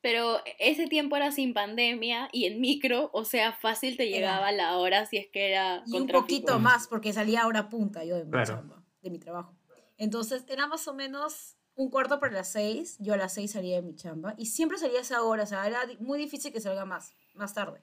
Pero 0.00 0.40
ese 0.58 0.86
tiempo 0.86 1.16
era 1.16 1.30
sin 1.32 1.54
pandemia 1.54 2.28
y 2.32 2.44
en 2.46 2.60
micro, 2.60 3.10
o 3.12 3.24
sea, 3.24 3.52
fácil 3.52 3.96
te 3.96 4.04
Era. 4.08 4.16
llegaba 4.16 4.52
la 4.52 4.78
hora 4.78 5.06
si 5.06 5.16
es 5.16 5.26
que 5.28 5.50
era 5.50 5.82
y 5.86 5.90
con 5.92 6.02
un 6.02 6.06
tráfico. 6.06 6.22
poquito 6.26 6.58
más, 6.60 6.86
porque 6.88 7.12
salía 7.12 7.42
a 7.42 7.46
hora 7.46 7.68
punta 7.68 8.04
yo 8.04 8.16
de 8.16 8.24
mi 8.24 8.30
Claro. 8.30 8.54
chamba, 8.54 8.84
de 9.02 9.10
mi 9.10 9.18
trabajo. 9.18 9.54
Entonces, 9.96 10.44
era 10.48 10.66
más 10.68 10.86
o 10.86 10.94
menos 10.94 11.56
un 11.74 11.90
cuarto 11.90 12.20
para 12.20 12.32
las 12.32 12.52
seis. 12.52 12.96
Yo 13.00 13.14
a 13.14 13.16
las 13.16 13.34
seis 13.34 13.52
salía 13.52 13.76
de 13.76 13.82
mi 13.82 13.94
chamba. 13.96 14.34
Y 14.38 14.46
siempre 14.46 14.78
salía 14.78 14.98
a 14.98 15.02
esa 15.02 15.22
hora. 15.22 15.42
O 15.42 15.46
sea, 15.46 15.66
era 15.66 15.80
muy 16.00 16.18
difícil 16.18 16.52
que 16.52 16.60
salga 16.60 16.84
más, 16.84 17.12
más 17.34 17.52
tarde. 17.54 17.80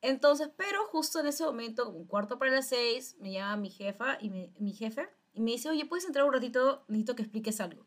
Entonces, 0.00 0.50
pero 0.56 0.84
justo 0.86 1.20
en 1.20 1.26
ese 1.26 1.44
momento, 1.44 1.88
un 1.90 2.06
cuarto 2.06 2.38
para 2.38 2.52
las 2.52 2.68
seis, 2.68 3.16
me 3.18 3.32
llama 3.32 3.56
mi 3.56 3.70
jefa 3.70 4.16
y 4.20 4.30
me- 4.30 4.52
mi 4.58 4.72
jefe 4.72 5.08
y 5.32 5.40
me 5.40 5.50
dice, 5.52 5.68
oye, 5.70 5.86
¿puedes 5.86 6.04
entrar 6.06 6.24
un 6.26 6.32
ratito? 6.32 6.84
Necesito 6.88 7.16
que 7.16 7.22
expliques 7.22 7.60
algo. 7.60 7.86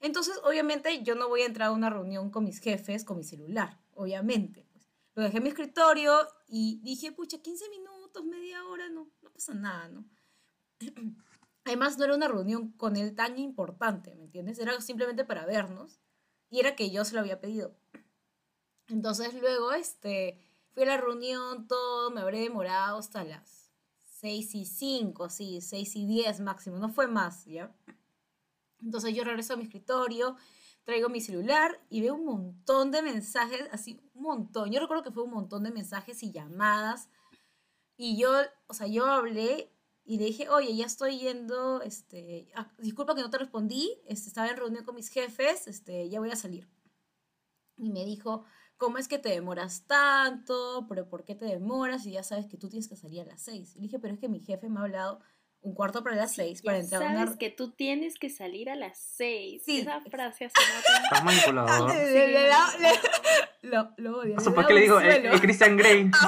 Entonces, 0.00 0.40
obviamente, 0.44 1.02
yo 1.02 1.14
no 1.14 1.28
voy 1.28 1.42
a 1.42 1.46
entrar 1.46 1.68
a 1.68 1.72
una 1.72 1.90
reunión 1.90 2.30
con 2.30 2.44
mis 2.44 2.58
jefes 2.58 3.04
con 3.04 3.18
mi 3.18 3.24
celular, 3.24 3.78
obviamente. 3.94 4.66
pues. 4.72 4.88
Lo 5.14 5.22
dejé 5.22 5.36
en 5.38 5.42
mi 5.42 5.48
escritorio 5.50 6.26
y 6.48 6.80
dije, 6.82 7.12
pucha, 7.12 7.38
15 7.38 7.68
minutos, 7.68 8.24
media 8.24 8.64
hora, 8.64 8.88
no, 8.88 9.10
no 9.22 9.30
pasa 9.30 9.54
nada, 9.54 9.88
¿no? 9.88 10.04
Además, 11.64 11.98
no 11.98 12.04
era 12.04 12.14
una 12.14 12.28
reunión 12.28 12.72
con 12.72 12.96
él 12.96 13.14
tan 13.14 13.38
importante, 13.38 14.14
¿me 14.14 14.24
entiendes? 14.24 14.58
Era 14.58 14.80
simplemente 14.80 15.24
para 15.24 15.44
vernos 15.44 16.00
y 16.48 16.60
era 16.60 16.74
que 16.74 16.90
yo 16.90 17.04
se 17.04 17.14
lo 17.14 17.20
había 17.20 17.40
pedido. 17.40 17.76
Entonces 18.88 19.34
luego, 19.34 19.72
este, 19.72 20.40
fui 20.72 20.84
a 20.84 20.86
la 20.86 20.96
reunión, 20.96 21.68
todo, 21.68 22.10
me 22.10 22.22
habré 22.22 22.40
demorado 22.40 22.98
hasta 22.98 23.22
las 23.22 23.70
6 24.20 24.54
y 24.54 24.64
5, 24.64 25.28
sí, 25.28 25.60
6 25.60 25.96
y 25.96 26.06
10 26.06 26.40
máximo, 26.40 26.78
no 26.78 26.88
fue 26.88 27.06
más, 27.06 27.44
¿ya? 27.44 27.74
Entonces 28.82 29.14
yo 29.14 29.24
regreso 29.24 29.54
a 29.54 29.56
mi 29.56 29.64
escritorio, 29.64 30.36
traigo 30.84 31.08
mi 31.08 31.20
celular 31.20 31.80
y 31.88 32.00
veo 32.00 32.14
un 32.14 32.24
montón 32.24 32.90
de 32.90 33.02
mensajes, 33.02 33.68
así, 33.72 34.00
un 34.14 34.22
montón. 34.22 34.70
Yo 34.70 34.80
recuerdo 34.80 35.02
que 35.02 35.12
fue 35.12 35.22
un 35.22 35.30
montón 35.30 35.62
de 35.62 35.70
mensajes 35.70 36.22
y 36.22 36.32
llamadas. 36.32 37.08
Y 37.96 38.18
yo, 38.18 38.32
o 38.66 38.74
sea, 38.74 38.86
yo 38.86 39.06
hablé 39.06 39.72
y 40.04 40.18
le 40.18 40.24
dije, 40.24 40.48
oye, 40.48 40.74
ya 40.74 40.86
estoy 40.86 41.18
yendo, 41.18 41.82
este, 41.82 42.50
ah, 42.54 42.72
disculpa 42.78 43.14
que 43.14 43.20
no 43.20 43.30
te 43.30 43.38
respondí, 43.38 44.00
este, 44.06 44.28
estaba 44.28 44.48
en 44.48 44.56
reunión 44.56 44.84
con 44.84 44.94
mis 44.96 45.08
jefes, 45.08 45.68
este, 45.68 46.08
ya 46.08 46.18
voy 46.18 46.30
a 46.30 46.36
salir. 46.36 46.68
Y 47.76 47.90
me 47.90 48.04
dijo, 48.04 48.44
¿cómo 48.76 48.98
es 48.98 49.08
que 49.08 49.18
te 49.18 49.28
demoras 49.28 49.86
tanto? 49.86 50.86
¿Pero 50.88 51.08
por 51.08 51.24
qué 51.24 51.34
te 51.34 51.44
demoras? 51.44 52.06
Y 52.06 52.12
ya 52.12 52.22
sabes 52.22 52.46
que 52.46 52.56
tú 52.56 52.68
tienes 52.68 52.88
que 52.88 52.96
salir 52.96 53.20
a 53.20 53.24
las 53.26 53.42
seis. 53.42 53.76
Y 53.76 53.78
le 53.78 53.82
dije, 53.82 53.98
pero 53.98 54.14
es 54.14 54.20
que 54.20 54.28
mi 54.28 54.40
jefe 54.40 54.68
me 54.68 54.80
ha 54.80 54.82
hablado 54.82 55.20
un 55.62 55.74
cuarto 55.74 56.02
para 56.02 56.16
las 56.16 56.34
seis 56.34 56.62
para 56.62 56.78
entrar 56.78 57.02
sabes 57.02 57.18
a 57.18 57.22
una... 57.24 57.38
que 57.38 57.50
tú 57.50 57.70
tienes 57.72 58.18
que 58.18 58.30
salir 58.30 58.70
a 58.70 58.76
las 58.76 58.98
seis. 58.98 59.62
Sí. 59.64 59.80
Esa 59.80 60.00
frase 60.00 60.46
así 60.46 60.54
Está 61.04 61.22
manipulador. 61.22 61.94
Le- 61.94 62.10
le- 62.12 62.28
le- 62.28 62.48
le- 62.48 63.68
Lo, 63.70 63.90
lo 63.98 64.18
odio. 64.20 64.36
O 64.36 64.40
sea, 64.40 64.50
le 64.50 64.54
¿por 64.56 64.66
qué 64.66 64.74
le 64.74 64.80
digo? 64.80 65.00
Eh, 65.00 65.22
eh, 65.34 65.38
Christian 65.40 65.76
Grey. 65.76 66.10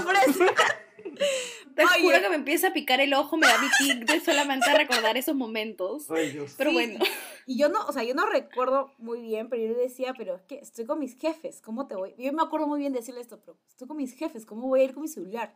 Te 1.75 1.85
Oye. 1.85 2.03
juro 2.03 2.21
que 2.21 2.29
me 2.29 2.35
empieza 2.35 2.68
a 2.68 2.73
picar 2.75 3.01
el 3.01 3.14
ojo, 3.14 3.37
me 3.38 3.47
da 3.47 3.55
mi 3.59 3.68
tic 3.79 4.05
de 4.07 4.21
solamente 4.21 4.66
recordar 4.77 5.16
esos 5.16 5.35
momentos. 5.35 6.11
Ay, 6.11 6.31
Dios. 6.33 6.55
Pero 6.59 6.71
Sí. 6.71 6.75
bueno, 6.75 7.05
Y 7.47 7.59
yo 7.59 7.68
no, 7.71 7.87
o 7.87 7.92
sea, 7.92 8.03
yo 8.05 8.14
no 8.14 8.27
recuerdo 8.27 8.92
muy 8.99 9.21
bien, 9.23 9.49
pero 9.49 9.62
yo 9.62 9.68
le 9.73 9.79
decía, 9.79 10.12
pero 10.16 10.37
es 10.37 10.42
que 10.42 10.57
estoy 10.59 10.85
con 10.85 10.99
mis 10.99 11.18
jefes, 11.18 11.61
¿cómo 11.62 11.87
te 11.88 11.95
voy? 11.97 12.14
Yo 12.18 12.33
me 12.33 12.42
acuerdo 12.42 12.66
muy 12.66 12.79
bien 12.81 12.92
de 12.92 12.99
decirle 13.01 13.21
esto, 13.23 13.40
pero 13.40 13.57
estoy 13.68 13.88
con 13.88 13.97
mis 13.97 14.14
jefes, 14.14 14.45
¿cómo 14.47 14.68
voy 14.68 14.83
a 14.83 14.85
ir 14.85 14.92
con 14.95 15.03
mi 15.03 15.09
celular? 15.09 15.55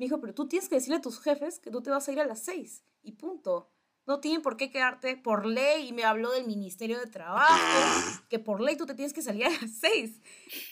Me 0.00 0.06
dijo, 0.06 0.18
pero 0.18 0.32
tú 0.32 0.48
tienes 0.48 0.66
que 0.66 0.76
decirle 0.76 0.96
a 0.96 1.00
tus 1.02 1.20
jefes 1.20 1.58
que 1.58 1.70
tú 1.70 1.82
te 1.82 1.90
vas 1.90 2.08
a 2.08 2.12
ir 2.12 2.20
a 2.20 2.24
las 2.26 2.42
seis, 2.42 2.82
y 3.02 3.12
punto. 3.12 3.68
No 4.06 4.18
tienen 4.18 4.40
por 4.40 4.56
qué 4.56 4.70
quedarte 4.70 5.14
por 5.18 5.44
ley, 5.44 5.88
y 5.88 5.92
me 5.92 6.04
habló 6.04 6.30
del 6.32 6.46
Ministerio 6.46 6.98
de 6.98 7.06
Trabajo, 7.06 7.44
que 8.30 8.38
por 8.38 8.62
ley 8.62 8.78
tú 8.78 8.86
te 8.86 8.94
tienes 8.94 9.12
que 9.12 9.20
salir 9.20 9.44
a 9.44 9.50
las 9.50 9.72
seis. 9.78 10.18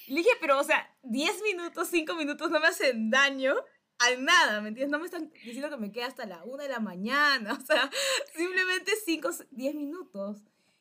Y 0.07 0.13
le 0.15 0.21
dije, 0.21 0.31
pero, 0.41 0.59
o 0.59 0.65
sea, 0.65 0.91
10 1.03 1.43
minutos, 1.43 1.89
5 1.89 2.15
minutos 2.15 2.51
no 2.51 2.59
me 2.59 2.69
hacen 2.69 3.11
daño 3.11 3.55
a 3.99 4.11
nada, 4.19 4.63
¿me 4.63 4.69
entiendes? 4.69 4.91
No 4.93 4.99
me 4.99 5.05
están 5.05 5.31
diciendo 5.45 5.69
que 5.69 5.77
me 5.77 5.93
quede 5.93 6.05
hasta 6.05 6.25
la 6.25 6.43
una 6.45 6.63
de 6.63 6.71
la 6.71 6.81
mañana, 6.81 7.53
o 7.63 7.67
sea, 7.67 7.91
simplemente 8.35 8.93
5, 9.05 9.29
10 9.51 9.75
minutos. 9.75 10.39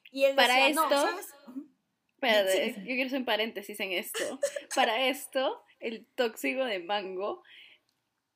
Y 0.10 0.24
él 0.24 0.38
Para 0.38 0.54
decía, 0.56 0.74
no, 0.74 0.84
esto- 0.84 1.02
¿sabes? 1.02 1.28
espérate, 2.14 2.52
Sí, 2.54 2.58
sí, 2.70 2.74
sí. 2.76 2.80
yo 2.80 2.86
quiero 2.96 3.08
hacer 3.08 3.20
un 3.20 3.26
paréntesis 3.26 3.78
en 3.82 3.92
esto. 3.92 4.40
Para 4.74 5.08
esto, 5.10 5.62
el 5.80 6.06
tóxico 6.16 6.64
de 6.64 6.80
Mango 6.80 7.44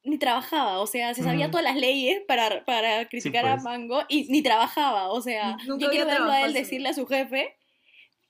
ni 0.03 0.17
trabajaba, 0.17 0.79
o 0.79 0.87
sea, 0.87 1.13
se 1.13 1.23
sabía 1.23 1.51
todas 1.51 1.63
las 1.63 1.75
leyes 1.75 2.21
para, 2.27 2.65
para 2.65 3.07
criticar 3.07 3.43
pues. 3.43 3.53
a 3.53 3.63
Mango 3.63 4.01
y 4.09 4.23
ni 4.31 4.41
trabajaba, 4.41 5.09
o 5.09 5.21
sea, 5.21 5.57
nunca 5.67 5.85
yo 5.85 5.91
quiero 5.91 6.07
verlo 6.07 6.31
a 6.31 6.41
él 6.43 6.53
decirle 6.53 6.89
a 6.89 6.93
su 6.93 7.05
jefe 7.05 7.55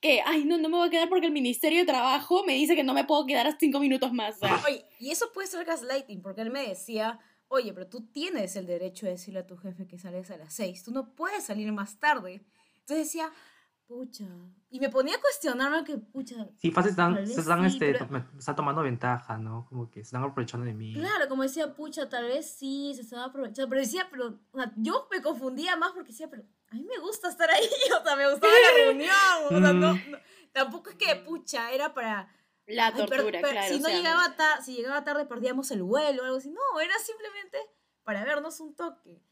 que, 0.00 0.20
ay, 0.26 0.44
no, 0.44 0.58
no 0.58 0.68
me 0.68 0.76
voy 0.76 0.88
a 0.88 0.90
quedar 0.90 1.08
porque 1.08 1.26
el 1.26 1.32
Ministerio 1.32 1.78
de 1.78 1.86
Trabajo 1.86 2.44
me 2.44 2.54
dice 2.54 2.74
que 2.74 2.82
no 2.82 2.92
me 2.92 3.04
puedo 3.04 3.24
quedar 3.24 3.46
hasta 3.46 3.60
cinco 3.60 3.78
minutos 3.78 4.12
más. 4.12 4.36
Oye, 4.66 4.84
y 4.98 5.10
eso 5.10 5.30
puede 5.32 5.46
ser 5.46 5.64
gaslighting, 5.64 6.20
porque 6.20 6.40
él 6.40 6.50
me 6.50 6.66
decía, 6.66 7.20
oye, 7.46 7.72
pero 7.72 7.86
tú 7.86 8.08
tienes 8.12 8.56
el 8.56 8.66
derecho 8.66 9.06
de 9.06 9.12
decirle 9.12 9.40
a 9.40 9.46
tu 9.46 9.56
jefe 9.56 9.86
que 9.86 9.98
sales 9.98 10.30
a 10.32 10.36
las 10.36 10.52
6, 10.54 10.82
tú 10.84 10.90
no 10.90 11.14
puedes 11.14 11.44
salir 11.44 11.70
más 11.70 12.00
tarde. 12.00 12.44
Entonces 12.80 13.06
decía, 13.06 13.30
pucha, 13.86 14.24
y 14.70 14.80
me 14.80 14.88
ponía 14.88 15.16
a 15.16 15.20
cuestionarme 15.20 15.84
que, 15.84 15.98
pucha, 15.98 16.48
Sí, 16.56 16.70
fácil 16.70 16.90
están, 16.90 17.26
se 17.26 17.40
están, 17.40 17.60
sí, 17.70 17.76
este, 17.76 17.92
pero- 18.06 18.24
están 18.38 18.56
tomando 18.56 18.82
ventaja, 18.82 19.36
¿no? 19.36 19.66
Como 19.68 19.90
que 19.90 20.00
se 20.00 20.08
están 20.08 20.22
aprovechando 20.24 20.64
de 20.64 20.72
mí. 20.72 20.94
claro, 20.94 21.28
como 21.28 21.42
decía, 21.42 21.74
pucha, 21.74 22.08
tal 22.08 22.24
vez 22.24 22.50
sí, 22.54 22.92
se 22.94 23.02
estaba 23.02 23.24
aprovechando, 23.26 23.68
pero 23.68 23.80
decía, 23.82 24.08
pero, 24.10 24.40
o 24.52 24.58
sea, 24.58 24.72
yo 24.76 25.08
me 25.10 25.20
confundía 25.20 25.76
más 25.76 25.92
porque 25.92 26.12
decía, 26.12 26.30
pero 26.30 26.42
a 26.70 26.74
mí 26.74 26.84
me 26.84 26.98
gusta 26.98 27.28
estar 27.28 27.50
ahí, 27.50 27.60
o 28.00 28.04
sea, 28.04 28.16
me 28.16 28.30
gustaba 28.30 28.52
la 28.52 28.84
reunión, 28.84 29.14
o 29.44 29.48
sea, 29.48 29.60
no, 29.72 29.94
Mm. 29.94 30.10
no- 30.10 30.18
tampoco 30.52 30.90
es 30.90 30.96
que, 30.96 31.16
pucha, 31.16 31.70
era 31.72 31.92
para... 31.92 32.28
la 32.66 32.86
Ay, 32.86 32.92
per- 32.92 33.08
tortura, 33.08 33.40
per- 33.42 33.50
claro. 33.52 33.68
Si 33.68 33.74
o 33.74 33.80
no 33.82 33.88
sea, 33.88 33.96
llegaba 33.96 34.36
ta- 34.36 34.62
si 34.62 34.74
llegaba 34.76 35.04
tarde 35.04 35.26
perdíamos 35.26 35.70
el 35.70 35.82
vuelo 35.82 36.22
o 36.22 36.24
algo 36.26 36.38
así. 36.38 36.50
No, 36.50 36.80
era 36.80 36.94
simplemente 36.98 37.58
para 38.04 38.24
vernos 38.24 38.58
un 38.60 38.74
toque. 38.74 39.22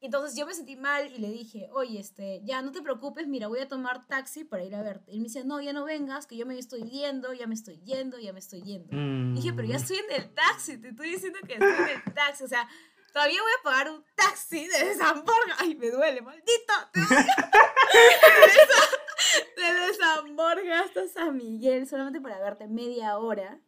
Entonces 0.00 0.38
yo 0.38 0.46
me 0.46 0.54
sentí 0.54 0.76
mal 0.76 1.12
y 1.12 1.18
le 1.18 1.30
dije, 1.30 1.68
oye, 1.72 1.98
este, 1.98 2.40
ya 2.44 2.62
no 2.62 2.70
te 2.70 2.82
preocupes, 2.82 3.26
mira, 3.26 3.48
voy 3.48 3.58
a 3.58 3.66
tomar 3.66 4.06
taxi 4.06 4.44
para 4.44 4.62
ir 4.62 4.76
a 4.76 4.82
verte. 4.82 5.10
Y 5.10 5.14
él 5.14 5.20
me 5.20 5.24
dice, 5.24 5.44
no, 5.44 5.60
ya 5.60 5.72
no 5.72 5.84
vengas, 5.84 6.26
que 6.26 6.36
yo 6.36 6.46
me 6.46 6.56
estoy 6.56 6.84
yendo, 6.84 7.32
ya 7.32 7.48
me 7.48 7.54
estoy 7.54 7.80
yendo, 7.80 8.16
ya 8.18 8.32
me 8.32 8.38
estoy 8.38 8.62
yendo. 8.62 8.88
Mm. 8.92 9.34
Dije, 9.34 9.52
pero 9.52 9.66
ya 9.66 9.76
estoy 9.76 9.96
en 9.96 10.22
el 10.22 10.32
taxi, 10.34 10.78
te 10.78 10.90
estoy 10.90 11.10
diciendo 11.10 11.40
que 11.44 11.54
estoy 11.54 11.68
en 11.68 12.02
el 12.06 12.14
taxi. 12.14 12.44
O 12.44 12.48
sea, 12.48 12.68
todavía 13.12 13.42
voy 13.42 13.50
a 13.58 13.62
pagar 13.64 13.90
un 13.90 14.04
taxi 14.14 14.68
de 14.68 14.94
San 14.94 15.24
Borja. 15.24 15.56
Ay, 15.58 15.74
me 15.74 15.90
duele, 15.90 16.22
maldito. 16.22 16.74
te 16.92 17.00
odio. 17.00 17.16
Desde 19.56 19.94
San 19.94 20.36
Borja 20.36 20.80
hasta 20.80 21.08
San 21.08 21.36
Miguel, 21.36 21.88
solamente 21.88 22.20
para 22.20 22.38
verte 22.38 22.68
media 22.68 23.18
hora. 23.18 23.60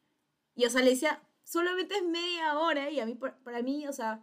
Y, 0.55 0.65
o 0.65 0.71
sea, 0.71 0.83
le 0.83 0.91
decía, 0.91 1.21
solamente 1.43 1.97
es 1.97 2.05
media 2.05 2.57
hora. 2.57 2.89
Y 2.89 3.01
a 3.01 3.07
mí, 3.07 3.17
para 3.17 3.63
mí, 3.63 3.89
o 3.89 3.93
sea, 3.93 4.23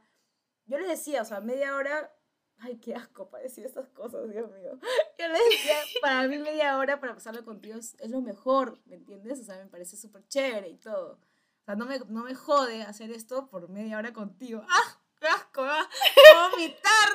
yo 0.67 0.77
le 0.77 0.87
decía, 0.87 1.21
o 1.21 1.25
sea, 1.25 1.41
media 1.41 1.75
hora. 1.75 2.13
Ay, 2.59 2.77
qué 2.77 2.95
asco 2.95 3.29
para 3.29 3.43
decir 3.43 3.65
estas 3.65 3.87
cosas, 3.89 4.29
Dios 4.31 4.49
mío. 4.51 4.79
Yo 5.19 5.27
le 5.27 5.39
decía, 5.51 5.75
para 6.01 6.27
mí 6.27 6.39
media 6.39 6.75
hora 6.79 6.99
para 6.99 7.13
pasarlo 7.13 7.45
contigo 7.45 7.77
es, 7.77 7.95
es 7.99 8.09
lo 8.09 8.19
mejor, 8.19 8.79
¿me 8.85 8.95
entiendes? 8.95 9.41
O 9.41 9.43
sea, 9.43 9.57
me 9.57 9.67
parece 9.67 9.95
súper 9.95 10.27
chévere 10.27 10.67
y 10.67 10.77
todo. 10.77 11.19
O 11.61 11.65
sea, 11.65 11.75
no 11.75 11.85
me, 11.85 11.99
no 11.99 12.23
me 12.23 12.33
jode 12.33 12.81
hacer 12.81 13.11
esto 13.11 13.47
por 13.47 13.69
media 13.69 13.99
hora 13.99 14.11
contigo. 14.11 14.63
¡Ah! 14.67 14.99
¡Qué 15.19 15.27
asco! 15.27 15.61
¡Ah! 15.63 15.87
¡Voy 16.15 16.35
a 16.35 16.49
vomitar! 16.49 17.09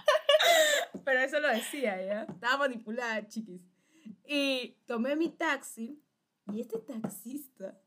Pero 1.04 1.20
eso 1.20 1.38
lo 1.38 1.48
decía, 1.48 2.02
¿ya? 2.02 2.22
Estaba 2.22 2.56
manipulada, 2.56 3.28
chiquis. 3.28 3.60
Y 4.24 4.78
tomé 4.86 5.16
mi 5.16 5.28
taxi 5.28 6.02
y 6.50 6.62
este 6.62 6.78
taxista 6.78 7.78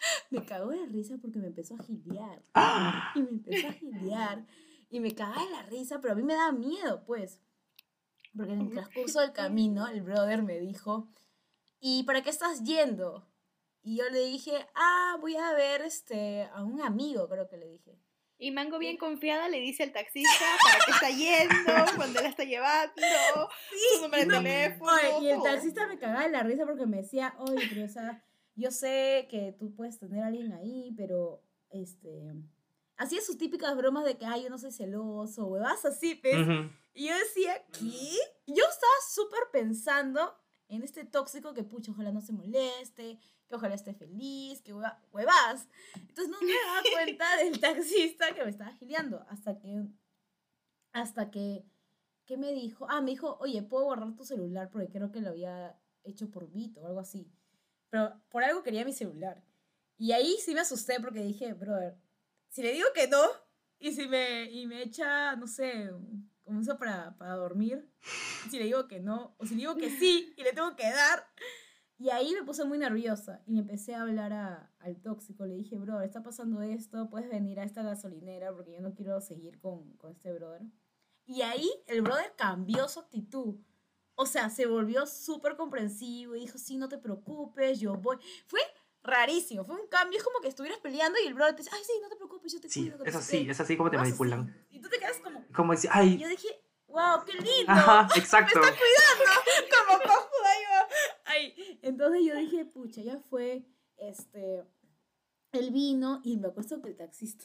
me 0.30 0.44
cagó 0.44 0.70
de 0.70 0.86
risa 0.86 1.16
porque 1.20 1.38
me 1.38 1.48
empezó 1.48 1.74
a 1.74 1.82
gilear. 1.82 2.42
¡Ah! 2.54 3.12
Y 3.14 3.22
me 3.22 3.30
empezó 3.30 3.68
a 3.68 3.72
gilear. 3.72 4.46
Y 4.90 5.00
me 5.00 5.14
cagaba 5.14 5.44
de 5.44 5.50
la 5.50 5.62
risa, 5.64 6.00
pero 6.00 6.14
a 6.14 6.16
mí 6.16 6.22
me 6.22 6.34
daba 6.34 6.52
miedo, 6.52 7.04
pues. 7.04 7.40
Porque 8.36 8.52
en 8.52 8.62
el 8.62 8.70
transcurso 8.70 9.20
del 9.20 9.32
camino, 9.32 9.86
el 9.88 10.02
brother 10.02 10.42
me 10.42 10.58
dijo, 10.58 11.08
¿y 11.80 12.04
para 12.04 12.22
qué 12.22 12.30
estás 12.30 12.62
yendo? 12.62 13.28
Y 13.82 13.96
yo 13.96 14.08
le 14.10 14.24
dije, 14.24 14.66
ah, 14.74 15.16
voy 15.20 15.36
a 15.36 15.52
ver 15.52 15.82
este, 15.82 16.44
a 16.52 16.62
un 16.62 16.82
amigo, 16.82 17.28
creo 17.28 17.48
que 17.48 17.56
le 17.56 17.68
dije. 17.68 17.98
Y 18.40 18.52
Mango 18.52 18.78
bien 18.78 18.96
confiada 18.96 19.48
le 19.48 19.58
dice 19.58 19.82
al 19.82 19.92
taxista 19.92 20.44
para 20.62 20.84
qué 20.84 20.90
está 20.92 21.10
yendo, 21.10 21.96
cuando 21.96 22.20
la 22.20 22.28
está 22.28 22.44
llevando, 22.44 23.02
su 23.96 24.02
número 24.02 24.22
de 24.22 24.26
no, 24.26 24.42
teléfono. 24.42 24.92
Oye, 24.92 25.26
y 25.26 25.30
el 25.30 25.42
taxista 25.42 25.88
me 25.88 25.98
cagaba 25.98 26.22
de 26.22 26.30
la 26.30 26.44
risa 26.44 26.64
porque 26.64 26.86
me 26.86 26.98
decía, 26.98 27.34
oye, 27.38 27.66
pero 27.68 27.84
o 27.84 27.88
sea, 27.88 28.22
yo 28.58 28.70
sé 28.72 29.28
que 29.30 29.52
tú 29.52 29.74
puedes 29.74 29.98
tener 29.98 30.22
a 30.22 30.26
alguien 30.26 30.52
ahí, 30.52 30.92
pero 30.96 31.42
este. 31.70 32.34
Hacía 32.96 33.20
sus 33.20 33.38
típicas 33.38 33.76
bromas 33.76 34.04
de 34.04 34.18
que, 34.18 34.26
ay, 34.26 34.42
yo 34.42 34.50
no 34.50 34.58
soy 34.58 34.72
celoso, 34.72 35.46
huevas 35.46 35.84
así. 35.84 36.20
Ujú. 36.24 36.68
Y 36.94 37.06
yo 37.06 37.16
decía, 37.16 37.64
¿qué? 37.72 38.16
Yo 38.48 38.64
estaba 38.64 38.92
súper 39.14 39.38
pensando 39.52 40.34
en 40.66 40.82
este 40.82 41.04
tóxico 41.04 41.54
que, 41.54 41.62
pucha, 41.62 41.92
ojalá 41.92 42.10
no 42.10 42.20
se 42.20 42.32
moleste, 42.32 43.20
que 43.46 43.54
ojalá 43.54 43.76
esté 43.76 43.94
feliz, 43.94 44.62
que 44.62 44.74
hueva, 44.74 45.00
huevas. 45.12 45.68
Entonces 45.94 46.28
no 46.28 46.40
me 46.40 46.52
daba 46.52 46.82
cuenta 46.92 47.36
del 47.36 47.60
taxista 47.60 48.34
que 48.34 48.42
me 48.42 48.50
estaba 48.50 48.72
gileando 48.72 49.24
hasta 49.28 49.60
que, 49.60 49.86
hasta 50.90 51.30
que, 51.30 51.64
¿qué 52.26 52.36
me 52.36 52.52
dijo? 52.52 52.86
Ah, 52.90 53.00
me 53.00 53.12
dijo, 53.12 53.38
oye, 53.38 53.62
¿puedo 53.62 53.84
guardar 53.84 54.16
tu 54.16 54.24
celular? 54.24 54.68
Porque 54.70 54.90
creo 54.90 55.12
que 55.12 55.20
lo 55.20 55.28
había 55.28 55.80
hecho 56.02 56.32
por 56.32 56.50
Vito 56.50 56.80
o 56.80 56.86
algo 56.86 56.98
así. 56.98 57.30
Pero 57.90 58.20
por 58.28 58.44
algo 58.44 58.62
quería 58.62 58.84
mi 58.84 58.92
celular. 58.92 59.42
Y 59.96 60.12
ahí 60.12 60.36
sí 60.44 60.54
me 60.54 60.60
asusté 60.60 61.00
porque 61.00 61.20
dije, 61.22 61.54
brother, 61.54 61.96
si 62.48 62.62
le 62.62 62.72
digo 62.72 62.86
que 62.94 63.08
no, 63.08 63.22
y 63.78 63.92
si 63.92 64.06
me, 64.08 64.44
y 64.50 64.66
me 64.66 64.82
echa, 64.82 65.34
no 65.36 65.46
sé, 65.46 65.90
como 66.44 66.60
eso 66.60 66.78
para, 66.78 67.16
para 67.16 67.34
dormir, 67.34 67.90
si 68.50 68.58
le 68.58 68.64
digo 68.64 68.86
que 68.88 69.00
no, 69.00 69.34
o 69.38 69.44
si 69.46 69.54
le 69.54 69.60
digo 69.60 69.76
que 69.76 69.90
sí, 69.90 70.32
y 70.36 70.42
le 70.42 70.52
tengo 70.52 70.74
que 70.76 70.90
dar. 70.90 71.26
Y 72.00 72.10
ahí 72.10 72.32
me 72.32 72.44
puse 72.44 72.64
muy 72.64 72.78
nerviosa 72.78 73.42
y 73.46 73.58
empecé 73.58 73.94
a 73.96 74.02
hablar 74.02 74.32
a- 74.32 74.72
al 74.78 75.00
tóxico. 75.02 75.44
Le 75.46 75.56
dije, 75.56 75.76
brother, 75.78 76.06
está 76.06 76.22
pasando 76.22 76.62
esto, 76.62 77.10
puedes 77.10 77.28
venir 77.28 77.58
a 77.58 77.64
esta 77.64 77.82
gasolinera 77.82 78.52
porque 78.54 78.72
yo 78.72 78.80
no 78.80 78.94
quiero 78.94 79.20
seguir 79.20 79.58
con, 79.58 79.96
con 79.96 80.12
este 80.12 80.32
brother. 80.32 80.62
Y 81.26 81.42
ahí 81.42 81.68
el 81.88 82.02
brother 82.02 82.32
cambió 82.36 82.88
su 82.88 83.00
actitud. 83.00 83.56
O 84.20 84.26
sea, 84.26 84.50
se 84.50 84.66
volvió 84.66 85.06
súper 85.06 85.54
comprensivo 85.54 86.34
y 86.34 86.40
dijo, 86.40 86.58
sí, 86.58 86.76
no 86.76 86.88
te 86.88 86.98
preocupes, 86.98 87.78
yo 87.78 87.94
voy. 87.94 88.16
Fue 88.48 88.58
rarísimo. 89.04 89.64
Fue 89.64 89.76
un 89.76 89.86
cambio, 89.86 90.18
es 90.18 90.24
como 90.24 90.40
que 90.40 90.48
estuvieras 90.48 90.80
peleando 90.80 91.20
y 91.22 91.26
el 91.28 91.34
brother 91.34 91.54
te 91.54 91.62
dice, 91.62 91.70
ay, 91.72 91.82
sí, 91.86 91.92
no 92.02 92.08
te 92.08 92.16
preocupes, 92.16 92.52
yo 92.52 92.60
te 92.60 92.68
Sí, 92.68 92.90
cuido. 92.90 93.04
es 93.04 93.14
así, 93.14 93.44
qué". 93.44 93.52
es 93.52 93.60
así 93.60 93.76
como 93.76 93.92
te 93.92 93.96
manipulan. 93.96 94.48
así. 94.50 94.76
Y 94.76 94.80
tú 94.80 94.88
te 94.88 94.98
quedas 94.98 95.18
como, 95.20 95.46
Como 95.54 95.72
decir, 95.72 95.88
y 95.94 95.96
ay, 95.96 96.18
yo 96.18 96.26
dije, 96.28 96.48
wow, 96.88 97.24
qué 97.24 97.34
lindo. 97.34 97.46
ajá, 97.68 98.08
exacto. 98.16 98.58
como 98.60 99.98
cojuda 100.00 100.60
iba. 100.62 100.88
Ay, 101.26 101.78
entonces 101.82 102.22
yo 102.26 102.34
dije, 102.34 102.64
pucha, 102.64 103.02
ya 103.02 103.20
fue, 103.30 103.62
este, 103.98 104.64
el 105.52 105.70
vino 105.70 106.20
y 106.24 106.38
me 106.38 106.48
acuerdo 106.48 106.82
que 106.82 106.88
el 106.88 106.96
taxista 106.96 107.44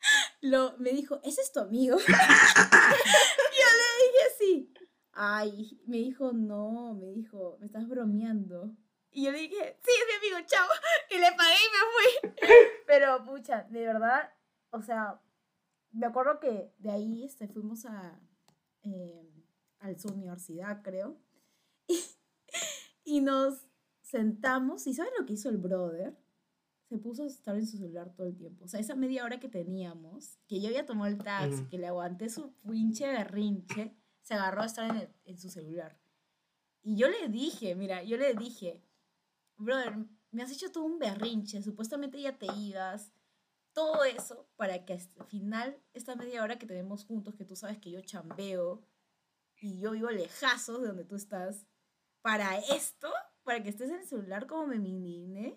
lo, 0.40 0.78
me 0.78 0.92
dijo, 0.92 1.20
¿ese 1.24 1.42
es 1.42 1.52
tu 1.52 1.60
amigo? 1.60 1.98
yo 2.06 2.06
le 2.06 2.14
dije, 4.06 4.30
sí. 4.38 4.72
Ay, 5.18 5.80
me 5.86 5.96
dijo, 5.96 6.32
no, 6.32 6.92
me 6.92 7.06
dijo, 7.06 7.56
me 7.58 7.66
estás 7.66 7.88
bromeando. 7.88 8.76
Y 9.10 9.24
yo 9.24 9.32
le 9.32 9.38
dije, 9.38 9.78
sí, 9.82 9.90
es 9.90 10.20
mi 10.20 10.28
amigo, 10.28 10.46
chao. 10.46 10.68
Y 11.10 11.14
le 11.18 11.32
pagué 11.34 11.54
y 11.54 11.72
me 11.72 12.30
fui. 12.30 12.48
Pero, 12.86 13.24
pucha, 13.24 13.62
de 13.62 13.86
verdad, 13.86 14.30
o 14.68 14.82
sea, 14.82 15.18
me 15.90 16.04
acuerdo 16.04 16.38
que 16.38 16.70
de 16.76 16.90
ahí 16.90 17.24
este, 17.24 17.48
fuimos 17.48 17.86
a, 17.86 18.20
eh, 18.82 19.26
a 19.78 19.98
su 19.98 20.08
universidad, 20.08 20.82
creo. 20.82 21.18
Y, 21.88 21.98
y 23.04 23.20
nos 23.22 23.66
sentamos. 24.02 24.86
¿Y 24.86 24.92
saben 24.92 25.14
lo 25.18 25.24
que 25.24 25.32
hizo 25.32 25.48
el 25.48 25.56
brother? 25.56 26.14
Se 26.90 26.98
puso 26.98 27.22
a 27.22 27.26
estar 27.26 27.56
en 27.56 27.66
su 27.66 27.78
celular 27.78 28.12
todo 28.14 28.26
el 28.26 28.36
tiempo. 28.36 28.66
O 28.66 28.68
sea, 28.68 28.80
esa 28.80 28.94
media 28.94 29.24
hora 29.24 29.40
que 29.40 29.48
teníamos, 29.48 30.36
que 30.46 30.60
yo 30.60 30.68
había 30.68 30.84
tomado 30.84 31.10
el 31.10 31.16
taxi, 31.16 31.64
que 31.70 31.78
le 31.78 31.86
aguanté 31.86 32.28
su 32.28 32.52
pinche 32.68 33.06
berrinche, 33.06 33.96
se 34.26 34.34
agarró 34.34 34.62
a 34.62 34.66
estar 34.66 35.14
en, 35.24 35.38
su 35.38 35.48
celular. 35.50 35.96
Y 36.82 36.96
yo 36.96 37.08
le 37.08 37.28
dije, 37.28 37.76
mira, 37.76 38.02
yo 38.02 38.16
le 38.16 38.34
dije, 38.34 38.82
brother, 39.56 39.94
me 40.32 40.42
has 40.42 40.50
hecho 40.50 40.72
todo 40.72 40.82
un 40.82 40.98
berrinche, 40.98 41.62
supuestamente 41.62 42.20
ya 42.20 42.36
te 42.36 42.46
ibas, 42.52 43.12
todo 43.72 44.02
eso 44.02 44.48
para 44.56 44.84
que 44.84 44.94
el 44.94 45.00
final, 45.28 45.80
esta 45.94 46.16
media 46.16 46.42
hora 46.42 46.58
que 46.58 46.66
tenemos 46.66 47.04
juntos, 47.04 47.36
que 47.36 47.44
tú 47.44 47.54
sabes 47.54 47.78
que 47.78 47.92
yo 47.92 48.00
chambeo 48.00 48.82
y 49.60 49.78
yo 49.78 49.92
vivo 49.92 50.10
lejazos 50.10 50.82
de 50.82 50.88
donde 50.88 51.04
tú 51.04 51.14
estás, 51.14 51.64
para 52.20 52.58
esto, 52.58 53.08
para 53.44 53.62
que 53.62 53.68
estés 53.68 53.90
en 53.90 54.00
el 54.00 54.08
celular 54.08 54.48
como 54.48 54.66
me 54.66 54.74
indigné. 54.74 55.56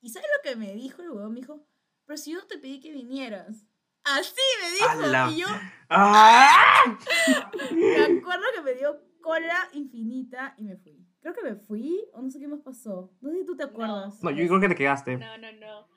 ¿Y 0.00 0.10
sabes 0.10 0.28
lo 0.36 0.50
que 0.50 0.56
me 0.56 0.74
dijo 0.74 1.00
el 1.02 1.12
huevón? 1.12 1.34
Me 1.34 1.40
dijo, 1.42 1.64
pero 2.06 2.16
si 2.16 2.32
yo 2.32 2.44
te 2.48 2.58
pedí 2.58 2.80
que 2.80 2.90
vinieras. 2.90 3.66
Así 4.18 4.34
me 4.62 4.70
dijo. 4.72 4.88
¡Hala! 4.88 5.30
Y 5.32 5.36
yo 5.40 5.46
¡Ah! 5.88 6.96
me 7.72 8.18
acuerdo 8.18 8.44
que 8.54 8.62
me 8.62 8.74
dio 8.74 9.00
cola 9.20 9.68
infinita 9.72 10.54
y 10.56 10.64
me 10.64 10.76
fui. 10.76 11.06
Creo 11.20 11.34
que 11.34 11.42
me 11.42 11.54
fui 11.56 12.00
o 12.14 12.22
no 12.22 12.30
sé 12.30 12.40
qué 12.40 12.48
más 12.48 12.60
pasó. 12.60 13.12
No 13.20 13.30
sé 13.30 13.40
si 13.40 13.46
tú 13.46 13.56
te 13.56 13.64
acuerdas. 13.64 14.22
No, 14.22 14.30
yo 14.30 14.46
creo 14.46 14.60
que 14.60 14.68
te 14.68 14.74
quedaste. 14.74 15.16
No, 15.16 15.36
no, 15.38 15.52
no. 15.52 15.88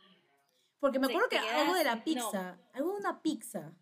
Porque 0.79 0.99
me 0.99 1.07
acuerdo 1.07 1.29
que 1.29 1.37
algo 1.37 1.73
de 1.75 1.83
la 1.85 1.95
no. 1.95 2.03
pizza. 2.03 2.59
Algo 2.73 2.91
de 2.93 2.99
una 2.99 3.21
pizza. 3.21 3.73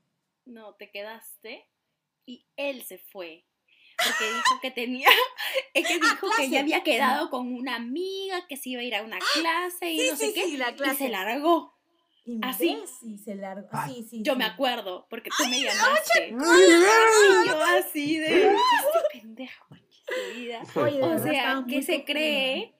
No, 0.45 0.75
te 0.75 0.91
quedaste 0.91 1.67
y 2.25 2.47
él 2.55 2.83
se 2.83 2.99
fue. 2.99 3.47
Porque 4.03 4.25
dijo 4.25 4.59
que 4.61 4.71
tenía, 4.71 5.07
es 5.73 5.87
que 5.87 5.99
dijo 5.99 6.27
que 6.35 6.49
ya 6.49 6.61
había 6.61 6.83
quedado 6.83 7.29
con 7.29 7.53
una 7.53 7.75
amiga, 7.75 8.47
que 8.47 8.57
se 8.57 8.69
iba 8.69 8.81
a 8.81 8.83
ir 8.83 8.95
a 8.95 9.03
una 9.03 9.19
clase 9.19 9.91
y 9.91 9.99
Sí, 9.99 10.07
no 10.09 10.15
sé 10.17 10.27
sí, 10.27 10.33
qué. 10.33 10.43
sí, 10.45 10.57
la 10.57 10.71
Y 10.71 10.75
clase. 10.75 10.95
se 10.97 11.09
largó. 11.09 11.79
Así. 12.41 12.77
Y 13.03 13.17
se 13.17 13.35
largó. 13.35 13.67
Ay. 13.71 13.95
Sí, 13.95 14.07
sí. 14.09 14.21
Yo 14.23 14.33
sí. 14.33 14.37
me 14.39 14.45
acuerdo, 14.45 15.07
porque 15.09 15.29
tú 15.35 15.47
me 15.49 15.61
llamaste. 15.61 16.29
Y 16.29 17.47
yo 17.47 17.61
así 17.61 18.17
de 18.17 18.47
este 18.47 19.19
pendejo, 19.19 19.67
su 19.75 20.39
vida. 20.39 20.61
Oye, 20.75 21.01
O 21.01 21.19
sea, 21.19 21.31
estaba 21.31 21.65
¿qué 21.67 21.75
muy 21.75 21.83
se 21.83 22.05
cree 22.05 22.73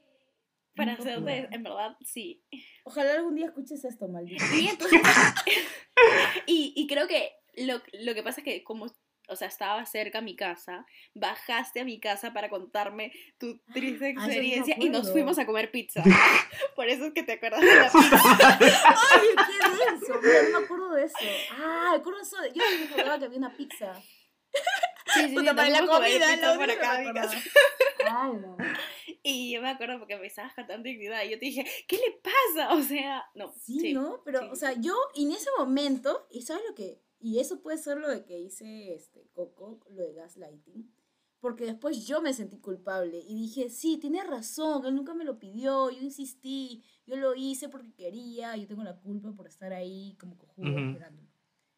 para 0.76 0.94
hacer 0.94 1.22
de, 1.22 1.48
en 1.52 1.64
verdad, 1.64 1.98
sí. 2.04 2.44
Ojalá 2.84 3.14
algún 3.14 3.36
día 3.36 3.48
escuches 3.48 3.84
esto, 3.84 4.08
maldito. 4.08 4.44
Y 4.56 4.68
entonces, 4.68 5.02
y, 6.48 6.74
y 6.76 6.88
creo 6.88 7.08
que 7.08 7.34
lo, 7.58 7.82
lo 7.94 8.14
que 8.14 8.24
pasa 8.24 8.42
es 8.42 8.46
que 8.46 8.64
como, 8.64 8.88
o 9.32 9.36
sea, 9.38 9.48
estaba 9.48 9.86
cerca 9.86 10.20
a 10.20 10.22
mi 10.22 10.36
casa, 10.36 10.86
bajaste 11.13 11.80
a 11.80 11.86
mi 11.86 12.00
casa 12.00 12.34
para 12.34 12.50
contarme 12.50 13.13
tu 13.38 13.60
triste 13.74 14.06
sí 14.06 14.12
experiencia 14.12 14.76
y 14.78 14.89
nos 14.89 15.12
fuimos 15.12 15.39
a 15.39 15.46
comer 15.46 15.72
pizza. 15.72 16.04
Por 16.76 16.89
eso 16.89 17.06
es 17.06 17.13
que 17.13 17.24
te 17.24 17.34
acuerdas 17.34 17.62
de 17.62 17.76
la 17.76 17.89
pizza. 17.89 18.58
Oye, 18.60 19.36
qué 19.48 19.91
denso. 19.91 20.13
No 20.13 20.60
me 20.60 20.65
acuerdo 20.65 20.94
de 20.94 21.06
eso. 21.06 21.17
Ah, 21.52 21.89
me 21.91 21.98
acuerdo 21.98 22.20
de 22.20 22.26
eso. 22.26 22.38
Yo 22.54 22.63
me 22.80 22.86
acordaba 22.86 23.20
que 23.20 23.26
había 23.26 23.38
una 23.38 23.56
pizza. 23.56 23.94
Sí, 25.13 25.22
sí, 25.22 25.30
sí, 25.30 25.36
Puta, 25.36 25.54
nos 25.54 25.56
para 25.56 25.70
la 25.70 25.88
comida, 25.88 26.54
único 26.54 26.65
que 26.65 26.72
acá 26.74 27.00
mi 27.00 27.13
casa. 27.13 27.38
Ay, 28.06 28.34
no. 28.34 28.58
Y 29.24 29.54
yo 29.54 29.62
me 29.62 29.70
acuerdo 29.70 29.98
porque 30.00 30.17
me 30.17 30.28
estabas 30.28 30.54
cantando 30.54 30.84
dignidad 30.84 31.24
y 31.24 31.30
yo 31.30 31.39
te 31.39 31.46
dije, 31.46 31.65
¿qué 31.88 31.98
le 31.98 32.20
pasa? 32.22 32.74
O 32.74 32.82
sea, 32.82 33.24
no. 33.36 33.54
Sí, 33.62 33.94
¿no? 33.94 34.22
Pero, 34.26 34.39
sí, 34.39 34.46
o 34.52 34.56
sí, 34.56 34.60
sea, 34.60 34.74
yo 34.74 34.96
en 35.15 35.32
ese 35.32 35.50
momento, 35.58 36.28
y 36.32 36.41
sabes 36.41 36.63
lo 36.67 36.76
que, 36.76 37.00
y 37.22 37.40
eso 37.40 37.62
puede 37.62 37.78
ser 37.78 37.98
lo 37.98 38.10
de 38.10 38.24
que 38.26 38.40
hice 38.40 38.94
este 38.94 39.28
Coco, 39.34 39.80
lo 39.90 40.04
de 40.04 40.14
gaslighting, 40.14 40.92
porque 41.40 41.66
después 41.66 42.06
yo 42.06 42.22
me 42.22 42.34
sentí 42.34 42.58
culpable 42.60 43.18
y 43.20 43.34
dije, 43.36 43.70
sí, 43.70 43.98
tienes 44.00 44.28
razón, 44.28 44.86
él 44.86 44.96
nunca 44.96 45.14
me 45.14 45.24
lo 45.26 45.40
pidió, 45.40 45.90
yo 45.90 46.00
insistí, 46.02 46.84
yo 47.08 47.16
lo 47.16 47.34
hice 47.36 47.68
porque 47.70 47.94
quería, 47.94 48.56
yo 48.58 48.68
tengo 48.68 48.84
la 48.84 48.98
culpa 49.00 49.32
por 49.34 49.48
estar 49.48 49.74
ahí 49.74 50.16
como 50.20 50.38
cojudo 50.38 50.70
Ujú. 50.70 50.80
esperándolo. 50.80 51.28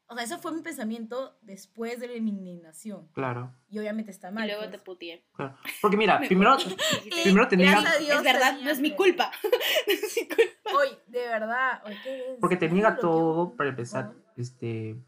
O 0.07 0.15
sea, 0.15 0.25
eso 0.25 0.37
fue 0.37 0.51
mi 0.51 0.61
pensamiento 0.61 1.37
después 1.41 1.99
de 1.99 2.07
mi 2.19 2.29
indignación. 2.29 3.07
Claro, 3.13 3.55
Y 3.69 3.79
obviamente 3.79 4.11
está 4.11 4.31
mal. 4.31 4.43
Y 4.43 4.47
luego 4.51 4.63
te 4.65 4.71
pues. 4.71 4.81
puteé. 4.83 5.25
claro. 5.33 5.57
Porque 5.81 5.95
mira, 5.97 6.19
Me 6.19 6.27
primero, 6.27 6.57
primero 7.23 7.47
tenía, 7.47 7.71
Gracias 7.71 7.95
a 7.95 7.99
Dios 7.99 8.17
es 8.17 8.23
verdad, 8.23 8.59
no 8.61 8.69
es 8.69 8.79
mi 8.79 8.91
culpa. 8.95 9.31
No 9.87 9.93
es 9.93 10.17
mi 10.17 10.27
culpa. 10.27 10.77
Oye, 10.77 10.97
de 11.07 11.19
verdad, 11.27 11.81
oye, 11.85 11.97
qué 12.03 12.09
denso. 12.11 12.37
porque 12.41 12.57
te 12.57 12.69
niega 12.69 12.97
todo, 12.97 13.55
para 13.55 13.69
empezar, 13.69 14.05
Ajá. 14.05 14.33
este, 14.35 15.01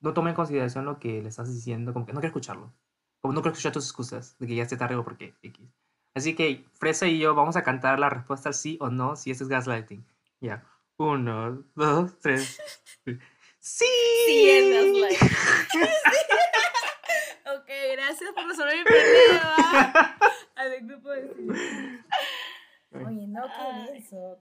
no 0.00 0.14
toma 0.14 0.30
en 0.30 0.36
consideración 0.36 0.84
lo 0.84 0.98
que 0.98 1.22
le 1.22 1.28
estás 1.28 1.52
diciendo, 1.52 1.92
como 1.92 2.06
que 2.06 2.12
no 2.12 2.20
quiere 2.20 2.28
escucharlo. 2.28 2.72
Como 3.20 3.34
no 3.34 3.42
quiere 3.42 3.52
escuchar 3.52 3.72
tus 3.72 3.84
excusas 3.84 4.36
de 4.38 4.46
que 4.46 4.54
ya 4.54 4.62
esté 4.62 4.76
tarde 4.76 4.96
o 4.96 5.04
porque 5.04 5.34
X. 5.42 5.68
Así 6.14 6.34
que 6.34 6.64
Fresa 6.72 7.06
y 7.06 7.18
yo 7.18 7.34
vamos 7.34 7.56
a 7.56 7.62
cantar 7.62 7.98
la 7.98 8.10
respuesta 8.10 8.52
sí 8.52 8.78
o 8.80 8.90
no 8.90 9.16
si 9.16 9.30
ese 9.30 9.44
es 9.44 9.48
gaslighting. 9.48 10.04
Ya. 10.40 10.64
Uno, 10.96 11.64
dos, 11.74 12.18
tres. 12.18 12.60
¡Sí! 13.60 13.84
Sí, 14.26 14.50
es 14.50 14.74
gaslight. 14.74 15.18
Ok, 17.52 17.68
gracias 17.92 18.30
por 18.32 18.46
resolver 18.46 18.76
mi 18.76 18.84
problema. 18.84 20.16
Al 20.54 20.86
grupo 20.86 21.10
de 21.10 22.00
Oye, 22.92 23.26
no, 23.26 23.42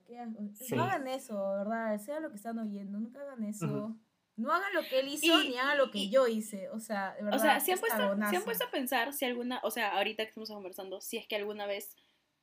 qué 0.06 0.20
asco. 0.20 0.44
Sí. 0.54 0.76
No 0.76 0.84
hagan 0.84 1.08
eso, 1.08 1.54
¿verdad? 1.54 1.98
Sea 2.00 2.20
lo 2.20 2.30
que 2.30 2.36
están 2.36 2.60
oyendo, 2.60 3.00
nunca 3.00 3.22
hagan 3.22 3.44
eso. 3.46 3.96
No 4.40 4.54
hagan 4.54 4.74
lo 4.74 4.82
que 4.84 5.00
él 5.02 5.08
hizo 5.10 5.42
Y- 5.44 5.50
ni 5.50 5.58
hagan 5.58 5.78
lo 5.78 5.92
que 5.92 5.98
y- 6.00 6.10
yo 6.10 6.28
hice. 6.28 6.70
O 6.70 6.80
sea, 6.80 7.14
de 7.16 7.24
verdad. 7.24 7.40
O 7.40 7.42
sea, 7.42 7.60
¿se 7.60 7.72
han, 7.72 7.76
es 7.76 7.80
puesto, 7.82 7.98
¿se 8.30 8.36
han 8.38 8.44
puesto 8.44 8.64
a 8.66 8.72
pensar 8.72 9.14
si 9.14 9.26
alguna, 9.26 9.60
o 9.64 9.72
sea, 9.72 9.96
ahorita 9.98 10.24
que 10.24 10.30
estamos 10.30 10.50
conversando, 10.50 11.02
si 11.02 11.18
es 11.18 11.28
que 11.28 11.36
alguna 11.36 11.66
vez 11.66 11.96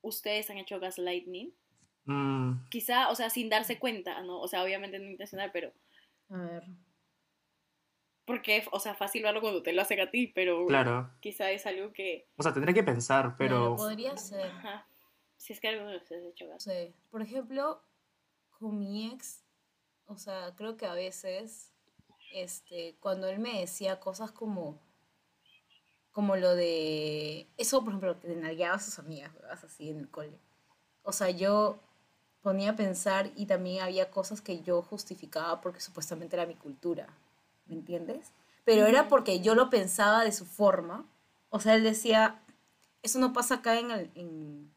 ustedes 0.02 0.50
han 0.50 0.58
hecho 0.58 0.78
gaslighting? 0.78 1.54
Mm, 2.04 2.68
Quizá, 2.68 3.08
o 3.10 3.14
sea, 3.14 3.30
sin 3.30 3.48
darse 3.48 3.78
cuenta, 3.78 4.20
¿no? 4.22 4.40
O 4.40 4.46
sea, 4.48 4.62
obviamente 4.62 4.98
no 4.98 5.06
intencional, 5.06 5.50
pero 5.52 5.72
A 6.30 6.36
ver. 6.36 6.62
porque, 8.24 8.64
o 8.72 8.80
sea, 8.80 8.94
fácil 8.94 9.22
verlo 9.22 9.40
cuando 9.40 9.62
te 9.62 9.72
lo 9.72 9.82
hacen 9.82 10.00
a 10.00 10.10
ti, 10.10 10.26
pero 10.28 10.66
claro. 10.66 11.10
quizá 11.20 11.50
es 11.50 11.64
algo 11.66 11.92
que, 11.92 12.28
O 12.36 12.42
sea, 12.42 12.52
tendré 12.52 12.74
que 12.74 12.82
pensar, 12.82 13.36
pero. 13.38 13.56
Claro, 13.58 13.76
podría 13.76 14.16
ser. 14.16 14.46
ajá, 14.46 14.86
si 15.36 15.52
es 15.52 15.60
que 15.60 15.68
alguno 15.68 15.90
de 15.90 15.98
ustedes 15.98 16.24
ha 16.24 16.28
hecho 16.28 16.48
gaslighting. 16.48 16.92
sé. 16.92 16.98
Por 17.10 17.22
ejemplo, 17.22 17.82
con 18.50 18.78
mi 18.78 19.10
ex, 19.12 19.44
o 20.06 20.16
sea, 20.16 20.54
creo 20.56 20.76
que 20.76 20.86
a 20.86 20.94
veces, 20.94 21.72
este, 22.32 22.96
cuando 23.00 23.28
él 23.28 23.38
me 23.38 23.60
decía 23.60 24.00
cosas 24.00 24.30
como, 24.32 24.78
como 26.12 26.36
lo 26.36 26.54
de, 26.54 27.46
eso, 27.58 27.80
por 27.80 27.88
ejemplo, 27.90 28.18
que 28.20 28.28
nalgueaba 28.28 28.76
a 28.76 28.80
sus 28.80 28.98
amigas, 28.98 29.32
¿verdad? 29.34 29.58
así 29.62 29.90
en 29.90 29.98
el 30.00 30.08
cole. 30.10 30.38
O 31.02 31.12
sea, 31.12 31.30
yo 31.30 31.78
ponía 32.42 32.70
a 32.70 32.76
pensar 32.76 33.30
y 33.36 33.46
también 33.46 33.82
había 33.82 34.10
cosas 34.10 34.40
que 34.40 34.62
yo 34.62 34.82
justificaba 34.82 35.60
porque 35.60 35.80
supuestamente 35.80 36.36
era 36.36 36.46
mi 36.46 36.54
cultura, 36.54 37.08
¿me 37.66 37.74
entiendes? 37.74 38.32
Pero 38.64 38.86
era 38.86 39.08
porque 39.08 39.40
yo 39.40 39.54
lo 39.54 39.70
pensaba 39.70 40.24
de 40.24 40.32
su 40.32 40.46
forma. 40.46 41.06
O 41.50 41.60
sea, 41.60 41.74
él 41.74 41.84
decía, 41.84 42.40
eso 43.02 43.18
no 43.18 43.32
pasa 43.32 43.56
acá 43.56 43.78
en, 43.78 43.90
el- 43.90 44.10
en, 44.14 44.72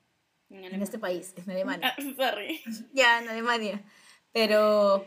En, 0.49 0.81
este 0.81 0.99
país, 0.99 1.33
en 1.37 1.49
Alemania. 1.49 1.93
Ah, 1.97 2.01
sorry. 2.17 2.61
Ya, 2.93 3.19
en 3.21 3.29
Alemania. 3.29 3.83
Pero 4.31 5.05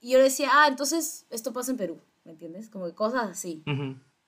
y 0.00 0.10
yo 0.12 0.18
le 0.18 0.24
decía, 0.24 0.48
ah, 0.52 0.68
entonces 0.68 1.26
esto 1.30 1.52
pasa 1.52 1.70
en 1.70 1.76
Perú, 1.76 2.00
¿me 2.24 2.32
entiendes? 2.32 2.68
Como 2.70 2.86
que 2.86 2.94
cosas 2.94 3.28
así. 3.30 3.62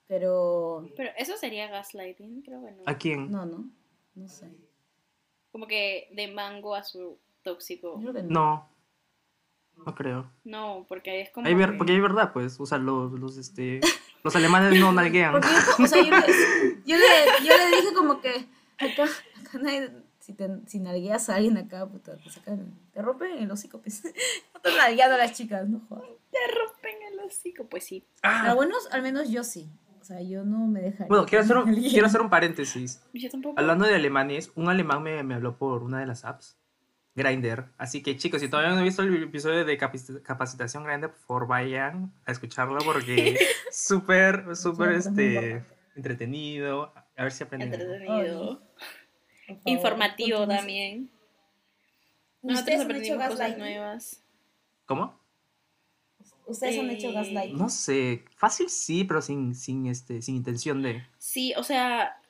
Pero 0.07 0.87
Pero 0.95 1.09
eso 1.17 1.37
sería 1.37 1.67
gaslighting, 1.67 2.41
creo 2.43 2.63
que 2.63 2.71
no. 2.71 2.83
¿A 2.85 2.97
quién? 2.97 3.31
no, 3.31 3.45
no, 3.45 3.69
no 4.15 4.27
sé. 4.27 4.51
Como 5.51 5.67
que 5.67 6.09
de 6.13 6.27
mango 6.29 6.75
a 6.75 6.83
su 6.83 7.17
tóxico. 7.43 7.95
Yo 8.01 8.11
creo 8.11 8.13
que 8.13 8.23
no. 8.23 8.29
No. 8.33 8.73
No 9.85 9.95
creo. 9.95 10.29
No, 10.43 10.85
porque 10.87 11.21
es 11.21 11.31
como. 11.31 11.47
Hay 11.47 11.55
ver- 11.55 11.71
que- 11.71 11.77
porque 11.77 11.93
hay 11.93 11.99
verdad, 11.99 12.31
pues. 12.31 12.59
O 12.59 12.65
sea, 12.65 12.77
los, 12.77 13.11
los, 13.13 13.37
este, 13.37 13.81
los 14.23 14.35
alemanes 14.35 14.79
no 14.79 14.91
nalguean. 14.93 15.31
Porque 15.31 15.47
yo, 15.47 15.83
o 15.83 15.87
sea, 15.87 16.03
yo, 16.03 16.11
le- 16.11 16.81
yo 16.85 16.95
le, 16.97 17.47
yo 17.47 17.57
le 17.57 17.75
dije 17.77 17.93
como 17.95 18.21
que 18.21 18.45
acá, 18.77 19.05
acá 19.41 19.57
nadie 19.59 19.89
si, 20.23 20.31
te, 20.33 20.47
si 20.67 20.79
nalgueas 20.79 21.27
a 21.27 21.35
alguien 21.35 21.57
acá, 21.57 21.85
puta, 21.85 22.15
te 22.15 22.29
sacan, 22.29 22.73
te 22.93 23.01
rompen 23.01 23.39
el 23.39 23.51
hocico, 23.51 23.81
pues. 23.81 24.03
No 24.53 24.69
estás 24.69 24.77
nalgueando 24.77 25.15
a 25.15 25.17
las 25.17 25.33
chicas, 25.33 25.67
no 25.67 25.81
jodas. 25.89 26.07
Te 26.31 26.37
rompen 26.47 26.95
el 27.11 27.19
hocico, 27.19 27.65
pues 27.67 27.83
sí. 27.83 28.07
Ah, 28.21 28.51
Al 28.51 28.57
menos, 28.57 28.87
al 28.93 29.01
menos 29.01 29.29
yo 29.29 29.43
sí. 29.43 29.69
O 29.99 30.05
sea, 30.05 30.21
yo 30.21 30.45
no 30.45 30.65
me 30.67 30.79
dejaría. 30.81 31.07
bueno, 31.07 31.25
quiero 31.25 31.43
hacer, 31.43 31.57
un, 31.57 31.75
quiero 31.75 32.07
hacer 32.07 32.21
un 32.21 32.29
paréntesis. 32.29 33.01
Yo 33.13 33.29
tampoco. 33.29 33.59
Hablando 33.59 33.85
de 33.85 33.95
alemanes, 33.95 34.51
un 34.55 34.69
alemán 34.69 35.03
me, 35.03 35.21
me 35.23 35.35
habló 35.35 35.57
por 35.57 35.83
una 35.83 35.99
de 35.99 36.05
las 36.05 36.23
apps, 36.23 36.57
Grindr. 37.15 37.73
Así 37.77 38.01
que 38.01 38.15
chicos, 38.15 38.39
si 38.39 38.47
todavía 38.47 38.71
no 38.71 38.77
han 38.77 38.85
visto 38.85 39.01
el 39.01 39.23
episodio 39.23 39.65
de 39.65 39.77
capacitación 39.77 40.85
Grindr, 40.85 41.09
por 41.09 41.19
favor 41.19 41.47
vayan 41.47 42.13
a 42.25 42.31
escucharlo 42.31 42.77
porque 42.85 43.33
es 43.33 43.39
súper, 43.71 44.55
súper 44.55 44.93
este, 44.93 45.65
entretenido. 45.97 46.93
A 47.17 47.23
ver 47.23 47.31
si 47.33 47.43
aprenden. 47.43 47.73
algo. 47.73 47.93
Entretenido. 47.93 48.61
Favor, 49.47 49.61
Informativo 49.65 50.47
también. 50.47 51.09
Nosotros 52.41 52.59
¿Ustedes 52.59 52.79
han 52.81 52.81
hecho 52.81 53.13
aprendimos 53.13 53.23
cosas 53.23 53.39
gaslighting? 53.39 53.59
nuevas. 53.59 54.23
¿Cómo? 54.85 55.19
¿Ustedes 56.45 56.77
han 56.79 56.89
hecho 56.89 57.09
Eh, 57.09 57.13
gaslighting? 57.13 57.57
No 57.57 57.69
sé, 57.69 58.25
fácil 58.35 58.69
sí, 58.69 59.03
pero 59.05 59.21
sin, 59.21 59.55
sin, 59.55 59.87
este, 59.87 60.21
sin 60.21 60.35
intención 60.35 60.81
de... 60.81 61.03
Sí, 61.17 61.53
o 61.55 61.63
sea, 61.63 62.21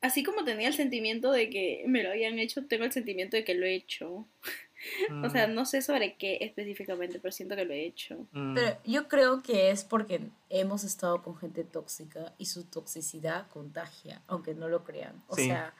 así 0.00 0.22
como 0.22 0.44
tenía 0.44 0.68
el 0.68 0.74
sentimiento 0.74 1.32
de 1.32 1.50
que 1.50 1.82
me 1.86 2.02
lo 2.04 2.10
habían 2.10 2.38
hecho, 2.38 2.64
tengo 2.66 2.84
el 2.84 2.92
sentimiento 2.92 3.36
de 3.36 3.44
que 3.44 3.54
lo 3.54 3.66
he 3.66 3.74
hecho. 3.74 4.26
mm, 5.10 5.24
O 5.24 5.30
sea, 5.30 5.48
no 5.48 5.64
sé 5.66 5.82
sobre 5.82 6.14
qué 6.14 6.38
específicamente, 6.42 7.18
pero 7.18 7.32
siento 7.32 7.56
que 7.56 7.64
lo 7.64 7.74
he 7.74 7.84
hecho. 7.86 8.26
mm, 8.32 8.54
Pero 8.54 8.78
yo 8.84 9.08
creo 9.08 9.42
que 9.42 9.70
es 9.70 9.82
porque 9.84 10.20
hemos 10.48 10.84
estado 10.84 11.20
con 11.22 11.36
gente 11.36 11.64
tóxica 11.64 12.32
y 12.38 12.46
su 12.46 12.64
toxicidad 12.64 13.48
contagia, 13.48 14.22
aunque 14.28 14.54
no 14.54 14.68
lo 14.68 14.84
crean. 14.84 15.22
O 15.26 15.34
Sí. 15.34 15.46
sea, 15.46 15.74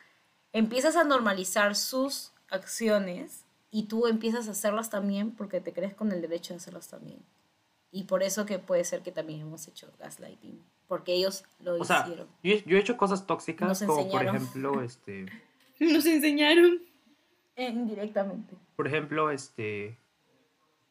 empiezas 0.52 0.96
a 0.96 1.04
normalizar 1.04 1.76
sus 1.76 2.32
acciones 2.48 3.44
y 3.70 3.84
tú 3.84 4.06
empiezas 4.06 4.48
a 4.48 4.52
hacerlas 4.52 4.90
también 4.90 5.30
porque 5.32 5.60
te 5.60 5.72
crees 5.72 5.94
con 5.94 6.10
el 6.12 6.20
derecho 6.20 6.52
de 6.54 6.58
hacerlas 6.58 6.88
también. 6.88 7.20
Y 7.92 8.04
por 8.04 8.22
eso 8.22 8.46
que 8.46 8.58
puede 8.58 8.84
ser 8.84 9.02
que 9.02 9.10
también 9.12 9.40
hemos 9.40 9.66
hecho 9.66 9.92
gaslighting, 9.98 10.62
porque 10.86 11.12
ellos 11.14 11.44
lo 11.60 11.74
O 11.80 11.84
sea, 11.84 12.02
hicieron. 12.02 12.28
yo, 12.42 12.52
he- 12.52 12.62
yo 12.64 12.76
he 12.76 12.80
hecho 12.80 12.96
cosas 12.96 13.26
tóxicas, 13.26 13.68
Nos 13.68 13.78
como 13.80 13.94
por 13.94 14.22
enseñaron. 14.22 14.36
ejemplo, 14.36 14.82
este... 14.82 15.26
Nos 15.80 16.04
enseñaron. 16.06 16.80
Eh, 17.56 17.68
indirectamente. 17.68 18.54
Por 18.76 18.86
ejemplo, 18.86 19.30
este. 19.30 19.98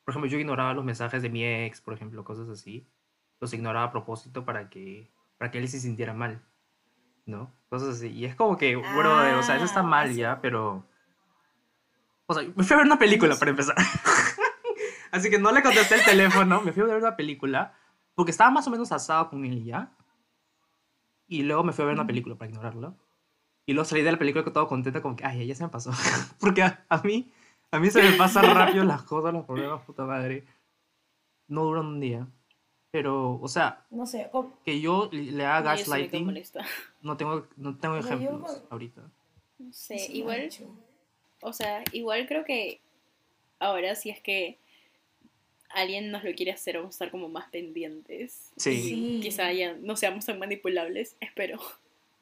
Por 0.04 0.12
ejemplo, 0.14 0.30
yo 0.30 0.40
ignoraba 0.40 0.74
los 0.74 0.84
mensajes 0.84 1.22
de 1.22 1.30
mi 1.30 1.46
ex, 1.46 1.80
por 1.82 1.94
ejemplo, 1.94 2.24
cosas 2.24 2.50
así. 2.50 2.86
Los 3.40 3.54
ignoraba 3.54 3.86
a 3.86 3.92
propósito 3.92 4.46
para 4.46 4.70
que, 4.70 5.08
para 5.38 5.52
que 5.52 5.60
él 5.60 5.68
se 5.68 5.80
sintiera 5.80 6.14
mal. 6.14 6.42
¿No? 7.30 7.54
Cosas 7.70 7.98
así. 7.98 8.08
Y 8.08 8.26
es 8.26 8.36
como 8.36 8.58
que, 8.58 8.76
bro, 8.76 9.40
o 9.40 9.44
sea, 9.44 9.56
eso 9.56 9.66
está 9.66 9.82
Ah, 9.82 9.84
mal 9.84 10.16
ya, 10.16 10.42
pero. 10.42 10.84
O 12.26 12.34
sea, 12.34 12.44
me 12.44 12.64
fui 12.64 12.74
a 12.74 12.78
ver 12.78 12.86
una 12.88 12.98
película 12.98 13.36
para 13.36 13.52
empezar. 13.52 13.76
así 15.12 15.30
que 15.30 15.38
no 15.38 15.52
le 15.52 15.62
contesté 15.62 15.96
el 15.96 16.06
teléfono, 16.06 16.62
me 16.62 16.74
fui 16.74 16.82
a 16.82 16.88
ver 16.88 16.98
una 16.98 17.16
película. 17.16 17.74
Porque 18.16 18.32
estaba 18.32 18.50
más 18.50 18.68
o 18.68 18.72
menos 18.72 18.92
asado 18.92 19.30
con 19.30 19.46
él 19.46 19.64
ya. 19.64 19.96
Y 21.28 21.44
luego 21.44 21.64
me 21.64 21.72
fui 21.72 21.84
a 21.84 21.86
ver 21.86 21.94
una 21.94 22.08
película 22.08 22.36
para 22.36 22.50
ignorarlo. 22.50 22.98
Y 23.68 23.74
luego 23.74 23.86
salí 23.86 24.02
de 24.02 24.12
la 24.12 24.18
película 24.18 24.44
todo 24.44 24.68
contenta, 24.68 25.04
como 25.04 25.16
que, 25.16 25.26
ay, 25.26 25.46
ya 25.46 25.54
se 25.54 25.64
me 25.64 25.70
pasó. 25.70 25.92
Porque 26.40 26.64
a, 26.64 26.84
a 26.90 26.98
mí, 27.04 27.32
a 27.72 27.80
mí 27.80 27.92
se 27.92 28.02
me 28.02 28.18
pasan 28.18 28.56
rápido 28.56 28.84
las 28.84 29.04
cosas, 29.04 29.32
los 29.32 29.46
problemas, 29.46 29.82
puta 29.82 30.06
madre. 30.06 30.48
No 31.48 31.64
duran 31.64 31.86
un 31.86 32.00
día. 32.00 32.28
Pero, 32.92 33.40
o 33.42 33.48
sea, 33.48 33.86
No 33.92 34.06
sé, 34.06 34.30
como- 34.32 34.58
que 34.66 34.82
yo 34.82 35.10
le 35.12 35.46
haga 35.46 35.76
gaslighting, 35.76 36.26
molesta. 36.26 36.66
no 37.02 37.16
tengo, 37.18 37.48
no 37.56 37.78
tengo 37.78 38.00
yo 38.00 38.06
ejemplos 38.06 38.64
ahorita. 38.70 39.02
No 39.60 39.72
sé, 39.74 40.00
sí 40.00 40.18
igual, 40.18 40.50
o 41.42 41.54
sea, 41.54 41.84
igual 41.92 42.28
creo 42.28 42.44
que 42.46 42.80
ahora 43.60 43.94
si 43.96 44.10
es 44.10 44.20
que 44.22 44.58
alguien 45.70 46.10
nos 46.12 46.24
lo 46.24 46.34
quiere 46.34 46.52
hacer, 46.52 46.78
vamos 46.78 46.94
a 46.94 46.96
estar 46.96 47.12
como 47.12 47.30
más 47.30 47.48
pendientes. 47.50 48.52
Sí. 48.58 48.82
Sí. 48.82 49.20
Quizá 49.22 49.52
ya 49.54 49.74
no 49.74 49.96
seamos 49.96 50.26
tan 50.26 50.40
manipulables, 50.40 51.16
espero. 51.20 51.60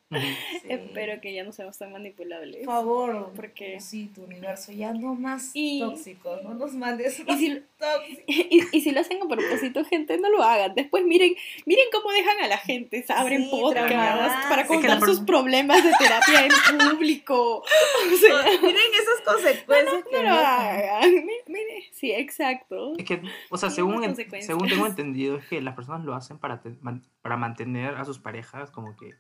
Sí. 0.62 0.74
Espero 0.74 1.20
que 1.22 1.34
ya 1.34 1.44
no 1.44 1.52
seamos 1.52 1.78
tan 1.78 1.92
manipulables. 1.92 2.66
Por 2.66 2.74
favor, 2.74 3.32
Porque- 3.36 3.80
sí, 3.80 4.08
tu 4.14 4.24
universo 4.24 4.72
ya 4.72 4.94
no 4.94 5.16
más 5.16 5.52
Y- 5.54 5.80
tóxicos, 5.80 6.44
no 6.44 6.54
nos 6.56 6.74
mandes 6.74 7.20
Y 7.20 7.24
más 7.26 7.38
si, 7.40 7.62
tóxicos. 7.78 8.24
y, 8.28 8.64
y 8.78 8.82
si 8.82 8.92
lo 8.92 9.02
hacen 9.02 9.22
a 9.22 9.28
propósito, 9.28 9.84
gente, 9.86 10.18
no 10.18 10.30
lo 10.30 10.44
hagan. 10.44 10.74
Después 10.76 11.06
miren, 11.06 11.36
miren 11.66 11.86
cómo 11.92 12.12
dejan 12.12 12.40
a 12.42 12.48
la 12.48 12.58
gente, 12.58 13.04
se 13.04 13.14
abren 13.14 13.44
Sí, 13.44 13.50
podcasts 13.52 14.48
para 14.50 14.62
Es 14.64 14.68
que 14.70 14.74
contar 14.76 15.00
sus 15.02 15.20
problemas 15.22 15.84
de 15.84 15.92
terapia 16.00 16.46
en 16.46 16.80
público. 16.92 17.64
O 18.14 18.18
sea, 18.18 18.44
Miren 18.62 18.82
esas 18.94 19.22
consecuencias 19.26 20.04
que 20.10 20.18
no 20.18 20.24
lo 20.24 20.30
hagan. 20.30 21.12
Mi- 21.26 21.34
Mire, 21.48 21.84
sí, 21.92 22.12
exacto. 22.12 22.94
Es 22.98 23.06
que, 23.06 23.22
o 23.50 23.58
sea, 23.58 23.70
según, 23.70 24.04
en- 24.04 24.16
según 24.42 24.68
tengo 24.68 24.88
entendido, 24.88 25.38
es 25.38 25.46
que 25.48 25.62
las 25.62 25.76
personas 25.76 26.04
lo 26.06 26.14
hacen 26.16 26.40
para, 26.40 26.62
te- 26.62 26.76
man- 26.82 27.04
para 27.22 27.38
mantener 27.38 27.96
a 27.96 28.06
sus 28.06 28.20
parejas 28.20 28.72
como 28.72 28.96
que 28.96 29.14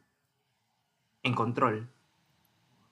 en 1.28 1.34
control. 1.36 1.88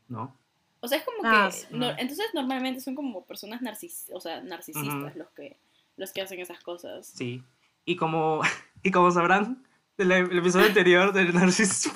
¿No? 0.07 0.37
O 0.81 0.87
sea, 0.87 0.99
es 0.99 1.03
como 1.03 1.17
Ah, 1.23 1.47
que. 1.51 1.57
sí. 1.57 1.67
no- 1.71 1.87
Ujú. 1.87 1.95
entonces, 1.97 2.27
normalmente 2.33 2.79
son 2.81 2.93
como 2.95 3.25
personas 3.25 3.61
narcis, 3.61 4.07
o 4.13 4.19
sea, 4.19 4.41
narcisistas 4.41 5.15
los, 5.15 5.29
que, 5.31 5.57
los 5.97 6.11
que 6.13 6.21
hacen 6.21 6.39
esas 6.39 6.59
cosas. 6.59 7.07
Sí. 7.07 7.41
Y 7.85 7.95
como, 7.95 8.41
y 8.83 8.91
como 8.91 9.09
sabrán 9.11 9.65
del 9.97 10.11
el 10.11 10.37
episodio 10.37 10.67
anterior 10.67 11.11
del 11.13 11.33
narcisismo. 11.33 11.93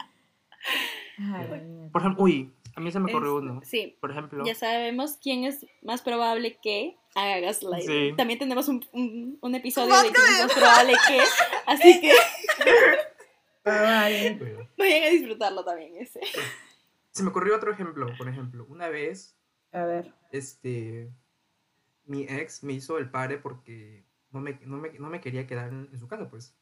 Ay. 1.19 1.89
Por 1.91 2.01
ejemplo, 2.01 2.23
uy, 2.23 2.51
a 2.75 2.79
mí 2.81 2.91
se 2.91 2.99
me 2.99 3.11
ocurrió 3.11 3.37
Este, 3.39 3.49
uno. 3.51 3.61
Sí, 3.63 3.97
Por 3.99 4.11
ejemplo, 4.11 4.45
ya 4.45 4.55
sabemos 4.55 5.17
quién 5.21 5.43
es 5.45 5.65
más 5.81 6.01
probable 6.01 6.57
que 6.61 6.97
haga 7.15 7.39
gaslighting. 7.39 8.09
Sí. 8.11 8.13
También 8.17 8.39
tenemos 8.39 8.67
un, 8.67 8.85
un, 8.93 9.37
un 9.41 9.55
episodio 9.55 9.95
de 9.95 10.11
quién 10.11 10.25
es 10.37 10.45
más 10.45 10.53
probable 10.53 10.93
que. 11.07 11.19
Así 11.65 12.01
que 12.01 12.13
vayan 13.63 15.03
a 15.03 15.09
disfrutarlo 15.11 15.63
también 15.63 15.95
ese. 15.97 16.19
se 17.11 17.23
me 17.23 17.29
ocurrió 17.29 17.55
otro 17.55 17.71
ejemplo. 17.71 18.07
Por 18.17 18.27
ejemplo, 18.27 18.65
una 18.69 18.89
vez, 18.89 19.37
A 19.71 19.83
ver. 19.85 20.13
este, 20.31 21.11
mi 22.05 22.23
ex 22.23 22.63
me 22.63 22.73
hizo 22.73 22.97
el 22.97 23.09
padre 23.09 23.37
porque 23.37 24.05
no 24.31 24.39
me, 24.41 24.59
no 24.65 24.77
me, 24.77 24.91
no 24.99 25.09
me 25.09 25.21
quería 25.21 25.47
quedar 25.47 25.69
en, 25.69 25.89
en 25.91 25.99
su 25.99 26.07
casa, 26.07 26.29
pues. 26.29 26.55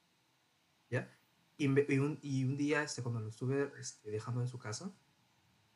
¿Ya? 0.90 1.12
Y, 1.58 1.68
me- 1.68 1.86
y 1.88 1.98
un, 2.00 2.20
y 2.22 2.44
un 2.46 2.56
día, 2.58 2.84
este, 2.84 3.02
cuando 3.04 3.20
lo 3.20 3.30
estuve 3.30 3.72
este, 3.80 4.10
dejando 4.12 4.42
en 4.42 4.48
su 4.48 4.60
casa, 4.60 4.92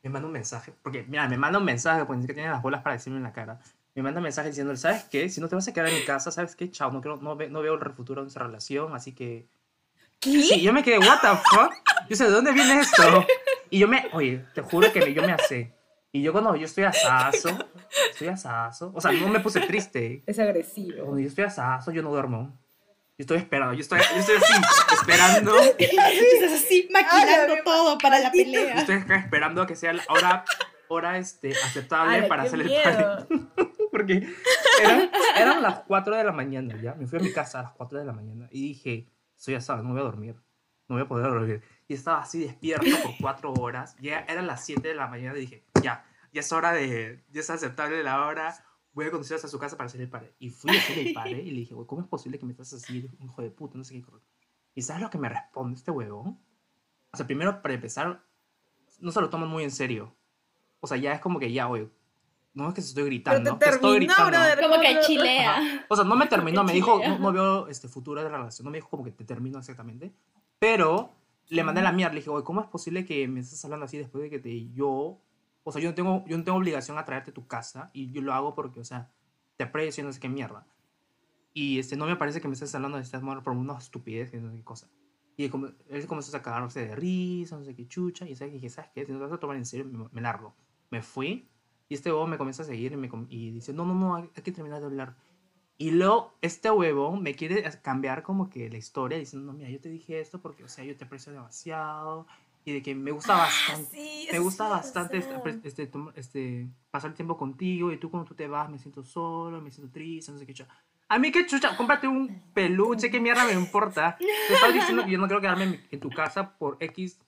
me 0.02 0.10
manda 0.10 0.26
un 0.26 0.32
mensaje, 0.32 0.72
porque, 0.82 1.04
mira, 1.08 1.28
me 1.28 1.38
manda 1.38 1.58
un 1.58 1.64
mensaje, 1.64 2.04
pues 2.04 2.16
ni 2.18 2.22
siquiera 2.22 2.36
tiene 2.42 2.50
las 2.50 2.62
bolas 2.62 2.82
para 2.82 2.94
decirme 2.96 3.18
en 3.18 3.22
la 3.24 3.32
cara. 3.32 3.60
Me 3.94 4.02
manda 4.02 4.18
un 4.20 4.24
mensaje 4.24 4.48
diciendo, 4.48 4.74
¿sabes 4.76 5.04
qué? 5.04 5.28
Si 5.28 5.40
no 5.40 5.48
te 5.48 5.54
vas 5.54 5.68
a 5.68 5.72
quedar 5.72 5.88
en 5.88 5.94
mi 5.94 6.04
casa, 6.04 6.30
¿sabes 6.30 6.56
qué? 6.56 6.70
Chao, 6.70 6.90
no, 6.90 7.00
quiero, 7.00 7.18
no, 7.18 7.36
ve- 7.36 7.48
no 7.50 7.60
veo 7.62 7.74
el 7.74 7.92
futuro 7.92 8.20
de 8.22 8.24
nuestra 8.24 8.46
relación, 8.46 8.94
así 8.94 9.12
que... 9.12 9.46
Sí, 10.20 10.60
yo 10.62 10.72
me 10.72 10.82
quedé, 10.82 10.98
what 10.98 11.20
the 11.20 11.28
fuck? 11.50 11.72
Yo 12.08 12.16
sé, 12.16 12.24
¿de 12.24 12.30
dónde 12.30 12.52
viene 12.52 12.80
esto? 12.80 13.02
Y 13.70 13.78
yo 13.80 13.88
me, 13.88 14.06
oye, 14.12 14.44
te 14.54 14.62
juro 14.62 14.92
que 14.92 15.00
me- 15.00 15.12
yo 15.12 15.22
me 15.22 15.32
asé. 15.32 15.72
Y 16.12 16.22
yo 16.22 16.32
cuando 16.32 16.54
yo 16.56 16.66
estoy 16.66 16.84
asazo, 16.84 17.48
estoy 18.10 18.28
asazo, 18.28 18.92
o 18.94 19.00
sea, 19.00 19.12
no 19.12 19.28
me 19.28 19.40
puse 19.40 19.60
triste. 19.60 20.22
Es 20.26 20.38
agresivo. 20.38 21.04
Cuando 21.04 21.20
yo 21.20 21.28
estoy 21.28 21.44
asazo, 21.44 21.90
yo 21.90 22.02
no 22.02 22.10
duermo. 22.10 22.56
Yo 23.22 23.24
estoy 23.24 23.38
esperando, 23.38 23.72
yo 23.74 23.80
estoy, 23.82 24.00
yo 24.00 24.18
estoy 24.18 24.34
así, 24.34 24.52
esperando. 24.94 25.56
Estás 25.78 26.52
así 26.54 26.88
maquinando 26.90 27.54
Ay, 27.54 27.60
todo 27.64 27.96
para 27.98 28.18
la 28.18 28.30
maldito. 28.30 28.50
Yo 28.50 28.58
pelea. 28.58 28.74
estoy 28.80 28.94
acá 28.96 29.14
esperando 29.14 29.62
a 29.62 29.66
que 29.68 29.76
sea 29.76 29.92
la 29.92 30.02
hora, 30.08 30.44
hora 30.88 31.18
este, 31.18 31.52
aceptable 31.52 32.16
Ala, 32.16 32.26
para 32.26 32.42
hacer 32.42 32.62
el 32.62 32.82
party. 32.82 33.48
Porque 33.92 34.28
eran, 34.82 35.08
eran 35.36 35.62
las 35.62 35.82
4 35.86 36.16
de 36.16 36.24
la 36.24 36.32
mañana 36.32 36.76
ya. 36.82 36.96
Me 36.96 37.06
fui 37.06 37.20
a 37.20 37.22
mi 37.22 37.32
casa 37.32 37.60
a 37.60 37.62
las 37.62 37.72
4 37.74 38.00
de 38.00 38.04
la 38.06 38.12
mañana 38.12 38.48
y 38.50 38.60
dije, 38.60 39.06
soy 39.36 39.54
asado, 39.54 39.84
no 39.84 39.90
voy 39.90 40.00
a 40.00 40.04
dormir. 40.04 40.34
No 40.88 40.96
voy 40.96 41.04
a 41.04 41.06
poder 41.06 41.28
dormir. 41.28 41.62
Y 41.86 41.94
estaba 41.94 42.22
así 42.22 42.40
despierto 42.40 42.90
por 43.04 43.12
4 43.20 43.52
horas. 43.52 43.94
Ya 44.00 44.18
eran 44.28 44.48
las 44.48 44.64
7 44.64 44.88
de 44.88 44.96
la 44.96 45.06
mañana 45.06 45.38
y 45.38 45.42
dije, 45.42 45.62
ya, 45.80 46.04
ya 46.32 46.40
es 46.40 46.50
hora 46.50 46.72
de, 46.72 47.22
ya 47.30 47.40
es 47.40 47.50
aceptable 47.50 48.02
la 48.02 48.26
hora. 48.26 48.52
Voy 48.94 49.06
a 49.06 49.10
conducir 49.10 49.36
hasta 49.36 49.48
su 49.48 49.58
casa 49.58 49.76
para 49.76 49.86
hacer 49.86 50.00
el 50.00 50.08
padre. 50.08 50.34
Y 50.38 50.50
fui 50.50 50.76
a 50.76 50.78
hacer 50.78 50.98
el 50.98 51.12
padre 51.14 51.42
y 51.42 51.50
le 51.50 51.60
dije, 51.60 51.74
güey, 51.74 51.86
¿cómo 51.86 52.02
es 52.02 52.08
posible 52.08 52.38
que 52.38 52.44
me 52.44 52.52
estás 52.52 52.72
así, 52.74 53.08
hijo 53.20 53.42
de 53.42 53.50
puta? 53.50 53.78
No 53.78 53.84
sé 53.84 53.94
qué. 53.94 54.02
cosa?". 54.02 54.18
¿Y 54.74 54.82
sabes 54.82 55.02
lo 55.02 55.10
que 55.10 55.18
me 55.18 55.28
responde 55.28 55.76
este 55.76 55.90
huevón? 55.90 56.38
O 57.12 57.16
sea, 57.16 57.26
primero, 57.26 57.60
para 57.62 57.74
empezar, 57.74 58.22
no 59.00 59.10
se 59.12 59.20
lo 59.20 59.30
toman 59.30 59.48
muy 59.48 59.64
en 59.64 59.70
serio. 59.70 60.14
O 60.80 60.86
sea, 60.86 60.96
ya 60.96 61.12
es 61.12 61.20
como 61.20 61.38
que 61.38 61.52
ya, 61.52 61.68
oye, 61.68 61.88
no 62.54 62.68
es 62.68 62.74
que 62.74 62.82
se 62.82 62.88
estoy 62.88 63.04
gritando. 63.04 63.56
te 63.56 63.64
te 63.66 63.70
estoy 63.72 63.92
terminó, 63.92 64.14
gritando. 64.14 64.30
brother. 64.38 64.60
Como 64.60 64.80
que 64.80 65.00
chilea. 65.06 65.58
Ajá. 65.58 65.86
O 65.88 65.96
sea, 65.96 66.04
no 66.04 66.16
me 66.16 66.26
terminó, 66.26 66.64
me 66.64 66.72
dijo, 66.72 66.98
no, 67.06 67.18
no 67.18 67.32
veo 67.32 67.68
este 67.68 67.88
futuro 67.88 68.22
de 68.22 68.28
la 68.30 68.36
relación, 68.38 68.64
no 68.64 68.70
me 68.70 68.78
dijo 68.78 68.88
como 68.88 69.04
que 69.04 69.12
te 69.12 69.24
termino 69.24 69.58
exactamente. 69.58 70.12
Pero 70.58 71.10
le 71.48 71.64
mandé 71.64 71.82
la 71.82 71.92
mierda, 71.92 72.14
le 72.14 72.20
dije, 72.20 72.30
oye, 72.30 72.44
¿cómo 72.44 72.60
es 72.60 72.66
posible 72.66 73.04
que 73.04 73.26
me 73.28 73.40
estés 73.40 73.64
hablando 73.64 73.84
así 73.86 73.98
después 73.98 74.22
de 74.24 74.30
que 74.30 74.38
te, 74.38 74.70
yo, 74.72 75.18
o 75.64 75.72
sea, 75.72 75.80
yo 75.80 75.88
no 75.88 75.94
tengo, 75.94 76.24
yo 76.26 76.36
no 76.36 76.44
tengo 76.44 76.58
obligación 76.58 76.98
a 76.98 77.04
traerte 77.04 77.32
tu 77.32 77.46
casa 77.46 77.90
y 77.92 78.10
yo 78.10 78.22
lo 78.22 78.32
hago 78.32 78.54
porque, 78.54 78.80
o 78.80 78.84
sea, 78.84 79.10
te 79.56 79.64
aprecio 79.64 80.02
y 80.02 80.06
no 80.06 80.12
sé 80.12 80.20
qué 80.20 80.28
mierda. 80.28 80.66
Y 81.54 81.78
este, 81.78 81.96
no 81.96 82.06
me 82.06 82.16
parece 82.16 82.40
que 82.40 82.48
me 82.48 82.54
estés 82.54 82.74
hablando 82.74 82.98
de 83.00 83.16
amor 83.16 83.42
por 83.42 83.52
una 83.52 83.78
estupidez, 83.78 84.30
que 84.30 84.40
no 84.40 84.50
sé 84.50 84.56
qué 84.56 84.64
cosa. 84.64 84.88
Y 85.36 85.44
él 85.44 86.06
comenzó 86.06 86.36
a 86.36 86.42
cagarse 86.42 86.86
de 86.86 86.94
risa, 86.94 87.56
no 87.56 87.64
sé 87.64 87.74
qué 87.74 87.86
chucha. 87.86 88.28
Y 88.28 88.36
¿sabes? 88.36 88.54
dije, 88.54 88.68
¿sabes 88.68 88.90
qué? 88.94 89.04
Si 89.04 89.12
no 89.12 89.18
te 89.18 89.24
vas 89.24 89.32
a 89.32 89.38
tomar 89.38 89.56
en 89.56 89.64
serio, 89.64 89.86
me, 89.86 90.08
me 90.12 90.20
largo. 90.20 90.54
Me 90.90 91.02
fui. 91.02 91.48
Y 91.88 91.94
este 91.94 92.10
huevo 92.10 92.26
me 92.26 92.38
comienza 92.38 92.62
a 92.62 92.66
seguir 92.66 92.92
y, 92.92 92.96
me, 92.96 93.10
y 93.28 93.50
dice, 93.50 93.72
no, 93.72 93.84
no, 93.84 93.94
no, 93.94 94.14
hay, 94.14 94.30
hay 94.34 94.42
que 94.42 94.52
terminar 94.52 94.80
de 94.80 94.86
hablar. 94.86 95.16
Y 95.78 95.90
luego 95.90 96.34
este 96.42 96.70
huevo 96.70 97.16
me 97.16 97.34
quiere 97.34 97.64
cambiar 97.82 98.22
como 98.22 98.48
que 98.48 98.70
la 98.70 98.78
historia 98.78 99.18
diciendo, 99.18 99.50
no, 99.50 99.58
mira, 99.58 99.68
yo 99.68 99.80
te 99.80 99.88
dije 99.88 100.20
esto 100.20 100.40
porque, 100.40 100.64
o 100.64 100.68
sea, 100.68 100.84
yo 100.84 100.96
te 100.96 101.04
aprecio 101.04 101.32
demasiado. 101.32 102.26
Y 102.64 102.72
de 102.72 102.82
que 102.82 102.94
me 102.94 103.10
gusta 103.10 103.36
bastante 103.36 103.90
Sí, 103.90 104.28
me 104.30 104.38
gusta 104.38 104.64
sí 104.64 104.70
bastante 104.70 105.18
este, 105.18 105.82
este, 105.82 105.90
este, 106.14 106.70
pasar 106.90 107.12
tiempo 107.12 107.36
contigo 107.36 107.92
y 107.92 107.98
tú 107.98 108.10
cuando 108.10 108.28
tú 108.28 108.34
te 108.34 108.46
vas 108.48 108.70
me 108.70 108.78
siento 108.78 109.02
solo, 109.02 109.60
me 109.60 109.70
siento 109.70 109.92
triste, 109.92 110.32
no 110.32 110.38
sé 110.38 110.46
qué 110.46 110.54
chucha. 110.54 110.72
A 111.08 111.18
mí 111.18 111.30
qué 111.30 111.44
chucha, 111.46 111.76
cómprate 111.76 112.08
un 112.08 112.42
peluche, 112.54 113.10
qué 113.10 113.20
mierda 113.20 113.44
me 113.44 113.52
importa. 113.52 114.16
Te 114.18 114.54
estás 114.54 114.72
diciendo 114.72 115.04
que 115.04 115.10
yo 115.10 115.18
no 115.18 115.26
quiero 115.26 115.40
quedarme 115.40 115.86
en, 115.90 116.00
tu 116.00 116.10
casa 116.10 116.56
por 116.56 116.78
X 116.80 117.18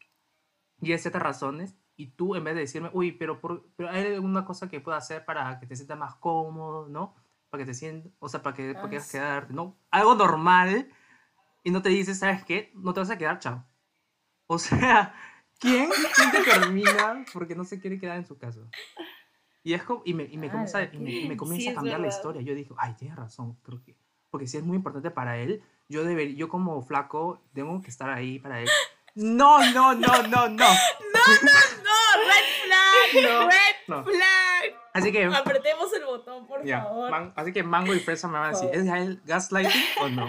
y 0.80 0.96
Z 0.96 1.18
razones 1.18 1.76
y 1.96 2.08
tú 2.12 2.34
en 2.36 2.44
vez 2.44 2.54
de 2.54 2.60
decirme, 2.62 2.90
uy, 2.92 3.12
pero, 3.12 3.40
por, 3.40 3.68
pero 3.76 3.90
hay 3.90 4.14
alguna 4.14 4.44
cosa 4.44 4.68
que 4.68 4.80
pueda 4.80 4.96
hacer 4.96 5.24
para 5.24 5.58
que 5.60 5.66
te 5.66 5.76
sientas 5.76 5.98
más 5.98 6.14
cómodo, 6.14 6.88
¿no? 6.88 7.14
Para 7.50 7.62
que 7.62 7.66
te 7.66 7.74
sientas, 7.74 8.12
o 8.18 8.28
sea, 8.28 8.42
para 8.42 8.56
que 8.56 8.74
Ah, 8.76 9.00
sí. 9.00 9.12
quedarte, 9.12 9.52
¿no? 9.52 9.76
Algo 9.90 10.14
normal 10.14 10.88
y 11.62 11.70
no 11.70 11.82
te 11.82 11.90
dices, 11.90 12.18
¿sabes 12.18 12.44
qué? 12.44 12.72
No 12.74 12.94
te 12.94 13.00
vas 13.00 13.10
a 13.10 13.18
quedar, 13.18 13.38
chao. 13.38 13.64
O 14.46 14.58
sea, 14.58 15.14
¿quién, 15.58 15.88
¿quién 16.16 16.30
te 16.30 16.42
termina 16.42 17.24
porque 17.32 17.54
no 17.54 17.64
se 17.64 17.80
quiere 17.80 17.98
quedar 17.98 18.16
en 18.18 18.26
su 18.26 18.36
casa? 18.38 18.60
Y, 19.62 19.72
es 19.72 19.82
como, 19.82 20.02
y 20.04 20.12
me, 20.14 20.24
y 20.24 20.36
me 20.36 20.50
comienza, 20.50 20.82
y 20.84 20.98
me, 20.98 21.10
y 21.10 21.28
me 21.28 21.36
comienza 21.38 21.64
sí, 21.64 21.68
a 21.70 21.74
cambiar 21.74 22.00
la 22.00 22.08
historia. 22.08 22.42
Yo 22.42 22.54
digo, 22.54 22.76
ay, 22.78 22.94
tienes 22.98 23.16
razón, 23.16 23.56
creo 23.62 23.82
que. 23.82 23.96
Porque 24.30 24.46
si 24.46 24.56
es 24.58 24.64
muy 24.64 24.76
importante 24.76 25.10
para 25.10 25.38
él, 25.38 25.62
yo, 25.88 26.04
deber, 26.04 26.34
yo 26.34 26.48
como 26.48 26.82
flaco 26.82 27.40
tengo 27.54 27.80
que 27.80 27.88
estar 27.90 28.10
ahí 28.10 28.38
para 28.38 28.60
él. 28.60 28.68
No, 29.14 29.60
no, 29.72 29.94
no, 29.94 30.22
no, 30.24 30.48
no. 30.48 30.66
No, 31.14 32.20
red 32.26 32.44
flag, 32.64 33.24
No, 33.24 33.48
red 33.48 33.76
no. 33.88 34.04
flag. 34.04 34.80
Así 34.92 35.12
que, 35.12 35.24
Apretemos 35.24 35.92
el 35.92 36.04
botón, 36.04 36.46
por 36.46 36.64
ya, 36.64 36.82
favor. 36.82 37.10
man- 37.10 37.32
así 37.36 37.52
que 37.52 37.62
Mango 37.62 37.94
y 37.94 38.00
Fresa 38.00 38.28
me 38.28 38.34
van 38.38 38.44
a 38.46 38.48
decir, 38.50 38.68
Por 38.68 38.76
¿es 38.78 38.86
él 38.86 39.22
gaslighting 39.24 39.82
o 40.00 40.08
no? 40.08 40.26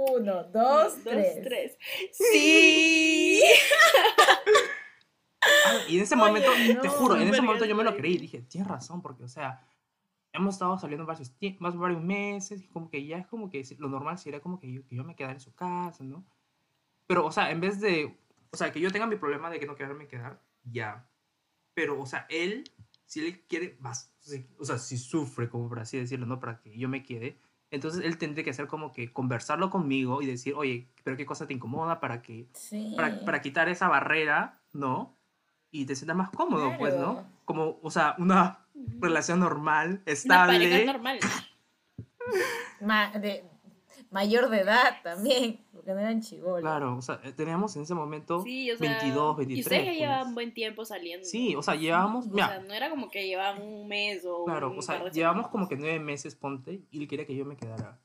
Uno, 0.00 0.44
dos, 0.44 0.94
tres. 1.02 1.42
tres. 1.42 1.78
Sí. 2.12 3.42
Ah, 5.40 5.78
y 5.88 5.96
en 5.96 6.02
ese 6.04 6.14
momento, 6.14 6.50
Oye, 6.52 6.76
te 6.76 6.86
no, 6.86 6.92
juro, 6.92 7.16
en 7.16 7.26
ese 7.26 7.42
momento 7.42 7.64
yo 7.64 7.74
me 7.74 7.82
lo 7.82 7.96
creí. 7.96 8.16
Dije, 8.16 8.42
tienes 8.42 8.68
razón, 8.68 9.02
porque, 9.02 9.24
o 9.24 9.28
sea, 9.28 9.66
hemos 10.32 10.54
estado 10.54 10.78
saliendo 10.78 11.04
varios, 11.04 11.32
más 11.58 11.76
varios 11.76 12.00
meses, 12.00 12.62
y 12.62 12.68
como 12.68 12.88
que 12.88 13.04
ya 13.06 13.18
es 13.18 13.26
como 13.26 13.50
que 13.50 13.64
lo 13.78 13.88
normal 13.88 14.18
sería 14.18 14.40
como 14.40 14.60
que 14.60 14.72
yo, 14.72 14.86
que 14.86 14.94
yo 14.94 15.02
me 15.02 15.16
quedara 15.16 15.32
en 15.34 15.40
su 15.40 15.52
casa, 15.52 16.04
¿no? 16.04 16.24
Pero, 17.08 17.26
o 17.26 17.32
sea, 17.32 17.50
en 17.50 17.60
vez 17.60 17.80
de, 17.80 18.20
o 18.52 18.56
sea, 18.56 18.72
que 18.72 18.80
yo 18.80 18.92
tenga 18.92 19.06
mi 19.06 19.16
problema 19.16 19.50
de 19.50 19.58
que 19.58 19.66
no 19.66 19.74
quererme 19.74 20.06
quedar, 20.06 20.40
ya. 20.62 21.10
Pero, 21.74 22.00
o 22.00 22.06
sea, 22.06 22.24
él, 22.28 22.64
si 23.04 23.20
él 23.26 23.44
quiere 23.48 23.76
más, 23.80 24.14
o 24.58 24.64
sea, 24.64 24.78
si 24.78 24.96
sufre, 24.96 25.48
como 25.48 25.68
por 25.68 25.80
así 25.80 25.98
decirlo, 25.98 26.26
¿no? 26.26 26.38
Para 26.38 26.60
que 26.60 26.78
yo 26.78 26.88
me 26.88 27.02
quede, 27.02 27.40
entonces 27.70 28.04
él 28.04 28.18
tendría 28.18 28.44
que 28.44 28.50
hacer 28.50 28.66
como 28.66 28.92
que 28.92 29.12
conversarlo 29.12 29.70
conmigo 29.70 30.22
y 30.22 30.26
decir, 30.26 30.54
oye, 30.54 30.88
pero 31.04 31.16
qué 31.16 31.26
cosa 31.26 31.46
te 31.46 31.54
incomoda 31.54 32.00
para 32.00 32.22
que 32.22 32.46
Sí. 32.54 32.92
para, 32.96 33.20
para 33.24 33.40
quitar 33.42 33.68
esa 33.68 33.88
barrera, 33.88 34.60
¿no? 34.72 35.16
Y 35.70 35.84
te 35.84 35.94
sientas 35.94 36.16
más 36.16 36.30
cómodo, 36.30 36.76
pues, 36.78 36.94
¿no? 36.94 37.26
Como, 37.44 37.78
o 37.82 37.90
sea, 37.90 38.14
una 38.18 38.60
relación 39.00 39.40
normal, 39.40 40.02
Una 40.24 40.46
pareja 40.46 40.76
estable. 40.76 40.84
normal. 40.86 41.18
Ma- 42.80 43.10
de, 43.10 43.44
mayor 44.10 44.48
de 44.48 44.60
edad 44.60 44.96
también, 45.02 45.64
porque 45.72 45.92
no 45.92 46.00
eran 46.00 46.20
chivolos. 46.20 46.60
Claro, 46.62 46.96
o 46.96 47.02
sea, 47.02 47.20
eh, 47.24 47.32
teníamos 47.32 47.76
en 47.76 47.82
ese 47.82 47.94
momento 47.94 48.42
Sí, 48.42 48.70
o 48.70 48.76
sea. 48.78 48.88
22, 48.88 49.34
Y 49.34 49.38
23. 49.46 49.66
ustedes 49.66 49.84
ya 49.84 49.90
pues. 49.90 49.98
llevaban 50.00 50.34
buen 50.34 50.54
tiempo 50.54 50.84
saliendo. 50.84 51.26
Sí, 51.26 51.54
o 51.56 51.62
sea, 51.62 51.74
llevábamos, 51.74 52.26
O 52.26 52.30
mira, 52.30 52.48
sea, 52.48 52.60
no 52.60 52.72
era 52.74 52.90
como 52.90 53.10
que 53.10 53.26
llevaban 53.26 53.62
un 53.62 53.86
mes 53.88 54.24
o. 54.26 54.44
claro, 54.44 54.70
un 54.70 54.78
o 54.78 54.82
sea, 54.82 55.08
llevamos 55.10 55.48
como 55.48 55.68
que 55.68 55.76
nueve 55.76 56.00
meses, 56.00 56.34
ponte, 56.34 56.82
y 56.90 57.02
él 57.02 57.08
quería 57.08 57.26
que 57.26 57.36
yo 57.36 57.44
me 57.44 57.56
quedara. 57.56 57.98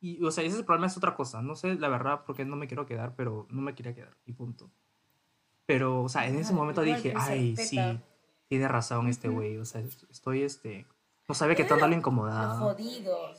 Y, 0.00 0.22
o 0.24 0.30
sea, 0.30 0.44
ese 0.44 0.62
problema 0.62 0.86
es 0.86 0.96
otra 0.96 1.14
cosa. 1.16 1.42
No 1.42 1.56
sé, 1.56 1.74
la 1.74 1.88
verdad, 1.88 2.24
por 2.24 2.36
qué 2.36 2.44
no 2.44 2.54
me 2.56 2.68
quiero 2.68 2.86
quedar, 2.86 3.14
pero 3.16 3.46
no 3.50 3.60
me 3.62 3.74
quería 3.74 3.94
quedar, 3.94 4.16
y 4.26 4.32
punto. 4.32 4.70
Pero, 5.66 6.02
o 6.04 6.08
sea, 6.08 6.26
en 6.26 6.36
ese 6.38 6.52
Ah, 6.52 6.56
momento 6.56 6.80
dije, 6.82 7.12
ay, 7.16 7.54
respeta". 7.56 7.92
sí, 7.94 8.00
tiene 8.48 8.68
razón 8.68 9.08
este 9.08 9.28
Ujú. 9.28 9.38
güey, 9.38 9.56
o 9.58 9.64
sea, 9.64 9.82
estoy, 10.10 10.42
este, 10.42 10.86
no 11.28 11.34
sabe 11.34 11.54
que 11.56 11.64
tanto 11.64 11.84
lo 11.86 11.90
Lo 11.90 11.96
incomodaba. 11.98 12.54
jodido. 12.58 13.34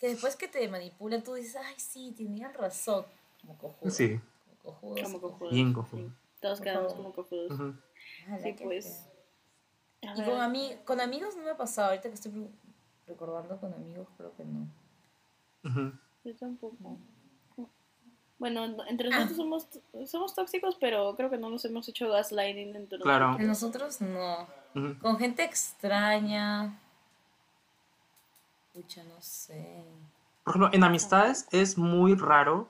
Que 0.00 0.08
después 0.08 0.34
que 0.36 0.48
te 0.48 0.66
manipulan, 0.68 1.22
tú 1.22 1.34
dices, 1.34 1.56
ay, 1.56 1.74
sí, 1.76 2.12
tenían 2.16 2.54
razón. 2.54 3.04
Como 3.42 3.56
cojudo. 3.58 3.90
Sí, 3.90 4.18
Como 4.62 4.74
cojudo. 4.80 5.02
Como 5.04 5.20
cojudos. 5.20 5.52
bien 5.52 5.72
cojudo. 5.72 6.00
Sí, 6.08 6.12
Todos 6.40 6.58
Por 6.58 6.64
quedamos 6.66 6.92
favor. 6.94 7.12
como 7.12 7.14
cojudos. 7.14 7.60
Ala, 8.28 8.38
Sí, 8.42 8.54
pues. 8.62 9.06
Y 10.00 10.22
con, 10.24 10.40
ami 10.40 10.72
con 10.86 11.00
amigos 11.00 11.36
no 11.36 11.42
me 11.42 11.50
ha 11.50 11.56
pasado. 11.56 11.88
Ahorita 11.90 12.08
que 12.08 12.14
estoy 12.14 12.32
re- 12.32 12.48
recordando 13.06 13.58
con 13.60 13.74
amigos, 13.74 14.08
creo 14.16 14.34
que 14.36 14.44
no. 14.44 14.66
Yo 16.24 16.34
tampoco. 16.36 16.96
Bueno, 18.38 18.66
no- 18.68 18.86
entre 18.86 19.08
Ah. 19.12 19.16
nosotros 19.18 19.36
somos, 19.36 19.68
somos 20.10 20.34
tóxicos, 20.34 20.76
pero 20.80 21.14
creo 21.14 21.28
que 21.28 21.36
no 21.36 21.50
nos 21.50 21.62
hemos 21.66 21.86
hecho 21.90 22.08
gaslighting 22.08 22.74
entre 22.74 22.98
Claro. 23.00 23.36
De 23.36 23.44
nosotros. 23.44 24.00
nosotros 24.00 24.48
no. 24.74 24.98
Con 25.00 25.18
gente 25.18 25.44
extraña. 25.44 26.78
Pucha, 28.82 29.02
no 29.04 29.20
sé. 29.20 29.84
Por 30.44 30.52
ejemplo, 30.52 30.70
en 30.72 30.84
amistades 30.84 31.46
es 31.52 31.76
muy 31.76 32.14
raro. 32.14 32.68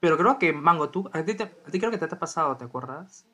Pero 0.00 0.16
creo 0.16 0.38
que, 0.38 0.52
Mango, 0.54 0.88
tú, 0.88 1.10
a 1.12 1.22
ti, 1.22 1.34
te- 1.34 1.42
a 1.44 1.70
ti 1.70 1.78
creo 1.78 1.90
que 1.90 1.98
te, 1.98 2.08
te 2.08 2.14
ha 2.14 2.18
pasado, 2.18 2.56
¿te 2.56 2.64
acuerdas? 2.64 3.26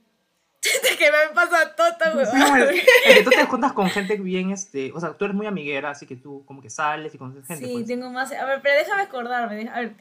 que 0.99 1.11
me 1.13 1.33
pasa 1.35 1.77
tota, 1.77 2.13
No, 2.15 2.57
es, 2.57 2.71
es 3.05 3.15
que 3.19 3.23
tú 3.23 3.31
te 3.31 3.45
juntas 3.47 3.73
con 3.73 3.89
gente 3.91 4.17
bien, 4.17 4.51
este, 4.51 4.91
o 4.93 4.99
sea, 4.99 5.13
tú 5.17 5.25
eres 5.27 5.37
muy 5.37 5.47
amiguera, 5.47 5.91
así 5.91 6.07
que 6.07 6.17
tú 6.17 6.45
como 6.45 6.61
que 6.61 6.69
sales 6.71 7.15
y 7.15 7.19
conoces 7.19 7.47
gente. 7.47 7.67
Sí, 7.67 7.73
pues. 7.73 7.87
tengo 7.87 8.11
más. 8.11 8.33
A 8.33 8.45
ver, 8.45 8.61
pero 8.63 8.75
déjame 8.81 9.03
acordarme. 9.03 9.55
deja- 9.55 9.75
a 9.77 9.81
ver. 9.81 9.95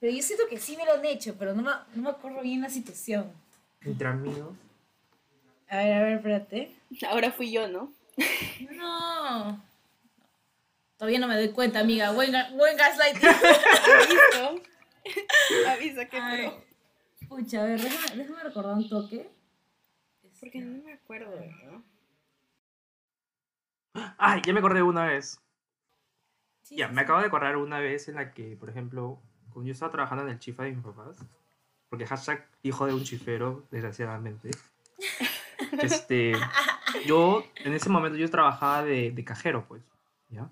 Pero 0.00 0.12
yo 0.14 0.22
siento 0.22 0.44
que 0.50 0.58
sí 0.58 0.76
me 0.76 0.84
lo 0.84 0.92
han 0.94 1.04
hecho, 1.06 1.34
pero 1.38 1.54
no 1.54 1.62
me, 1.62 1.70
no 1.94 2.02
me 2.02 2.10
acuerdo 2.10 2.42
bien 2.42 2.60
la 2.60 2.68
situación. 2.68 3.32
Entre 3.80 4.06
amigos. 4.06 4.54
A 5.70 5.76
ver, 5.78 5.92
a 5.94 6.02
ver, 6.02 6.12
espérate. 6.16 6.76
Ahora 7.10 7.32
fui 7.32 7.50
yo, 7.50 7.66
¿no? 7.68 7.92
No. 8.72 9.67
Todavía 10.98 11.20
no 11.20 11.28
me 11.28 11.36
doy 11.36 11.50
cuenta, 11.50 11.78
amiga. 11.78 12.10
Buen, 12.10 12.32
buen 12.56 12.76
gaslighting. 12.76 13.22
Listo. 14.08 14.62
Avisa 15.68 16.04
que 16.10 16.18
Ay, 16.18 16.48
pero. 16.48 16.64
Pucha, 17.28 17.62
a 17.62 17.66
ver, 17.66 17.80
déjame, 17.80 18.16
déjame 18.16 18.42
recordar 18.42 18.74
un 18.74 18.88
toque. 18.88 19.30
Porque 20.40 20.60
no 20.60 20.82
me 20.84 20.94
acuerdo, 20.94 21.34
¿no? 21.64 21.84
Ay, 24.18 24.42
ya 24.44 24.52
me 24.52 24.58
acordé 24.58 24.76
de 24.76 24.82
una 24.82 25.06
vez. 25.06 25.40
Sí, 26.62 26.76
Ya, 26.76 26.88
sí, 26.88 26.94
me 26.94 27.02
acabo 27.02 27.20
de 27.20 27.26
acordar 27.26 27.56
una 27.56 27.78
vez 27.78 28.08
en 28.08 28.16
la 28.16 28.32
que, 28.32 28.56
por 28.56 28.68
ejemplo, 28.68 29.20
cuando 29.52 29.68
yo 29.68 29.72
estaba 29.72 29.92
trabajando 29.92 30.24
en 30.24 30.30
el 30.30 30.38
chifa 30.38 30.64
de 30.64 30.72
mis 30.72 30.84
papás, 30.84 31.16
porque 31.88 32.06
hashtag 32.06 32.48
hijo 32.62 32.86
de 32.86 32.94
un 32.94 33.04
chifero, 33.04 33.66
desgraciadamente, 33.70 34.50
este, 35.82 36.32
yo, 37.06 37.44
en 37.56 37.72
ese 37.72 37.88
momento 37.88 38.18
yo 38.18 38.30
trabajaba 38.30 38.84
de, 38.84 39.10
de 39.10 39.24
cajero, 39.24 39.64
pues, 39.66 39.82
¿ya? 40.28 40.50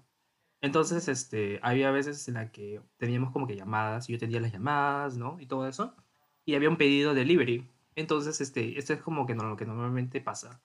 Entonces, 0.61 1.09
este, 1.09 1.61
había 1.63 1.91
veces 1.91 2.27
en 2.29 2.35
la 2.35 2.51
que 2.51 2.81
teníamos 2.97 3.33
como 3.33 3.47
que 3.47 3.57
llamadas, 3.57 4.09
y 4.09 4.13
yo 4.13 4.19
tenía 4.19 4.41
las 4.41 4.53
llamadas, 4.53 5.17
¿no? 5.17 5.39
Y 5.41 5.47
todo 5.47 5.69
eso, 5.69 5.95
y 6.45 6.55
había 6.55 6.69
un 6.69 6.77
pedido 6.77 7.15
de 7.15 7.21
delivery. 7.21 7.71
Entonces, 7.95 8.41
este, 8.41 8.79
esto 8.79 8.93
es 8.93 9.01
como 9.01 9.27
que 9.27 9.35
no, 9.35 9.45
lo 9.45 9.57
que 9.57 9.67
normalmente 9.67 10.21
pasa. 10.21 10.61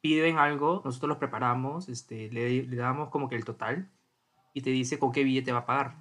Piden 0.00 0.38
algo, 0.38 0.82
nosotros 0.84 1.08
los 1.08 1.18
preparamos, 1.18 1.88
este, 1.88 2.30
le, 2.30 2.62
le 2.64 2.76
damos 2.76 3.10
como 3.10 3.28
que 3.28 3.36
el 3.36 3.44
total, 3.44 3.90
y 4.54 4.62
te 4.62 4.70
dice 4.70 4.98
con 4.98 5.12
qué 5.12 5.24
billete 5.24 5.52
va 5.52 5.60
a 5.60 5.66
pagar, 5.66 5.96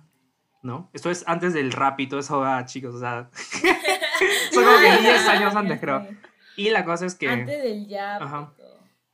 ¿no? 0.62 0.90
Esto 0.94 1.10
es 1.10 1.24
antes 1.28 1.54
del 1.54 1.72
rap 1.72 2.00
y 2.00 2.08
todo 2.08 2.20
eso, 2.20 2.44
ah, 2.44 2.66
chicos, 2.66 2.96
o 2.96 3.00
sea, 3.00 3.30
son 4.52 4.64
como 4.64 4.78
que 4.78 4.98
10 5.02 5.28
años 5.28 5.56
Ah, 5.56 5.60
antes, 5.60 5.76
ya 5.76 5.82
creo. 5.82 6.08
Y 6.56 6.70
la 6.70 6.84
cosa 6.86 7.06
es 7.06 7.16
que... 7.16 7.30
Antes 7.30 7.64
del 7.64 7.88
jab. 7.88 8.24
Ajá. 8.24 8.54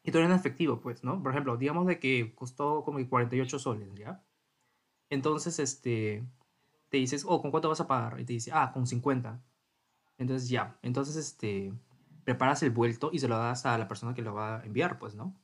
Y 0.04 0.12
todo 0.12 0.22
era 0.24 0.32
en 0.34 0.38
efectivo, 0.40 0.82
pues, 0.82 1.04
¿no? 1.04 1.22
Por 1.24 1.32
ejemplo, 1.32 1.58
digamos 1.58 1.88
de 1.88 2.00
que 2.00 2.36
costó 2.36 2.84
como 2.84 2.98
que 3.00 3.10
48 3.10 3.60
soles, 3.60 3.94
¿ya? 3.96 4.26
Entonces, 5.10 5.60
este, 5.60 6.26
te 6.90 6.98
dices, 6.98 7.26
oh, 7.28 7.42
¿con 7.42 7.52
cuánto 7.52 7.70
vas 7.70 7.82
a 7.82 7.88
pagar? 7.88 8.20
Y 8.20 8.26
te 8.26 8.34
dice, 8.34 8.52
ah, 8.54 8.72
con 8.74 8.88
50. 8.88 9.44
Entonces, 10.18 10.50
ya. 10.50 10.80
Entonces, 10.84 11.16
este, 11.18 11.74
preparas 12.26 12.64
el 12.64 12.72
vuelto 12.72 13.12
y 13.14 13.20
se 13.20 13.28
lo 13.30 13.38
das 13.38 13.66
a 13.66 13.78
la 13.78 13.88
persona 13.88 14.14
que 14.16 14.22
lo 14.24 14.34
va 14.36 14.60
a 14.62 14.66
enviar, 14.66 15.00
pues, 15.00 15.16
¿no? 15.16 15.42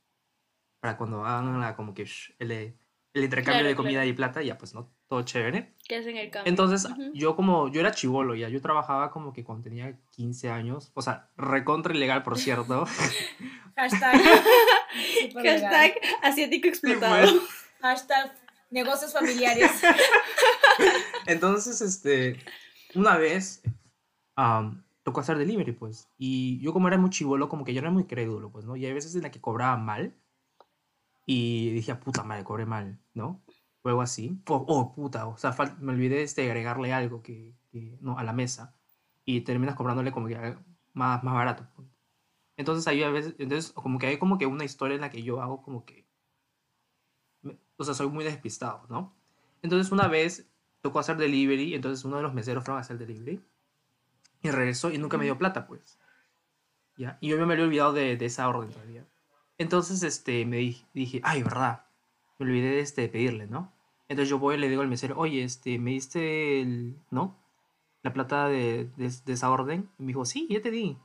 Para 0.80 0.96
cuando 0.98 1.24
hagan 1.24 1.60
la, 1.60 1.76
como 1.76 1.94
que 1.94 2.04
sh- 2.04 2.34
el, 2.38 2.52
el 2.52 3.24
intercambio 3.24 3.66
Claro, 3.66 3.66
de 3.66 3.76
comida 3.76 4.04
claro. 4.04 4.06
y 4.06 4.12
plata, 4.14 4.42
ya, 4.42 4.58
pues, 4.58 4.74
¿no? 4.74 4.94
Todo 5.10 5.22
chévere. 5.22 5.74
¿Qué 5.88 5.96
hacen 5.96 6.16
el 6.16 6.30
cambio? 6.30 6.48
Entonces, 6.48 6.88
yo 7.14 7.34
como, 7.34 7.66
yo 7.68 7.80
era 7.80 7.90
chivolo 7.90 8.36
ya, 8.36 8.48
yo 8.48 8.60
trabajaba 8.62 9.10
como 9.10 9.32
que 9.32 9.42
cuando 9.42 9.64
tenía 9.64 9.98
15 10.10 10.50
años, 10.50 10.92
o 10.94 11.02
sea, 11.02 11.28
recontra 11.36 11.92
ilegal, 11.92 12.22
por 12.22 12.38
cierto. 12.38 12.86
Hashtag. 13.76 14.20
Hashtag 15.34 15.94
asiático 16.22 16.62
Sí, 16.62 16.68
explotado. 16.68 17.16
pues. 17.32 17.42
Hashtag 17.80 18.32
negocios 18.70 19.12
familiares. 19.12 19.72
Entonces, 21.26 21.80
este, 21.80 22.38
una 22.94 23.16
vez 23.16 23.62
tocó 25.02 25.22
hacer 25.22 25.38
delivery, 25.38 25.72
pues. 25.72 26.08
Y 26.18 26.60
yo 26.60 26.72
como 26.72 26.86
era 26.86 26.98
muy 26.98 27.10
chivolo, 27.10 27.48
como 27.48 27.64
que 27.64 27.74
yo 27.74 27.80
era 27.80 27.90
muy 27.90 28.04
crédulo, 28.04 28.52
pues, 28.52 28.64
¿no? 28.64 28.76
Y 28.76 28.86
hay 28.86 28.92
veces 28.92 29.12
en 29.16 29.22
la 29.22 29.32
que 29.32 29.40
cobraba 29.40 29.76
mal. 29.76 30.14
Y 31.26 31.70
dije, 31.70 31.90
"Ah, 31.90 31.98
puta 31.98 32.22
madre, 32.22 32.44
cobré 32.44 32.64
mal, 32.64 33.00
¿no? 33.12 33.42
O 33.82 33.88
algo 33.88 34.02
así. 34.02 34.38
O, 34.48 34.56
oh, 34.68 34.94
puta, 34.94 35.26
o 35.26 35.36
sea, 35.36 35.54
me 35.80 35.92
olvidé 35.92 36.22
este, 36.22 36.42
de 36.42 36.48
agregarle 36.50 36.92
algo 36.92 37.22
que, 37.22 37.54
que- 37.70 37.98
no, 38.00 38.18
a 38.18 38.24
la 38.24 38.32
mesa. 38.32 38.74
Y 39.24 39.42
terminas 39.42 39.74
cobrándole 39.76 40.12
como 40.12 40.26
que 40.28 40.36
más, 40.92 41.22
más 41.24 41.34
barato. 41.34 41.66
Entonces 42.56 42.86
ahí 42.88 43.02
a 43.02 43.10
veces, 43.10 43.34
entonces 43.38 43.72
como 43.72 43.98
que 43.98 44.06
hay 44.08 44.18
como 44.18 44.38
que 44.38 44.46
una 44.46 44.64
historia 44.64 44.94
en 44.96 45.00
la 45.02 45.10
que 45.10 45.22
yo 45.22 45.40
hago 45.42 45.62
como 45.62 45.84
que, 45.84 46.06
me- 47.42 47.58
o 47.76 47.84
sea, 47.84 47.94
soy 47.94 48.08
muy 48.08 48.24
despistado, 48.24 48.86
¿no? 48.88 49.14
Entonces 49.62 49.92
una 49.92 50.08
vez 50.08 50.48
tocó 50.82 50.98
hacer 50.98 51.16
delivery, 51.16 51.74
entonces 51.74 52.04
uno 52.04 52.16
de 52.16 52.22
los 52.22 52.34
meseros 52.34 52.64
fueron 52.64 52.78
a 52.78 52.80
hacer 52.82 52.98
delivery 52.98 53.42
y 54.42 54.50
regresó 54.50 54.90
y 54.90 54.98
nunca 54.98 55.18
me 55.18 55.24
dio 55.24 55.38
plata, 55.38 55.66
pues. 55.66 55.98
¿Ya? 56.96 57.18
Y 57.20 57.28
yo 57.28 57.46
me 57.46 57.52
había 57.54 57.64
olvidado 57.64 57.92
de, 57.92 58.16
de 58.16 58.26
esa 58.26 58.48
orden 58.48 58.70
todavía. 58.70 59.06
Entonces, 59.58 60.02
este, 60.02 60.44
me 60.46 60.58
di- 60.58 60.86
dije, 60.94 61.20
ay, 61.24 61.42
verdad, 61.42 61.86
me 62.40 62.46
olvidé 62.46 62.70
de, 62.70 62.80
este, 62.80 63.02
de 63.02 63.08
pedirle, 63.08 63.46
¿no? 63.46 63.72
Entonces 64.08 64.28
yo 64.28 64.38
voy 64.38 64.56
y 64.56 64.58
le 64.58 64.68
digo 64.68 64.82
al 64.82 64.88
mesero, 64.88 65.16
oye, 65.18 65.44
este, 65.44 65.78
¿me 65.78 65.92
diste 65.92 66.60
el, 66.62 66.96
no? 67.10 67.36
La 68.02 68.12
plata 68.12 68.48
de, 68.48 68.86
de, 68.96 69.12
de 69.24 69.32
esa 69.32 69.50
orden. 69.50 69.88
Y 69.98 70.02
me 70.02 70.08
dijo, 70.08 70.24
sí, 70.24 70.48
ya 70.50 70.60
te 70.60 70.70
di. 70.70 70.98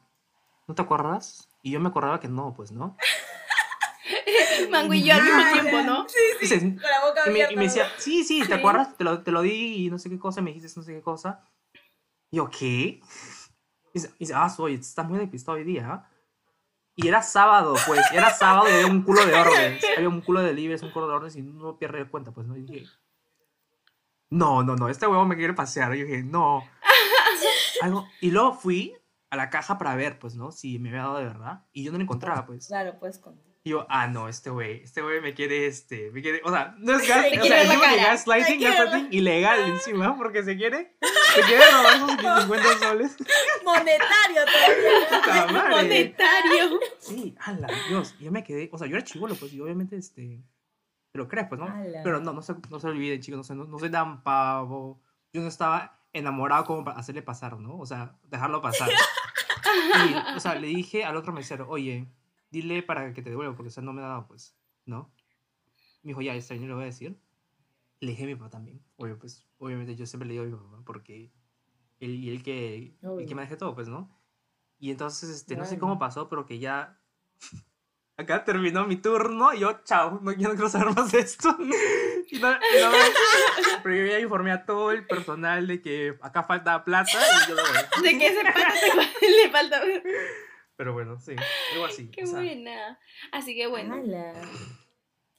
¿No 0.68 0.74
te 0.74 0.82
acuerdas? 0.82 1.50
Y 1.62 1.72
yo 1.72 1.80
me 1.80 1.90
acordaba 1.90 2.20
que 2.20 2.28
no, 2.28 2.54
pues, 2.56 2.72
¿no? 2.72 2.98
Mango 4.72 4.94
y 4.94 5.04
yo 5.04 5.14
al 5.14 5.24
mismo 5.24 5.44
tiempo, 5.54 5.82
¿no? 5.82 6.08
Dice, 6.40 6.60
Con 6.60 6.76
la 6.78 7.06
boca 7.06 7.22
y 7.26 7.30
me, 7.30 7.44
abierta. 7.44 7.54
y 7.54 7.56
me 7.58 7.64
decía, 7.64 7.88
sí, 7.98 8.24
sí, 8.24 8.40
¿te 8.42 8.46
Sí. 8.48 8.54
acuerdas? 8.54 8.96
Te 8.98 9.04
lo, 9.04 9.22
te 9.22 9.32
lo 9.32 9.42
di 9.42 9.86
y 9.86 9.90
no 9.90 10.00
sé 10.00 10.10
qué 10.10 10.18
cosa, 10.20 10.42
me 10.42 10.52
dijiste 10.54 10.80
no 10.80 10.84
sé 10.84 10.94
qué 10.94 11.02
cosa. 11.02 11.44
Y 12.32 12.38
yo, 12.38 12.50
¿qué? 12.50 13.02
Y 13.94 14.00
dice, 14.20 14.34
ah, 14.34 14.50
soy, 14.50 14.76
estás 14.76 15.08
muy 15.08 15.20
despistado 15.20 15.58
hoy 15.58 15.64
día, 15.64 15.88
¿ah?". 15.92 16.10
Y 16.96 17.08
era 17.08 17.22
sábado, 17.22 17.76
pues, 17.86 18.02
era 18.14 18.30
sábado 18.30 18.70
y 18.70 18.74
había 18.74 18.88
un 18.88 19.04
culo 19.04 19.26
de 19.26 19.34
órdenes. 19.40 19.84
Había 19.98 20.10
un 20.10 20.22
culo 20.22 20.42
de 20.42 20.54
libres, 20.54 20.82
un 20.82 20.92
culo 20.92 21.08
de 21.08 21.14
órdenes 21.14 21.36
y 21.36 21.42
no 21.42 21.78
pierde 21.78 22.00
de 22.00 22.10
cuenta, 22.10 22.32
pues, 22.32 22.48
¿no? 22.48 22.56
Y 22.56 22.62
dije, 22.62 22.86
no, 24.30 24.64
no, 24.64 24.76
no, 24.76 24.90
este 24.90 25.08
huevo 25.08 25.26
me 25.26 25.36
quiere 25.36 25.54
pasear. 25.54 25.94
Y 25.96 26.00
yo 26.00 26.06
dije, 26.06 26.24
no. 26.24 26.64
Algo. 27.82 28.08
Y 28.22 28.32
luego 28.32 28.54
fui 28.54 28.96
a 29.30 29.36
la 29.36 29.50
caja 29.50 29.78
para 29.78 29.96
ver, 29.96 30.20
pues, 30.20 30.36
¿no? 30.36 30.52
Si 30.52 30.80
me 30.80 30.90
había 30.90 31.02
dado 31.02 31.18
de 31.18 31.26
verdad. 31.26 31.66
Y 31.74 31.84
yo 31.84 31.92
no 31.92 31.98
lo 31.98 32.04
encontraba, 32.04 32.46
pues. 32.46 32.68
Claro, 32.68 32.98
pues 33.00 33.20
con. 33.20 33.40
Y 33.68 33.72
yo, 33.72 33.88
ah, 33.90 34.06
no, 34.08 34.30
este 34.30 34.52
güey, 34.52 34.84
este 34.84 35.02
güey 35.02 35.22
me 35.22 35.34
quiere, 35.34 35.66
este, 35.66 36.12
me 36.12 36.22
quiere, 36.22 36.40
o 36.44 36.52
sea, 36.52 36.76
no 36.78 37.00
es 37.00 37.08
gas, 37.08 37.26
o 37.42 37.44
sea, 37.46 37.68
cara. 37.80 37.96
gaslighting, 37.96 38.62
gaslighting 38.62 39.08
ilegal 39.12 39.60
encima, 39.72 40.16
porque 40.16 40.44
se 40.44 40.56
quiere, 40.56 40.96
se 41.34 41.42
quiere 41.42 41.64
robar 41.72 41.96
esos 41.96 42.44
50 42.44 42.78
soles. 42.78 43.18
Monetario 43.66 44.42
todavía. 44.46 45.70
Monetario. 45.72 46.80
Sí, 47.00 47.36
ala, 47.40 47.68
Dios, 47.90 48.16
yo 48.20 48.32
me 48.32 48.44
quedé, 48.44 48.70
o 48.72 48.78
sea, 48.78 48.86
yo 48.86 48.98
era 48.98 49.04
chivolo, 49.04 49.34
pues, 49.34 49.52
y 49.52 49.60
obviamente, 49.60 49.98
este, 49.98 50.44
te 51.12 51.18
lo 51.18 51.28
crees, 51.28 51.48
pues, 51.48 51.60
¿no? 51.60 51.66
Ala. 51.66 52.02
Pero 52.04 52.20
no, 52.20 52.34
no 52.34 52.44
se, 52.44 52.54
no 52.70 52.80
se 52.80 52.86
olviden, 52.88 53.20
chicos, 53.20 53.38
no, 53.40 53.44
se- 53.44 53.56
no, 53.56 53.66
no 53.66 53.80
soy 53.80 53.90
tan 53.90 54.22
pavo, 54.22 55.02
yo 55.34 55.42
no 55.42 55.48
estaba 55.48 56.06
enamorado 56.14 56.66
como 56.66 56.84
para 56.86 57.00
hacerle 57.00 57.24
pasar, 57.24 57.58
¿no? 57.58 57.80
O 57.80 57.86
sea, 57.88 58.16
dejarlo 58.26 58.62
pasar. 58.62 58.90
Y, 58.92 60.36
o 60.38 60.40
sea, 60.40 60.54
le 60.54 60.68
dije 60.68 61.04
al 61.04 61.18
otro 61.18 61.34
mesero, 61.34 61.68
oye, 61.68 62.06
dile 62.62 62.84
para 62.84 63.14
que 63.14 63.22
te 63.22 63.30
devuelva, 63.30 63.56
porque 63.56 63.68
o 63.70 63.72
sea, 63.72 63.84
no 63.84 63.94
me 63.94 64.02
ha 64.02 64.08
dado, 64.08 64.28
pues, 64.28 64.56
¿no? 64.86 65.12
Me 66.04 66.10
dijo, 66.10 66.22
ya, 66.22 66.34
bien, 66.34 66.44
yo 66.62 66.68
le 66.68 66.74
voy 66.74 66.84
a 66.84 66.86
decir. 66.88 67.18
Le 68.00 68.12
dije 68.12 68.24
a 68.24 68.28
mi 68.28 68.36
papá 68.36 68.50
también. 68.52 68.82
Obvio, 68.98 69.18
pues, 69.18 69.46
obviamente 69.58 69.96
yo 69.96 70.06
siempre 70.06 70.28
le 70.28 70.34
digo 70.34 70.44
a 70.44 70.48
mi 70.48 70.54
papá, 70.54 70.84
porque 70.86 71.32
él 72.00 72.16
y 72.16 72.30
él 72.30 72.44
que, 72.44 72.96
el 73.02 73.26
que 73.28 73.36
maneje 73.36 73.58
todo, 73.58 73.74
pues, 73.74 73.88
¿no? 73.88 74.10
Y 74.80 74.92
entonces, 74.92 75.30
este, 75.30 75.56
no 75.56 75.66
sé 75.66 75.80
cómo 75.80 75.98
pasó, 76.00 76.28
pero 76.30 76.46
que 76.46 76.60
ya... 76.60 77.00
Acá 78.18 78.46
terminó 78.46 78.88
mi 78.88 78.96
turno 78.96 79.54
y 79.54 79.60
yo, 79.60 79.82
chao, 79.84 80.20
no, 80.22 80.32
yo 80.32 80.48
no 80.48 80.54
quiero 80.54 80.70
saber 80.70 80.96
más 80.96 81.12
de 81.12 81.20
esto. 81.20 81.56
Y 82.28 82.40
no- 82.40 82.50
y 82.52 82.82
no 82.82 82.92
pero 83.84 83.96
yo 83.98 84.06
ya 84.08 84.20
informé 84.20 84.52
a 84.52 84.66
todo 84.66 84.90
el 84.92 85.06
personal 85.06 85.68
de 85.68 85.80
que 85.80 86.18
acá 86.24 86.42
falta 86.42 86.84
plata 86.84 87.12
y 87.12 87.50
yo 87.50 87.56
me 87.56 87.62
voy. 87.62 88.04
De 88.12 88.18
que 88.18 88.28
ese 88.28 88.44
pata 88.44 88.74
le 89.22 89.52
falta. 89.52 89.82
Pero 90.78 90.94
bueno, 90.94 91.20
sí, 91.20 91.34
algo 91.74 91.86
así. 91.86 92.10
Qué 92.12 92.24
o 92.24 92.28
sea, 92.28 92.40
buena. 92.40 93.00
Así 93.32 93.56
que 93.56 93.68
bueno. 93.68 93.96
Ala. 93.96 94.34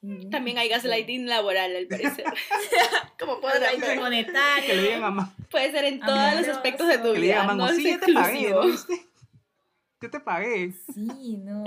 Qué 0.01 0.07
bien. 0.07 0.31
También 0.31 0.59
hay 0.59 0.69
gaslighting 0.69 1.27
laboral, 1.27 1.75
al 1.75 1.87
parecer. 1.89 2.25
Como 3.19 3.41
Gaslighting 3.41 3.81
ver. 3.81 3.99
monetario. 4.01 4.67
que 4.67 4.75
le 4.77 4.83
digan 4.83 5.05
a 5.05 5.11
Ma- 5.11 5.35
Puede 5.51 5.71
ser 5.73 5.85
en 5.87 6.01
todos 6.01 6.35
los 6.35 6.49
aspectos 6.49 6.87
de 6.89 6.99
tu 6.99 7.13
que 7.13 7.19
le 7.19 7.27
digan 7.27 7.43
vida. 7.43 7.43
a 7.43 7.47
Mango, 7.47 7.67
No 7.67 7.75
sí, 7.75 7.85
ya 7.85 7.99
te 8.01 8.13
pagué. 8.13 8.51
¿no 8.51 8.67
viste? 8.67 9.07
Yo 10.01 10.11
te 10.11 10.21
pagué. 10.21 10.73
Sí, 10.95 11.37
no. 11.39 11.65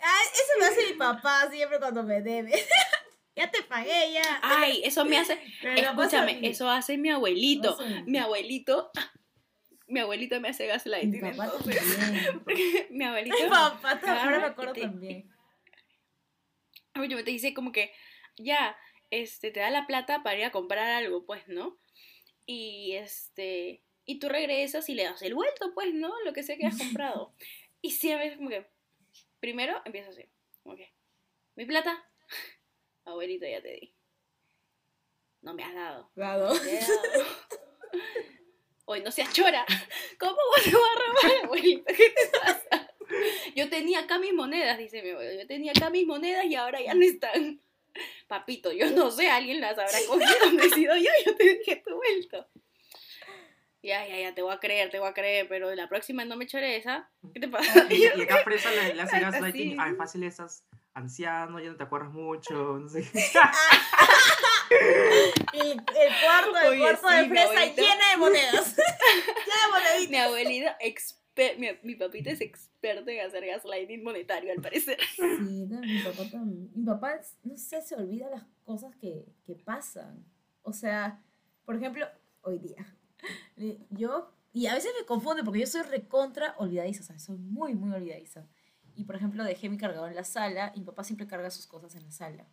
Ah, 0.00 0.20
eso 0.32 0.52
me 0.60 0.66
hace 0.66 0.86
mi 0.92 0.98
papá 0.98 1.48
siempre 1.50 1.78
cuando 1.78 2.02
me 2.04 2.20
debe. 2.22 2.52
ya 3.36 3.50
te 3.50 3.62
pagué, 3.64 4.12
ya. 4.12 4.40
Ay, 4.42 4.80
eso 4.84 5.04
me 5.04 5.18
hace. 5.18 5.38
Pero 5.60 5.90
Escúchame, 5.90 6.38
eso 6.42 6.70
hace 6.70 6.96
mi 6.96 7.10
abuelito. 7.10 7.76
Mi 8.06 8.18
abuelito. 8.18 8.90
Mi 9.86 10.00
abuelito 10.00 10.40
me 10.40 10.48
hace 10.48 10.64
Mi 10.64 10.68
gaslighting. 10.70 11.20
papá 11.20 11.44
entonces. 11.44 11.96
también. 11.98 12.86
Mi 12.90 13.04
abuelito. 13.04 13.36
Mi 13.42 13.48
papá 13.50 14.00
también. 14.00 14.18
Ahora 14.18 14.38
me 14.40 14.46
acuerdo 14.46 14.72
te- 14.72 14.80
también. 14.82 15.30
Oye, 16.98 17.22
te 17.22 17.30
dice 17.30 17.52
como 17.54 17.72
que, 17.72 17.92
ya, 18.36 18.76
este, 19.10 19.50
te 19.50 19.60
da 19.60 19.70
la 19.70 19.86
plata 19.86 20.22
para 20.22 20.38
ir 20.38 20.44
a 20.44 20.52
comprar 20.52 20.88
algo, 20.90 21.26
pues, 21.26 21.46
¿no? 21.48 21.78
Y 22.46 22.92
este, 22.94 23.82
y 24.06 24.18
tú 24.18 24.28
regresas 24.28 24.88
y 24.88 24.94
le 24.94 25.04
das 25.04 25.20
el 25.22 25.34
vuelto, 25.34 25.72
pues, 25.74 25.92
¿no? 25.94 26.12
Lo 26.24 26.32
que 26.32 26.42
sea 26.42 26.56
que 26.56 26.66
has 26.66 26.78
comprado. 26.78 27.34
Y 27.82 27.90
siempre 27.90 28.28
es 28.28 28.36
como 28.38 28.48
que, 28.48 28.66
primero 29.40 29.82
empieza 29.84 30.08
así, 30.08 30.24
como 30.62 30.74
que, 30.74 30.94
¿mi 31.54 31.66
plata? 31.66 32.02
Abuelito, 33.04 33.46
ya 33.46 33.60
te 33.60 33.72
di. 33.74 33.94
No 35.42 35.52
me 35.52 35.64
has 35.64 35.74
dado. 35.74 36.10
Dado. 36.14 36.58
Te 36.58 36.78
he 36.78 36.80
dado. 36.80 37.24
Hoy 38.86 39.00
no 39.02 39.10
seas 39.10 39.32
chora. 39.32 39.64
¿Cómo 40.18 40.36
vos 40.36 40.62
te 40.62 40.70
vas 40.70 40.82
a 40.82 41.28
robar, 41.28 41.44
abuelito? 41.44 41.84
¿Qué 41.86 42.10
te 42.10 42.38
pasa? 42.38 42.90
Yo 43.54 43.68
tenía 43.68 44.00
acá 44.00 44.18
mis 44.18 44.32
monedas, 44.32 44.78
dice 44.78 45.02
mi 45.02 45.10
abuelo. 45.10 45.40
Yo 45.40 45.46
tenía 45.46 45.72
acá 45.72 45.90
mis 45.90 46.06
monedas 46.06 46.44
y 46.46 46.54
ahora 46.54 46.80
ya 46.80 46.94
no 46.94 47.02
están. 47.02 47.60
Papito, 48.26 48.72
yo 48.72 48.90
no 48.90 49.10
sé, 49.10 49.28
alguien 49.28 49.60
las 49.60 49.78
habrá 49.78 49.98
cogido, 50.08 50.52
me 50.52 50.64
he 50.64 50.70
sido 50.70 50.96
yo, 50.96 51.10
yo 51.24 51.36
te 51.36 51.58
dije 51.58 51.82
tu 51.86 51.94
vuelto. 51.94 52.48
Ya, 53.82 54.08
ya, 54.08 54.18
ya, 54.18 54.34
te 54.34 54.40
voy 54.42 54.52
a 54.52 54.58
creer, 54.58 54.90
te 54.90 54.98
voy 54.98 55.08
a 55.08 55.12
creer, 55.12 55.46
pero 55.46 55.68
de 55.68 55.76
la 55.76 55.88
próxima 55.88 56.24
no 56.24 56.36
me 56.36 56.46
chore 56.46 56.76
esa. 56.76 57.10
¿Qué 57.32 57.38
te 57.38 57.48
pasa? 57.48 57.86
Y, 57.90 57.96
y 58.16 58.22
acá 58.22 58.42
le 58.48 59.02
hace 59.02 59.16
Así. 59.16 59.20
gaslighting. 59.20 59.78
Ay, 59.78 59.94
fácil 59.94 60.22
estás 60.24 60.64
anciano, 60.94 61.60
ya 61.60 61.68
no 61.68 61.76
te 61.76 61.82
acuerdas 61.82 62.10
mucho, 62.10 62.78
no 62.78 62.88
sé 62.88 63.02
qué. 63.02 63.20
Y 65.54 65.70
el 65.70 65.80
cuarto, 65.84 66.72
el 66.72 66.80
cuarto 66.80 67.08
sí, 67.08 67.16
de 67.16 67.28
fresa 67.28 67.48
abuelito. 67.48 67.82
lleno 67.82 68.04
de 68.10 68.16
monedas. 68.16 68.76
lleno 68.76 69.62
de 69.62 69.72
moneditas. 69.72 70.10
Mi 70.10 70.16
abuelito, 70.16 70.70
exper- 70.80 71.56
mi, 71.58 71.68
mi 71.82 71.94
papita 71.96 72.30
es 72.30 72.40
experto 72.40 73.10
en 73.10 73.20
hacer 73.26 73.46
gaslighting 73.46 74.02
monetario, 74.02 74.52
al 74.52 74.60
parecer. 74.60 74.98
Sí, 75.14 75.66
no, 75.68 75.80
mi 75.80 76.00
papá 76.02 76.28
también. 76.30 76.70
Mi 76.74 76.84
papá, 76.84 77.20
no 77.44 77.56
sé, 77.56 77.82
se 77.82 77.94
olvida 77.94 78.28
las 78.30 78.42
cosas 78.64 78.94
que, 78.96 79.24
que 79.46 79.54
pasan. 79.54 80.24
O 80.62 80.72
sea, 80.72 81.22
por 81.64 81.76
ejemplo, 81.76 82.06
hoy 82.42 82.58
día, 82.58 82.84
le- 83.56 83.78
yo, 83.90 84.32
y 84.52 84.66
a 84.66 84.74
veces 84.74 84.90
me 84.98 85.06
confunde 85.06 85.44
porque 85.44 85.60
yo 85.60 85.66
soy 85.66 85.82
recontra 85.82 86.54
olvidadiza, 86.58 87.02
o 87.02 87.06
sea, 87.06 87.18
soy 87.18 87.36
muy, 87.38 87.74
muy 87.74 87.94
olvidadiza. 87.94 88.46
Y 88.96 89.04
por 89.04 89.16
ejemplo, 89.16 89.44
dejé 89.44 89.68
mi 89.68 89.76
cargador 89.78 90.08
en 90.10 90.16
la 90.16 90.24
sala 90.24 90.72
y 90.74 90.80
mi 90.80 90.86
papá 90.86 91.04
siempre 91.04 91.26
carga 91.26 91.50
sus 91.50 91.66
cosas 91.66 91.94
en 91.96 92.04
la 92.04 92.10
sala. 92.12 92.46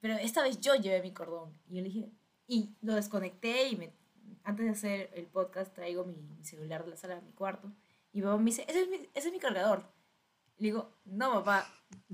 Pero 0.00 0.14
esta 0.14 0.42
vez 0.42 0.60
yo 0.60 0.74
llevé 0.74 1.02
mi 1.02 1.12
cordón 1.12 1.58
y 1.66 1.76
yo 1.76 1.82
le 1.82 1.88
dije, 1.88 2.12
y 2.46 2.76
lo 2.80 2.94
desconecté 2.94 3.68
y 3.68 3.76
me, 3.76 3.92
antes 4.44 4.64
de 4.64 4.72
hacer 4.72 5.10
el 5.14 5.26
podcast 5.26 5.74
traigo 5.74 6.04
mi, 6.04 6.42
celular 6.42 6.84
de 6.84 6.90
la 6.90 6.96
sala 6.96 7.18
a 7.18 7.20
mi 7.20 7.32
cuarto. 7.32 7.72
Y 8.12 8.18
mi 8.18 8.24
papá 8.24 8.38
me 8.38 8.44
dice, 8.46 8.64
ese 8.68 8.82
es 8.82 8.88
mi, 8.88 8.96
ese 9.14 9.28
es 9.28 9.32
mi 9.32 9.38
cargador. 9.38 9.92
Le 10.56 10.68
digo, 10.68 10.94
no, 11.04 11.32
papá, 11.32 11.66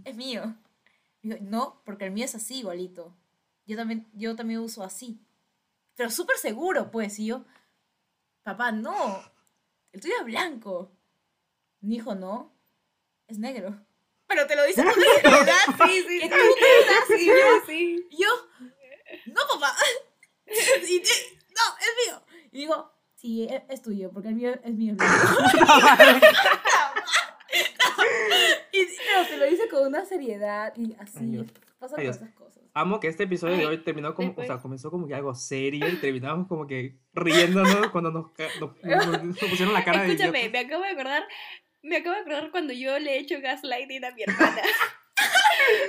es 0.05 0.16
mío. 0.16 0.57
Digo, 1.22 1.37
no, 1.41 1.82
porque 1.85 2.07
el 2.07 2.11
mío 2.11 2.24
es 2.24 2.35
así 2.35 2.59
igualito. 2.59 3.16
Yo 3.66 3.76
también, 3.76 4.11
yo 4.12 4.37
también 4.37 4.61
uso 4.61 4.82
así. 4.82 5.24
Pero 5.95 6.11
súper 6.11 6.37
seguro, 6.37 6.91
pues. 6.91 7.18
Y 7.18 7.26
yo, 7.26 7.45
papá, 8.43 8.72
no. 8.72 9.22
El 9.93 10.01
tuyo 10.01 10.14
es 10.18 10.24
blanco. 10.24 10.91
Mi 11.80 11.97
hijo, 11.97 12.14
no. 12.14 12.53
Es 13.26 13.39
negro. 13.39 13.80
Pero 14.35 14.47
te 14.49 14.57
lo 14.57 14.64
dice 14.64 14.82
con 14.82 14.93
una 14.93 15.05
seguridad 15.22 15.87
Sí, 15.87 16.05
sí, 16.09 16.18
que 16.20 16.24
sí. 16.26 16.30
tú 16.30 16.37
dudas. 16.37 17.05
Sí, 17.07 17.14
Y 17.22 17.26
yo, 17.26 17.35
sí. 17.66 18.09
y 18.11 18.16
yo, 18.22 18.28
no, 19.26 19.41
papá. 19.53 19.74
Y, 20.89 20.99
no, 20.99 21.66
es 21.80 21.93
mío. 22.07 22.22
Y 22.53 22.59
digo, 22.59 22.93
sí, 23.14 23.47
es, 23.51 23.62
es 23.68 23.80
tuyo, 23.82 24.11
porque 24.12 24.28
el 24.28 24.35
mío 24.35 24.55
es 24.62 24.74
mío. 24.74 24.95
Y, 28.72 28.87
pero 28.87 29.28
te 29.28 29.37
lo 29.37 29.47
dice 29.47 29.68
con 29.68 29.87
una 29.87 30.05
seriedad 30.05 30.72
y 30.76 30.95
así. 30.99 31.18
Ay. 31.39 31.47
Pasan 31.78 32.01
Ay, 32.01 32.07
esas 32.09 32.32
cosas. 32.35 32.62
Amo 32.72 32.99
que 32.99 33.07
este 33.07 33.22
episodio 33.24 33.57
de 33.57 33.66
hoy 33.66 33.78
terminó 33.85 34.14
como, 34.14 34.35
o 34.37 34.45
sea, 34.45 34.59
comenzó 34.59 34.91
como 34.91 35.07
que 35.07 35.14
algo 35.14 35.32
serio 35.35 35.87
y 35.89 35.95
terminamos 35.97 36.49
como 36.49 36.66
que 36.66 36.99
riéndonos 37.12 37.89
cuando 37.91 38.11
nos, 38.11 38.26
nos- 38.59 38.82
nos- 38.82 39.22
nos 39.22 39.39
pusieron 39.39 39.72
la 39.74 39.85
cara 39.85 40.03
de 40.03 40.09
Escúchame, 40.12 40.41
idiotas. 40.41 40.53
me 40.53 40.59
acabo 40.66 40.82
de 40.82 40.91
acordar, 40.91 41.22
me 41.85 41.97
acabo 41.97 42.14
de 42.16 42.20
acordar 42.22 42.51
cuando 42.51 42.72
yo 42.72 42.99
le 42.99 43.14
he 43.14 43.18
hecho 43.18 43.41
gaslighting 43.41 44.05
a 44.05 44.11
mi 44.12 44.22
hermana. 44.22 44.62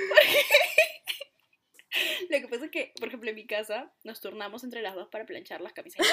Porque- 0.08 0.44
Lo 2.28 2.40
que 2.40 2.48
pasa 2.48 2.64
es 2.66 2.70
que, 2.70 2.92
por 2.98 3.08
ejemplo, 3.08 3.30
en 3.30 3.36
mi 3.36 3.46
casa 3.46 3.90
nos 4.04 4.20
turnamos 4.20 4.64
entre 4.64 4.82
las 4.82 4.94
dos 4.94 5.08
para 5.08 5.24
planchar 5.24 5.60
las 5.62 5.72
camisetas. 5.72 6.06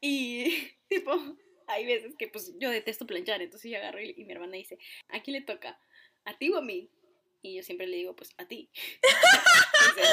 Y, 0.00 0.70
tipo, 0.88 1.12
hay 1.66 1.84
veces 1.86 2.14
que 2.18 2.28
pues 2.28 2.54
yo 2.58 2.70
detesto 2.70 3.06
planchar, 3.06 3.42
entonces 3.42 3.70
yo 3.70 3.76
agarro 3.78 4.00
y, 4.00 4.14
y 4.16 4.24
mi 4.24 4.32
hermana 4.32 4.56
dice, 4.56 4.78
¿a 5.08 5.22
quién 5.22 5.34
le 5.34 5.42
toca? 5.42 5.78
¿A 6.24 6.36
ti 6.38 6.50
o 6.50 6.56
a 6.58 6.62
mí? 6.62 6.90
Y 7.42 7.56
yo 7.56 7.62
siempre 7.62 7.86
le 7.86 7.96
digo, 7.96 8.14
pues, 8.16 8.30
a 8.38 8.46
ti. 8.46 8.70
Dice, 9.02 10.08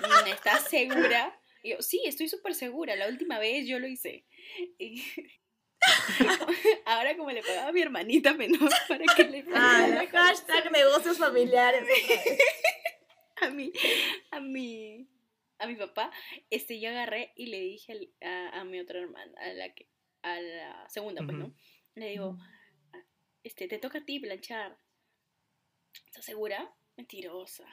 "Mm, 0.00 0.28
¿estás 0.32 0.68
segura? 0.68 1.40
Y 1.62 1.70
yo, 1.70 1.82
sí, 1.82 2.00
estoy 2.04 2.28
súper 2.28 2.54
segura, 2.54 2.94
la 2.94 3.08
última 3.08 3.38
vez 3.40 3.66
yo 3.66 3.78
lo 3.80 3.88
hice. 3.88 4.24
Y 4.78 5.02
ahora 6.86 7.16
como 7.16 7.30
le 7.30 7.42
pagaba 7.42 7.68
a 7.68 7.72
mi 7.72 7.80
hermanita 7.82 8.34
menor 8.34 8.70
para 8.88 9.04
que 9.14 9.24
le 9.24 9.44
Ah, 9.54 9.86
la 9.88 10.08
camisa 10.08 10.18
hashtag 10.18 10.72
negocios 10.72 11.18
familiares. 11.18 11.84
a 13.40 13.50
mi, 13.50 13.72
a 14.30 14.40
mi, 14.40 15.08
a 15.58 15.66
mi 15.66 15.76
papá, 15.76 16.10
este, 16.50 16.80
yo 16.80 16.90
agarré 16.90 17.32
y 17.36 17.46
le 17.46 17.60
dije 17.60 17.92
al- 17.92 18.12
a, 18.28 18.60
a 18.60 18.64
mi 18.64 18.80
otra 18.80 18.98
hermana, 18.98 19.32
a 19.40 19.48
la 19.52 19.72
que, 19.74 19.88
a 20.22 20.40
la 20.40 20.88
segunda, 20.88 21.22
pues, 21.24 21.36
¿no? 21.36 21.54
Le 21.94 22.08
digo, 22.10 22.36
este, 23.44 23.68
te 23.68 23.78
toca 23.78 23.98
a 23.98 24.04
ti 24.04 24.18
planchar. 24.20 24.78
¿Estás 26.06 26.24
segura? 26.24 26.74
Mentirosa. 26.96 27.66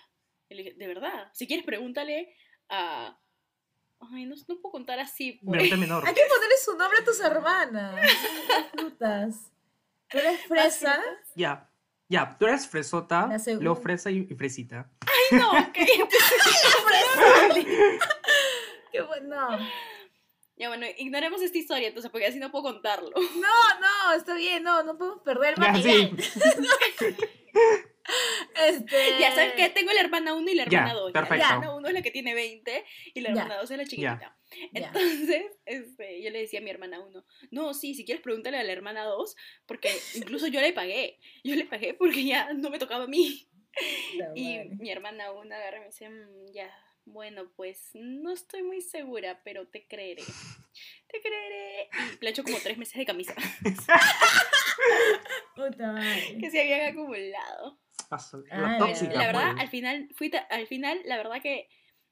Y 0.50 0.56
le 0.56 0.64
dije, 0.64 0.76
de 0.78 0.88
verdad, 0.88 1.30
si 1.34 1.48
quieres 1.48 1.66
pregúntale 1.66 2.36
a... 2.70 3.20
Ay, 4.00 4.26
no, 4.26 4.36
no 4.48 4.56
puedo 4.62 4.72
contar 4.72 5.00
así, 5.00 5.34
pues. 5.44 5.62
Hay 5.62 5.70
que 5.70 5.76
ponerle 5.78 6.58
su 6.64 6.78
nombre 6.78 7.00
a 7.00 7.04
tus 7.04 7.20
hermanas. 7.20 8.00
Frutas. 8.74 9.52
Tú 10.10 10.18
eres 10.20 10.42
fresa. 10.48 11.02
Ya, 11.36 11.70
ya, 12.08 12.38
tú 12.38 12.46
eres 12.46 12.68
fresota, 12.68 13.26
La 13.28 13.40
segunda. 13.40 13.64
luego 13.64 13.82
fresa 13.82 14.12
y, 14.12 14.28
y 14.30 14.36
fresita. 14.36 14.88
Ay, 15.02 15.40
no, 15.40 15.52
ok. 15.52 15.74
Qué 18.92 19.02
bueno. 19.02 19.58
ya, 20.56 20.68
bueno, 20.70 20.86
ignoremos 20.98 21.42
esta 21.42 21.58
historia, 21.58 21.88
entonces, 21.90 22.12
porque 22.12 22.28
así 22.28 22.38
no 22.40 22.52
puedo 22.52 22.64
contarlo. 22.66 23.10
No, 23.16 23.80
no, 23.82 24.14
está 24.16 24.36
bien, 24.36 24.62
no, 24.64 24.84
no 24.84 24.98
podemos 24.98 25.22
perder 25.24 25.56
el 25.58 25.64
Ya, 25.64 25.72
material. 25.72 26.16
sí. 26.22 26.40
Este... 28.56 28.96
Ya 29.20 29.34
sabes 29.34 29.54
que 29.54 29.70
tengo 29.70 29.92
la 29.92 30.02
hermana 30.02 30.34
1 30.34 30.52
y 30.52 30.56
la 30.56 30.64
hermana 30.64 30.94
2. 30.94 31.12
perfecto. 31.12 31.38
La 31.38 31.54
hermana 31.54 31.76
1 31.76 31.88
es 31.88 31.94
la 31.94 32.02
que 32.02 32.12
tiene 32.12 32.34
20 32.34 32.86
y 33.14 33.22
la 33.22 33.30
hermana 33.30 33.58
2 33.58 33.72
es 33.72 33.78
la 33.78 33.86
chiquitita. 33.86 34.38
Entonces, 34.74 35.44
este, 35.66 36.22
yo 36.22 36.30
le 36.30 36.40
decía 36.40 36.60
a 36.60 36.64
mi 36.64 36.70
hermana 36.70 37.00
1, 37.00 37.26
no, 37.52 37.74
sí, 37.74 37.96
si 37.96 38.06
quieres 38.06 38.24
pregúntale 38.24 38.58
a 38.58 38.64
la 38.64 38.72
hermana 38.72 39.04
2, 39.04 39.36
porque 39.66 39.90
incluso 40.16 40.48
yo 40.48 40.62
le 40.62 40.74
pagué. 40.74 41.20
Yo 41.44 41.56
le 41.56 41.66
pagué 41.66 41.94
porque 41.94 42.24
ya 42.24 42.54
no 42.54 42.70
me 42.70 42.80
tocaba 42.80 43.06
a 43.06 43.08
mí. 43.08 43.50
Y 44.36 44.60
mi 44.80 44.90
hermana 44.90 45.32
1 45.32 45.54
agarra 45.54 45.78
y 45.78 45.80
me 45.82 45.86
dice, 45.88 46.10
"Mm, 46.10 46.54
ya, 46.54 46.72
bueno, 47.06 47.52
pues 47.56 47.92
no 47.94 48.32
estoy 48.32 48.64
muy 48.64 48.82
segura, 48.82 49.42
pero 49.44 49.68
te 49.68 49.88
creeré. 49.88 50.24
Te 51.08 51.22
creeré. 51.22 51.90
Y 52.14 52.18
planchó 52.18 52.44
como 52.44 52.58
tres 52.60 52.78
meses 52.78 52.96
de 52.96 53.06
camisa 53.06 53.36
Puta 55.56 55.92
madre. 55.94 56.38
que 56.40 56.50
se 56.50 56.62
habían 56.62 56.92
acumulado. 56.92 57.80
Paso, 58.10 58.44
Ah, 58.52 58.62
La 58.62 58.68
la- 58.72 58.78
tóxica. 58.78 59.14
La 59.14 59.28
verdad, 59.28 59.52
pues. 59.52 59.62
al 59.62 59.68
final, 59.70 60.10
fui 60.16 60.32
al 60.50 60.68
final, 60.68 61.00
la 61.06 61.18
verdad 61.18 61.42
que 61.42 61.68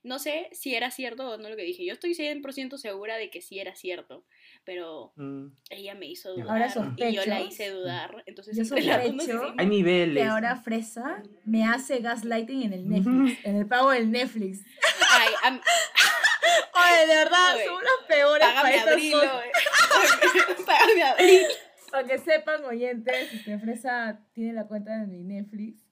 no 0.05 0.19
sé 0.19 0.49
si 0.51 0.75
era 0.75 0.91
cierto 0.91 1.29
o 1.29 1.37
no 1.37 1.49
lo 1.49 1.55
que 1.55 1.63
dije. 1.63 1.85
Yo 1.85 1.93
estoy 1.93 2.13
100% 2.13 2.77
segura 2.77 3.15
de 3.15 3.29
que 3.29 3.41
sí 3.41 3.59
era 3.59 3.73
cierto, 3.75 4.25
pero 4.65 5.13
Mm, 5.15 5.47
ella 5.69 5.95
me 5.95 6.07
hizo 6.07 6.33
dudar 6.33 6.49
Ahora 6.49 6.91
y 6.97 7.13
yo 7.15 7.25
la 7.25 7.39
hice 7.41 7.69
dudar. 7.69 8.21
Entonces, 8.25 8.57
Yo 8.57 8.63
las 8.75 9.05
sospecho 9.07 9.53
Hay 9.57 9.67
niveles. 9.67 10.21
Que 10.21 10.27
ahora 10.29 10.57
fresa 10.57 11.23
me 11.45 11.63
hace 11.65 11.99
gaslighting 11.99 12.63
en 12.63 12.73
el 12.73 12.89
Netflix, 12.89 13.45
en 13.45 13.55
el 13.55 13.65
pago 13.65 13.91
del 13.91 14.11
Netflix. 14.11 14.65
Ay, 15.09 15.29
Oye, 16.75 17.07
de 17.07 17.15
verdad, 17.15 17.55
Oye, 17.55 17.65
somos 17.65 17.83
los 17.83 18.07
peores 18.07 18.47
para 18.47 18.61
págame 18.61 18.75
estas 18.75 18.91
abril, 18.93 19.13
cosas. 19.13 19.33
oye. 19.35 19.51
págame 20.65 21.03
abril. 21.03 21.41
Para 21.91 22.07
que 22.07 22.17
sepan, 22.17 22.65
oyentes, 22.65 23.33
este 23.33 23.57
Fresa 23.59 24.19
tiene 24.33 24.51
la 24.53 24.67
cuenta 24.67 24.97
de 24.99 25.07
mi 25.07 25.23
Netflix. 25.23 25.82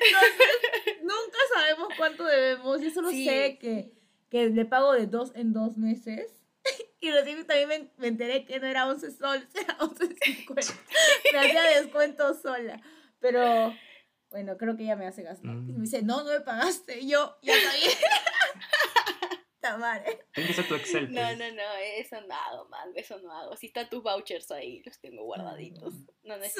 Entonces, 0.00 1.02
nunca 1.02 1.38
sabemos 1.54 1.88
cuánto 1.96 2.24
debemos. 2.24 2.80
Yo 2.80 2.90
solo 2.90 3.10
Sí. 3.10 3.24
sé 3.24 3.58
que, 3.60 3.92
que 4.30 4.48
le 4.48 4.64
pago 4.64 4.92
de 4.92 5.06
dos 5.06 5.32
en 5.34 5.52
dos 5.52 5.76
meses. 5.76 6.32
Y 7.02 7.10
recién 7.12 7.46
también 7.46 7.66
me, 7.68 7.90
me 7.96 8.08
enteré 8.08 8.44
que 8.44 8.60
no 8.60 8.66
era 8.66 8.86
11 8.86 9.10
soles, 9.12 9.46
era 9.54 9.78
11.50. 9.78 10.74
Me 11.32 11.38
hacía 11.38 11.62
descuento 11.80 12.34
sola. 12.34 12.78
Pero, 13.20 13.74
bueno, 14.30 14.58
creo 14.58 14.76
que 14.76 14.82
ella 14.82 14.96
me 14.96 15.06
hace 15.06 15.22
gastar. 15.22 15.50
Mm. 15.50 15.70
Y 15.70 15.72
me 15.72 15.80
dice, 15.80 16.02
no, 16.02 16.22
no 16.24 16.28
me 16.30 16.40
pagaste. 16.40 17.00
Y 17.00 17.08
yo, 17.08 17.38
ya 17.40 17.54
está 17.56 17.70
Tiene 20.32 20.48
que 20.48 20.54
ser 20.54 20.68
tu 20.68 20.74
Excel. 20.74 21.12
No, 21.12 21.20
pues. 21.20 21.38
no, 21.38 21.44
no, 21.54 21.62
eso 21.96 22.16
no 22.20 22.34
hago, 22.34 22.68
man, 22.68 22.88
eso 22.94 23.18
no 23.20 23.32
hago. 23.32 23.56
Si 23.56 23.66
están 23.66 23.88
tus 23.88 24.02
vouchers 24.02 24.50
ahí, 24.50 24.82
los 24.84 24.98
tengo 25.00 25.24
guardaditos. 25.24 25.94
No, 26.22 26.36
no 26.36 26.44
es. 26.44 26.54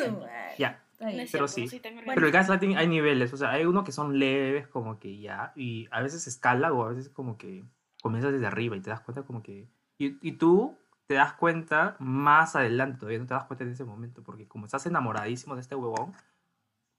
Ya, 0.58 0.82
Está 0.92 1.11
No 1.11 1.22
Pero 1.30 1.48
sí. 1.48 1.68
pero 1.80 2.26
el 2.26 2.32
gaslighting 2.32 2.76
hay 2.76 2.88
niveles. 2.88 3.32
O 3.32 3.36
sea, 3.36 3.50
hay 3.50 3.64
uno 3.64 3.84
que 3.84 3.92
son 3.92 4.18
leves, 4.18 4.66
como 4.68 4.98
que 4.98 5.18
ya. 5.18 5.52
Y 5.54 5.86
a 5.90 6.02
veces 6.02 6.26
escala 6.26 6.72
o 6.72 6.84
a 6.84 6.90
veces 6.90 7.08
como 7.08 7.38
que 7.38 7.64
comienzas 8.02 8.32
desde 8.32 8.46
arriba 8.46 8.76
y 8.76 8.80
te 8.80 8.90
das 8.90 9.00
cuenta 9.00 9.22
como 9.22 9.42
que. 9.42 9.68
Y, 9.98 10.16
y 10.26 10.32
tú 10.32 10.76
te 11.06 11.14
das 11.14 11.32
cuenta 11.32 11.96
más 11.98 12.54
adelante, 12.54 12.98
todavía 12.98 13.18
no 13.18 13.26
te 13.26 13.34
das 13.34 13.44
cuenta 13.44 13.64
en 13.64 13.70
ese 13.70 13.84
momento, 13.84 14.22
porque 14.22 14.46
como 14.46 14.66
estás 14.66 14.86
enamoradísimo 14.86 15.56
de 15.56 15.61
este 15.61 15.74
huevón, 15.74 16.14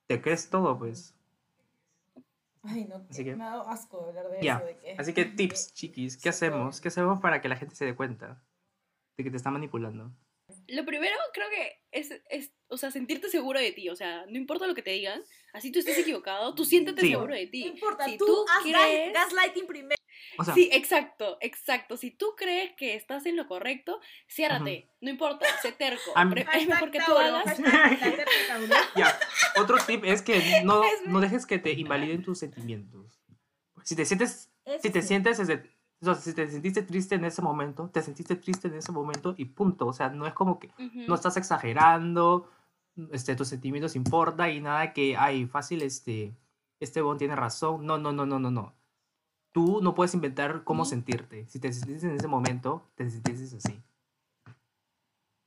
te 0.07 0.22
crees 0.22 0.49
todo, 0.49 0.78
pues. 0.78 1.16
Ay, 2.64 2.86
no, 2.86 3.05
Así 3.09 3.24
que- 3.24 3.36
me 3.36 3.43
ha 3.43 3.49
dado 3.51 3.68
asco 3.70 4.05
hablar 4.07 4.30
de 4.30 4.41
Ya, 4.41 4.57
eso. 4.57 4.66
De 4.66 4.78
que, 4.78 4.95
Así 4.97 5.14
que 5.14 5.26
tips, 5.59 5.74
chiquis, 5.74 6.18
¿qué 6.22 6.30
hacemos? 6.30 6.80
¿Qué 6.82 6.89
hacemos 6.89 7.20
para 7.20 7.41
que 7.41 7.49
la 7.49 7.55
gente 7.55 7.76
se 7.76 7.86
dé 7.86 7.95
cuenta 7.95 8.43
de 9.18 9.24
que 9.24 9.32
te 9.32 9.38
está 9.38 9.49
manipulando? 9.51 10.12
Lo 10.68 10.86
primero 10.86 11.16
creo 11.34 11.47
que 11.49 11.82
es, 11.91 12.12
es, 12.30 12.51
o 12.68 12.78
sea, 12.78 12.91
sentirte 12.91 13.30
seguro 13.30 13.59
de 13.59 13.72
ti. 13.72 13.89
O 13.89 13.95
sea, 13.95 14.26
no 14.26 14.38
importa 14.38 14.68
lo 14.68 14.76
que 14.76 14.82
te 14.82 14.91
digan, 14.91 15.22
así 15.53 15.72
tú 15.72 15.80
estés 15.80 15.97
equivocado, 15.97 16.53
tú 16.53 16.66
siéntete 16.66 17.01
Sí. 17.01 17.09
seguro 17.12 17.34
de 17.34 17.47
ti. 17.47 17.64
No 17.66 17.72
importa, 17.72 18.05
si 18.05 18.18
tú, 18.18 18.45
haz 18.49 18.66
gas- 18.66 18.84
crees- 18.84 19.14
gaslighting 19.14 19.66
primero. 19.66 20.01
O 20.38 20.44
sea, 20.44 20.54
Sí, 20.54 20.70
exacto, 20.72 21.38
exacto. 21.42 21.98
Si 21.98 22.12
tú 22.12 22.34
crees 22.38 22.74
que 22.78 22.96
estás 22.96 23.26
en 23.26 23.36
lo 23.36 23.48
correcto, 23.48 24.00
ciérrate. 24.30 24.90
No 25.02 25.10
importa, 25.10 25.46
sé 25.62 25.72
terco. 25.72 26.12
Am- 26.16 26.34
es 26.38 26.68
mejor 26.68 26.92
que 26.92 27.00
tú 27.00 27.06
Tauro, 27.14 27.38
hagas. 27.38 27.58
ya. 28.96 29.20
Otro 29.58 29.78
tip 29.86 30.04
es 30.06 30.22
que 30.22 30.62
no, 30.64 30.82
no 31.08 31.20
dejes 31.20 31.46
que 31.46 31.60
te 31.60 31.72
invaliden 31.74 32.24
tus 32.24 32.40
sentimientos. 32.40 33.20
Si 33.84 33.96
te 33.96 34.06
sientes, 34.06 34.52
si 34.82 34.90
te 34.90 35.02
sientes 35.02 35.38
desde- 35.38 35.70
o 36.02 36.06
sea, 36.06 36.16
si 36.16 36.34
te 36.34 36.50
sentiste 36.50 36.82
triste 36.82 37.14
en 37.16 37.26
ese 37.26 37.44
momento, 37.44 37.88
te 37.94 38.02
sentiste 38.02 38.36
triste 38.36 38.68
en 38.68 38.74
ese 38.76 38.92
momento 38.92 39.36
y 39.38 39.46
punto. 39.46 39.86
O 39.86 39.94
sea, 39.94 40.10
no 40.10 40.26
es 40.26 40.34
como 40.34 40.60
que 40.60 40.68
Ujú. 40.80 41.02
no 41.08 41.14
estás 41.14 41.38
exagerando, 41.38 42.50
este, 43.12 43.36
tus 43.36 43.48
sentimientos 43.50 43.96
importan 43.96 44.50
y 44.52 44.62
nada 44.62 44.94
que, 44.94 45.16
ay, 45.16 45.46
fácil, 45.46 45.84
este, 45.84 46.34
este 46.80 47.02
bon 47.02 47.18
tiene 47.20 47.36
razón. 47.36 47.86
No, 47.86 48.00
no, 48.00 48.12
no, 48.12 48.26
no, 48.26 48.40
no, 48.40 48.50
no. 48.50 48.74
Tú 49.52 49.82
no 49.82 49.93
puedes 49.95 50.14
inventar 50.14 50.64
cómo 50.64 50.86
sentirte. 50.86 51.45
Si 51.47 51.60
te 51.60 51.72
sentiste 51.74 52.08
en 52.08 52.16
ese 52.16 52.28
momento, 52.28 52.84
te 52.95 53.10
sentiste 53.10 53.58
así. 53.58 53.82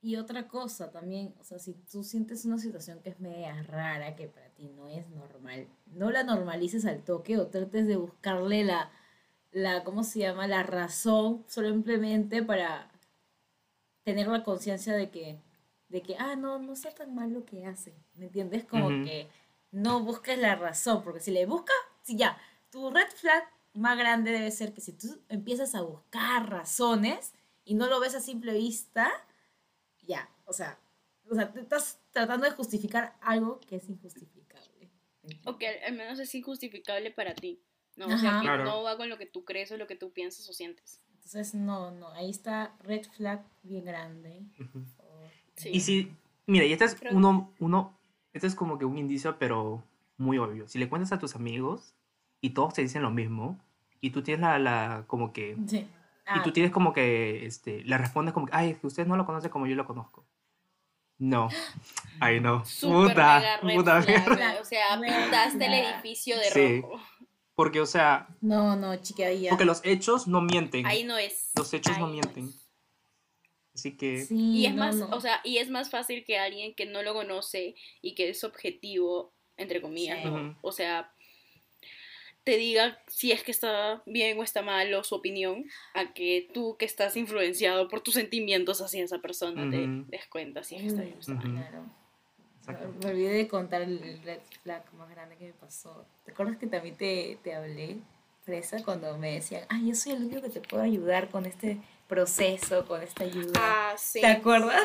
Y 0.04 0.16
otra 0.16 0.48
cosa 0.48 0.90
también, 0.90 1.34
o 1.40 1.44
sea, 1.44 1.58
si 1.58 1.72
tú 1.72 2.04
sientes 2.04 2.44
una 2.44 2.58
situación 2.58 3.00
que 3.00 3.08
es 3.08 3.20
media 3.20 3.62
rara, 3.62 4.14
que 4.16 4.28
para 4.28 4.50
ti 4.50 4.68
no 4.76 4.86
es 4.86 5.08
normal, 5.08 5.66
no 5.86 6.10
la 6.10 6.24
normalices 6.24 6.84
al 6.84 7.02
toque 7.02 7.38
o 7.38 7.46
trates 7.46 7.86
de 7.86 7.96
buscarle 7.96 8.64
la, 8.64 8.90
la 9.50 9.82
¿cómo 9.82 10.04
se 10.04 10.18
llama? 10.18 10.46
La 10.46 10.62
razón 10.62 11.42
simplemente 11.46 12.42
para 12.42 12.90
tener 14.02 14.28
la 14.28 14.44
conciencia 14.44 14.92
de 14.92 15.08
que, 15.08 15.40
de 15.88 16.02
que, 16.02 16.16
ah, 16.18 16.36
no, 16.36 16.58
no 16.58 16.74
está 16.74 16.90
tan 16.90 17.14
mal 17.14 17.32
lo 17.32 17.46
que 17.46 17.64
hace, 17.64 17.94
¿me 18.16 18.26
entiendes? 18.26 18.66
Como 18.66 18.88
que 19.06 19.28
no 19.72 20.00
busques 20.00 20.38
la 20.38 20.54
razón, 20.54 21.02
porque 21.02 21.20
si 21.20 21.30
le 21.30 21.46
buscas, 21.46 21.76
si 22.02 22.18
ya, 22.18 22.36
tu 22.70 22.90
red 22.90 23.08
flag 23.08 23.42
más 23.74 23.96
grande 23.98 24.30
debe 24.30 24.50
ser 24.50 24.72
que 24.72 24.80
si 24.80 24.92
tú 24.92 25.20
empiezas 25.28 25.74
a 25.74 25.82
buscar 25.82 26.48
razones 26.50 27.32
y 27.64 27.74
no 27.74 27.86
lo 27.88 28.00
ves 28.00 28.14
a 28.14 28.20
simple 28.20 28.52
vista, 28.54 29.10
ya, 30.02 30.28
o 30.44 30.52
sea, 30.52 30.78
o 31.30 31.34
sea, 31.34 31.52
te 31.52 31.60
estás 31.60 32.00
tratando 32.10 32.44
de 32.46 32.52
justificar 32.52 33.16
algo 33.20 33.60
que 33.60 33.76
es 33.76 33.88
injustificable. 33.88 34.90
O 35.44 35.56
que 35.56 35.68
al, 35.84 35.94
menos 35.94 36.18
es 36.18 36.34
injustificable 36.34 37.10
para 37.10 37.34
ti. 37.34 37.58
No, 37.96 38.06
o 38.06 38.18
sea, 38.18 38.40
que 38.40 38.46
Claro. 38.46 38.64
no 38.64 38.82
va 38.82 38.96
con 38.96 39.08
lo 39.08 39.16
que 39.16 39.26
tú 39.26 39.44
crees 39.44 39.70
o 39.72 39.76
lo 39.76 39.86
que 39.86 39.96
tú 39.96 40.10
piensas 40.12 40.48
o 40.48 40.52
sientes. 40.52 41.00
Entonces, 41.14 41.54
no, 41.54 41.90
no, 41.92 42.08
ahí 42.10 42.28
está 42.28 42.76
red 42.80 43.04
flag 43.16 43.42
bien 43.62 43.84
grande. 43.86 44.44
Ujú. 44.60 44.84
por 44.84 45.06
favor. 45.06 45.30
Sí. 45.56 45.70
Y 45.72 45.80
si, 45.80 46.12
mira, 46.46 46.66
y 46.66 46.72
este 46.72 46.84
es 46.84 46.94
Creo- 46.96 47.14
uno, 47.16 47.54
uno, 47.60 47.98
este 48.34 48.46
es 48.46 48.54
como 48.54 48.78
que 48.78 48.84
un 48.84 48.98
indicio, 48.98 49.38
pero 49.38 49.82
muy 50.18 50.36
obvio. 50.38 50.68
Si 50.68 50.78
le 50.78 50.88
cuentas 50.90 51.12
a 51.12 51.18
tus 51.18 51.34
amigos 51.36 51.94
y 52.42 52.50
todos 52.50 52.74
te 52.74 52.82
dicen 52.82 53.00
lo 53.02 53.10
mismo, 53.10 53.58
y 54.06 54.10
tú 54.10 54.22
tienes 54.22 54.42
la, 54.42 54.58
la 54.58 55.04
como 55.06 55.32
que... 55.32 55.56
Sí. 55.66 55.78
Y 55.78 55.88
Ah, 56.26 56.40
tú 56.42 56.52
tienes 56.52 56.72
como 56.72 56.92
que, 56.94 57.44
este, 57.44 57.82
le 57.84 57.98
respondes 57.98 58.32
como 58.32 58.46
que, 58.46 58.52
ay, 58.56 58.70
es 58.70 58.78
que 58.78 58.86
usted 58.86 59.06
no 59.06 59.14
lo 59.16 59.26
conoce 59.26 59.50
como 59.50 59.66
yo 59.66 59.76
lo 59.76 59.84
conozco. 59.86 60.26
No. 61.18 61.48
Ay, 62.20 62.40
no. 62.40 62.64
Súper 62.64 63.10
Puta, 63.10 63.60
mega 63.62 63.76
puta 63.76 64.00
mierda. 64.00 64.58
O 64.60 64.64
sea, 64.64 64.98
pintaste 65.00 65.66
el 65.66 65.74
edificio 65.74 66.36
de 66.38 66.44
Sí. 66.50 66.80
rojo. 66.80 67.00
Porque, 67.54 67.80
o 67.80 67.86
sea, 67.86 68.26
No, 68.40 68.74
no, 68.74 68.96
chiquilla. 68.96 69.50
porque 69.50 69.64
los 69.66 69.80
hechos 69.84 70.26
no 70.26 70.40
mienten. 70.40 70.86
Ahí 70.86 71.04
no 71.04 71.16
es. 71.18 71.50
Los 71.56 71.72
hechos 71.74 71.98
no 71.98 72.06
ahí 72.06 72.12
mienten. 72.12 72.48
es. 72.48 72.70
Así 73.74 73.96
que, 73.96 74.22
Sí, 74.24 74.34
Y 74.60 74.66
es 74.66 74.74
no, 74.74 74.80
más, 74.80 74.96
no. 74.96 75.08
o 75.10 75.20
sea, 75.20 75.40
y 75.44 75.58
es 75.58 75.68
más 75.68 75.90
fácil 75.90 76.24
que 76.24 76.38
alguien 76.38 76.74
que 76.74 76.86
no 76.86 77.02
lo 77.02 77.12
conoce 77.14 77.74
y 78.00 78.14
que 78.14 78.30
es 78.30 78.42
objetivo, 78.44 79.34
entre 79.56 79.80
comillas, 79.82 80.20
Sí. 80.22 80.28
¿no? 80.28 80.34
Ujú. 80.34 80.56
O 80.62 80.72
sea, 80.72 81.12
te 82.44 82.56
diga 82.58 82.98
si 83.08 83.32
es 83.32 83.42
que 83.42 83.50
está 83.50 84.02
bien 84.06 84.38
o 84.38 84.42
está 84.42 84.62
mal 84.62 84.92
o 84.94 85.02
su 85.02 85.14
opinión, 85.14 85.64
a 85.94 86.12
que 86.12 86.48
tú 86.52 86.76
que 86.76 86.84
estás 86.84 87.16
influenciado 87.16 87.88
por 87.88 88.00
tus 88.02 88.14
sentimientos 88.14 88.80
hacia 88.80 89.02
esa 89.02 89.18
persona 89.18 89.68
te 89.70 89.84
Ujú. 89.84 90.04
des 90.08 90.26
cuenta 90.26 90.62
si 90.62 90.76
es 90.76 90.82
que 90.82 90.88
está 90.88 91.02
bien 91.02 91.16
o 91.16 91.20
está 91.20 91.34
mal. 91.34 91.50
Claro. 91.50 91.84
Exacto. 92.60 92.94
Me 93.02 93.10
olvidé 93.10 93.32
de 93.32 93.48
contar 93.48 93.82
el 93.82 94.20
red 94.24 94.40
flag 94.62 94.82
más 94.94 95.10
grande 95.10 95.36
que 95.36 95.46
me 95.46 95.52
pasó. 95.52 96.06
¿Te 96.24 96.32
acuerdas 96.32 96.56
que 96.56 96.66
también 96.66 96.96
te, 96.96 97.38
te 97.42 97.54
hablé, 97.54 97.98
Fresa, 98.44 98.82
cuando 98.84 99.16
me 99.18 99.32
decían, 99.32 99.64
ah, 99.68 99.80
yo 99.82 99.94
soy 99.94 100.12
el 100.12 100.24
único 100.24 100.42
que 100.42 100.48
te 100.50 100.60
puedo 100.60 100.82
ayudar 100.82 101.28
con 101.30 101.46
este 101.46 101.78
proceso, 102.08 102.86
con 102.86 103.02
esta 103.02 103.24
ayuda? 103.24 103.52
Ah, 103.56 103.94
sí. 103.98 104.20
¿Te 104.20 104.26
acuerdas? 104.26 104.82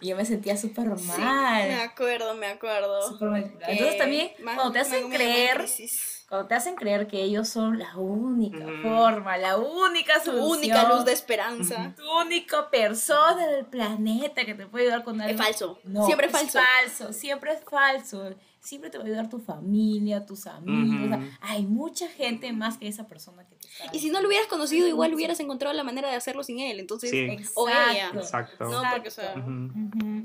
Y 0.00 0.08
yo 0.08 0.16
me 0.16 0.24
sentía 0.24 0.56
súper 0.56 0.86
Sí, 0.98 1.04
mal. 1.20 1.68
me 1.68 1.74
acuerdo, 1.82 2.34
me 2.34 2.46
acuerdo. 2.46 3.10
súper. 3.10 3.52
Que 3.58 3.72
Entonces 3.72 3.98
también, 3.98 4.30
cuando 4.42 4.72
te 4.72 4.78
hacen 4.78 5.10
creer, 5.10 5.58
crisis. 5.58 6.19
Cuando 6.30 6.46
te 6.48 6.54
hacen 6.54 6.76
creer 6.76 7.06
que 7.08 7.20
ellos 7.22 7.48
son 7.48 7.78
la 7.78 7.94
única 7.98 8.64
forma, 8.82 9.36
la 9.36 9.58
única 9.58 10.14
Tu 10.20 10.30
solución, 10.30 10.58
única 10.58 10.88
luz 10.88 11.04
de 11.04 11.12
esperanza. 11.12 11.92
tu 11.96 12.02
única 12.20 12.70
persona 12.70 13.46
del 13.48 13.66
planeta 13.66 14.44
que 14.46 14.54
te 14.54 14.66
puede 14.66 14.84
ayudar 14.86 15.02
con 15.04 15.20
algo. 15.20 15.32
Es 15.34 15.36
falso. 15.36 15.78
No, 15.84 16.06
Siempre 16.06 16.28
es 16.28 16.32
es 16.34 16.40
falso. 16.40 16.58
falso, 16.60 17.12
siempre 17.12 17.52
es 17.52 17.64
falso. 17.68 18.34
Siempre 18.60 18.90
te 18.90 18.98
va 18.98 19.04
a 19.04 19.06
ayudar 19.06 19.28
tu 19.28 19.38
familia, 19.40 20.24
tus 20.26 20.46
amigos. 20.46 21.06
o 21.06 21.08
sea, 21.08 21.16
Ujú. 21.18 21.26
hay 21.40 21.66
mucha 21.66 22.08
gente 22.08 22.52
más 22.52 22.76
que 22.78 22.86
esa 22.88 23.08
persona 23.08 23.44
que 23.48 23.56
te 23.56 23.66
está. 23.66 23.84
Y 23.96 23.98
si 23.98 24.10
no 24.10 24.20
lo 24.20 24.28
hubieras 24.28 24.46
conocido, 24.48 24.86
igual 24.86 25.12
hubieras 25.14 25.40
encontrado 25.40 25.74
la 25.74 25.82
manera 25.82 26.10
de 26.10 26.14
hacerlo 26.16 26.44
sin 26.44 26.60
él. 26.60 26.78
Entonces, 26.78 27.10
Sí. 27.10 27.38
o 27.56 27.68
ella. 27.68 28.10
Exacto. 28.14 28.66
No, 28.68 28.82
porque, 28.92 29.08
o 29.08 29.10
sea, 29.10 29.34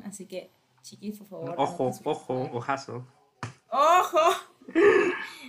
Así 0.06 0.28
que, 0.28 0.52
chiquis, 0.84 1.18
por 1.18 1.28
favor. 1.28 1.56
Ojo, 1.58 1.92
ojo, 2.04 2.50
ojazo. 2.54 3.08
¡Ojo! 3.70 4.20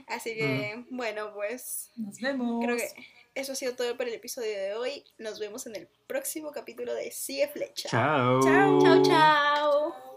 Así 0.08 0.34
que, 0.34 0.84
bueno, 0.90 1.32
pues 1.34 1.90
Nos 1.96 2.20
vemos. 2.20 2.64
creo 2.64 2.76
que 2.76 2.88
eso 3.34 3.52
ha 3.52 3.54
sido 3.56 3.74
todo 3.74 3.96
por 3.96 4.08
el 4.08 4.14
episodio 4.14 4.50
de 4.56 4.74
hoy. 4.74 5.04
Nos 5.18 5.38
vemos 5.38 5.66
en 5.66 5.76
el 5.76 5.88
próximo 6.06 6.52
capítulo 6.52 6.94
de 6.94 7.10
Sigue 7.10 7.48
Flecha. 7.48 7.88
Chao. 7.88 8.40
Chao. 8.42 8.80
Chao, 8.82 9.02
chao. 9.02 10.15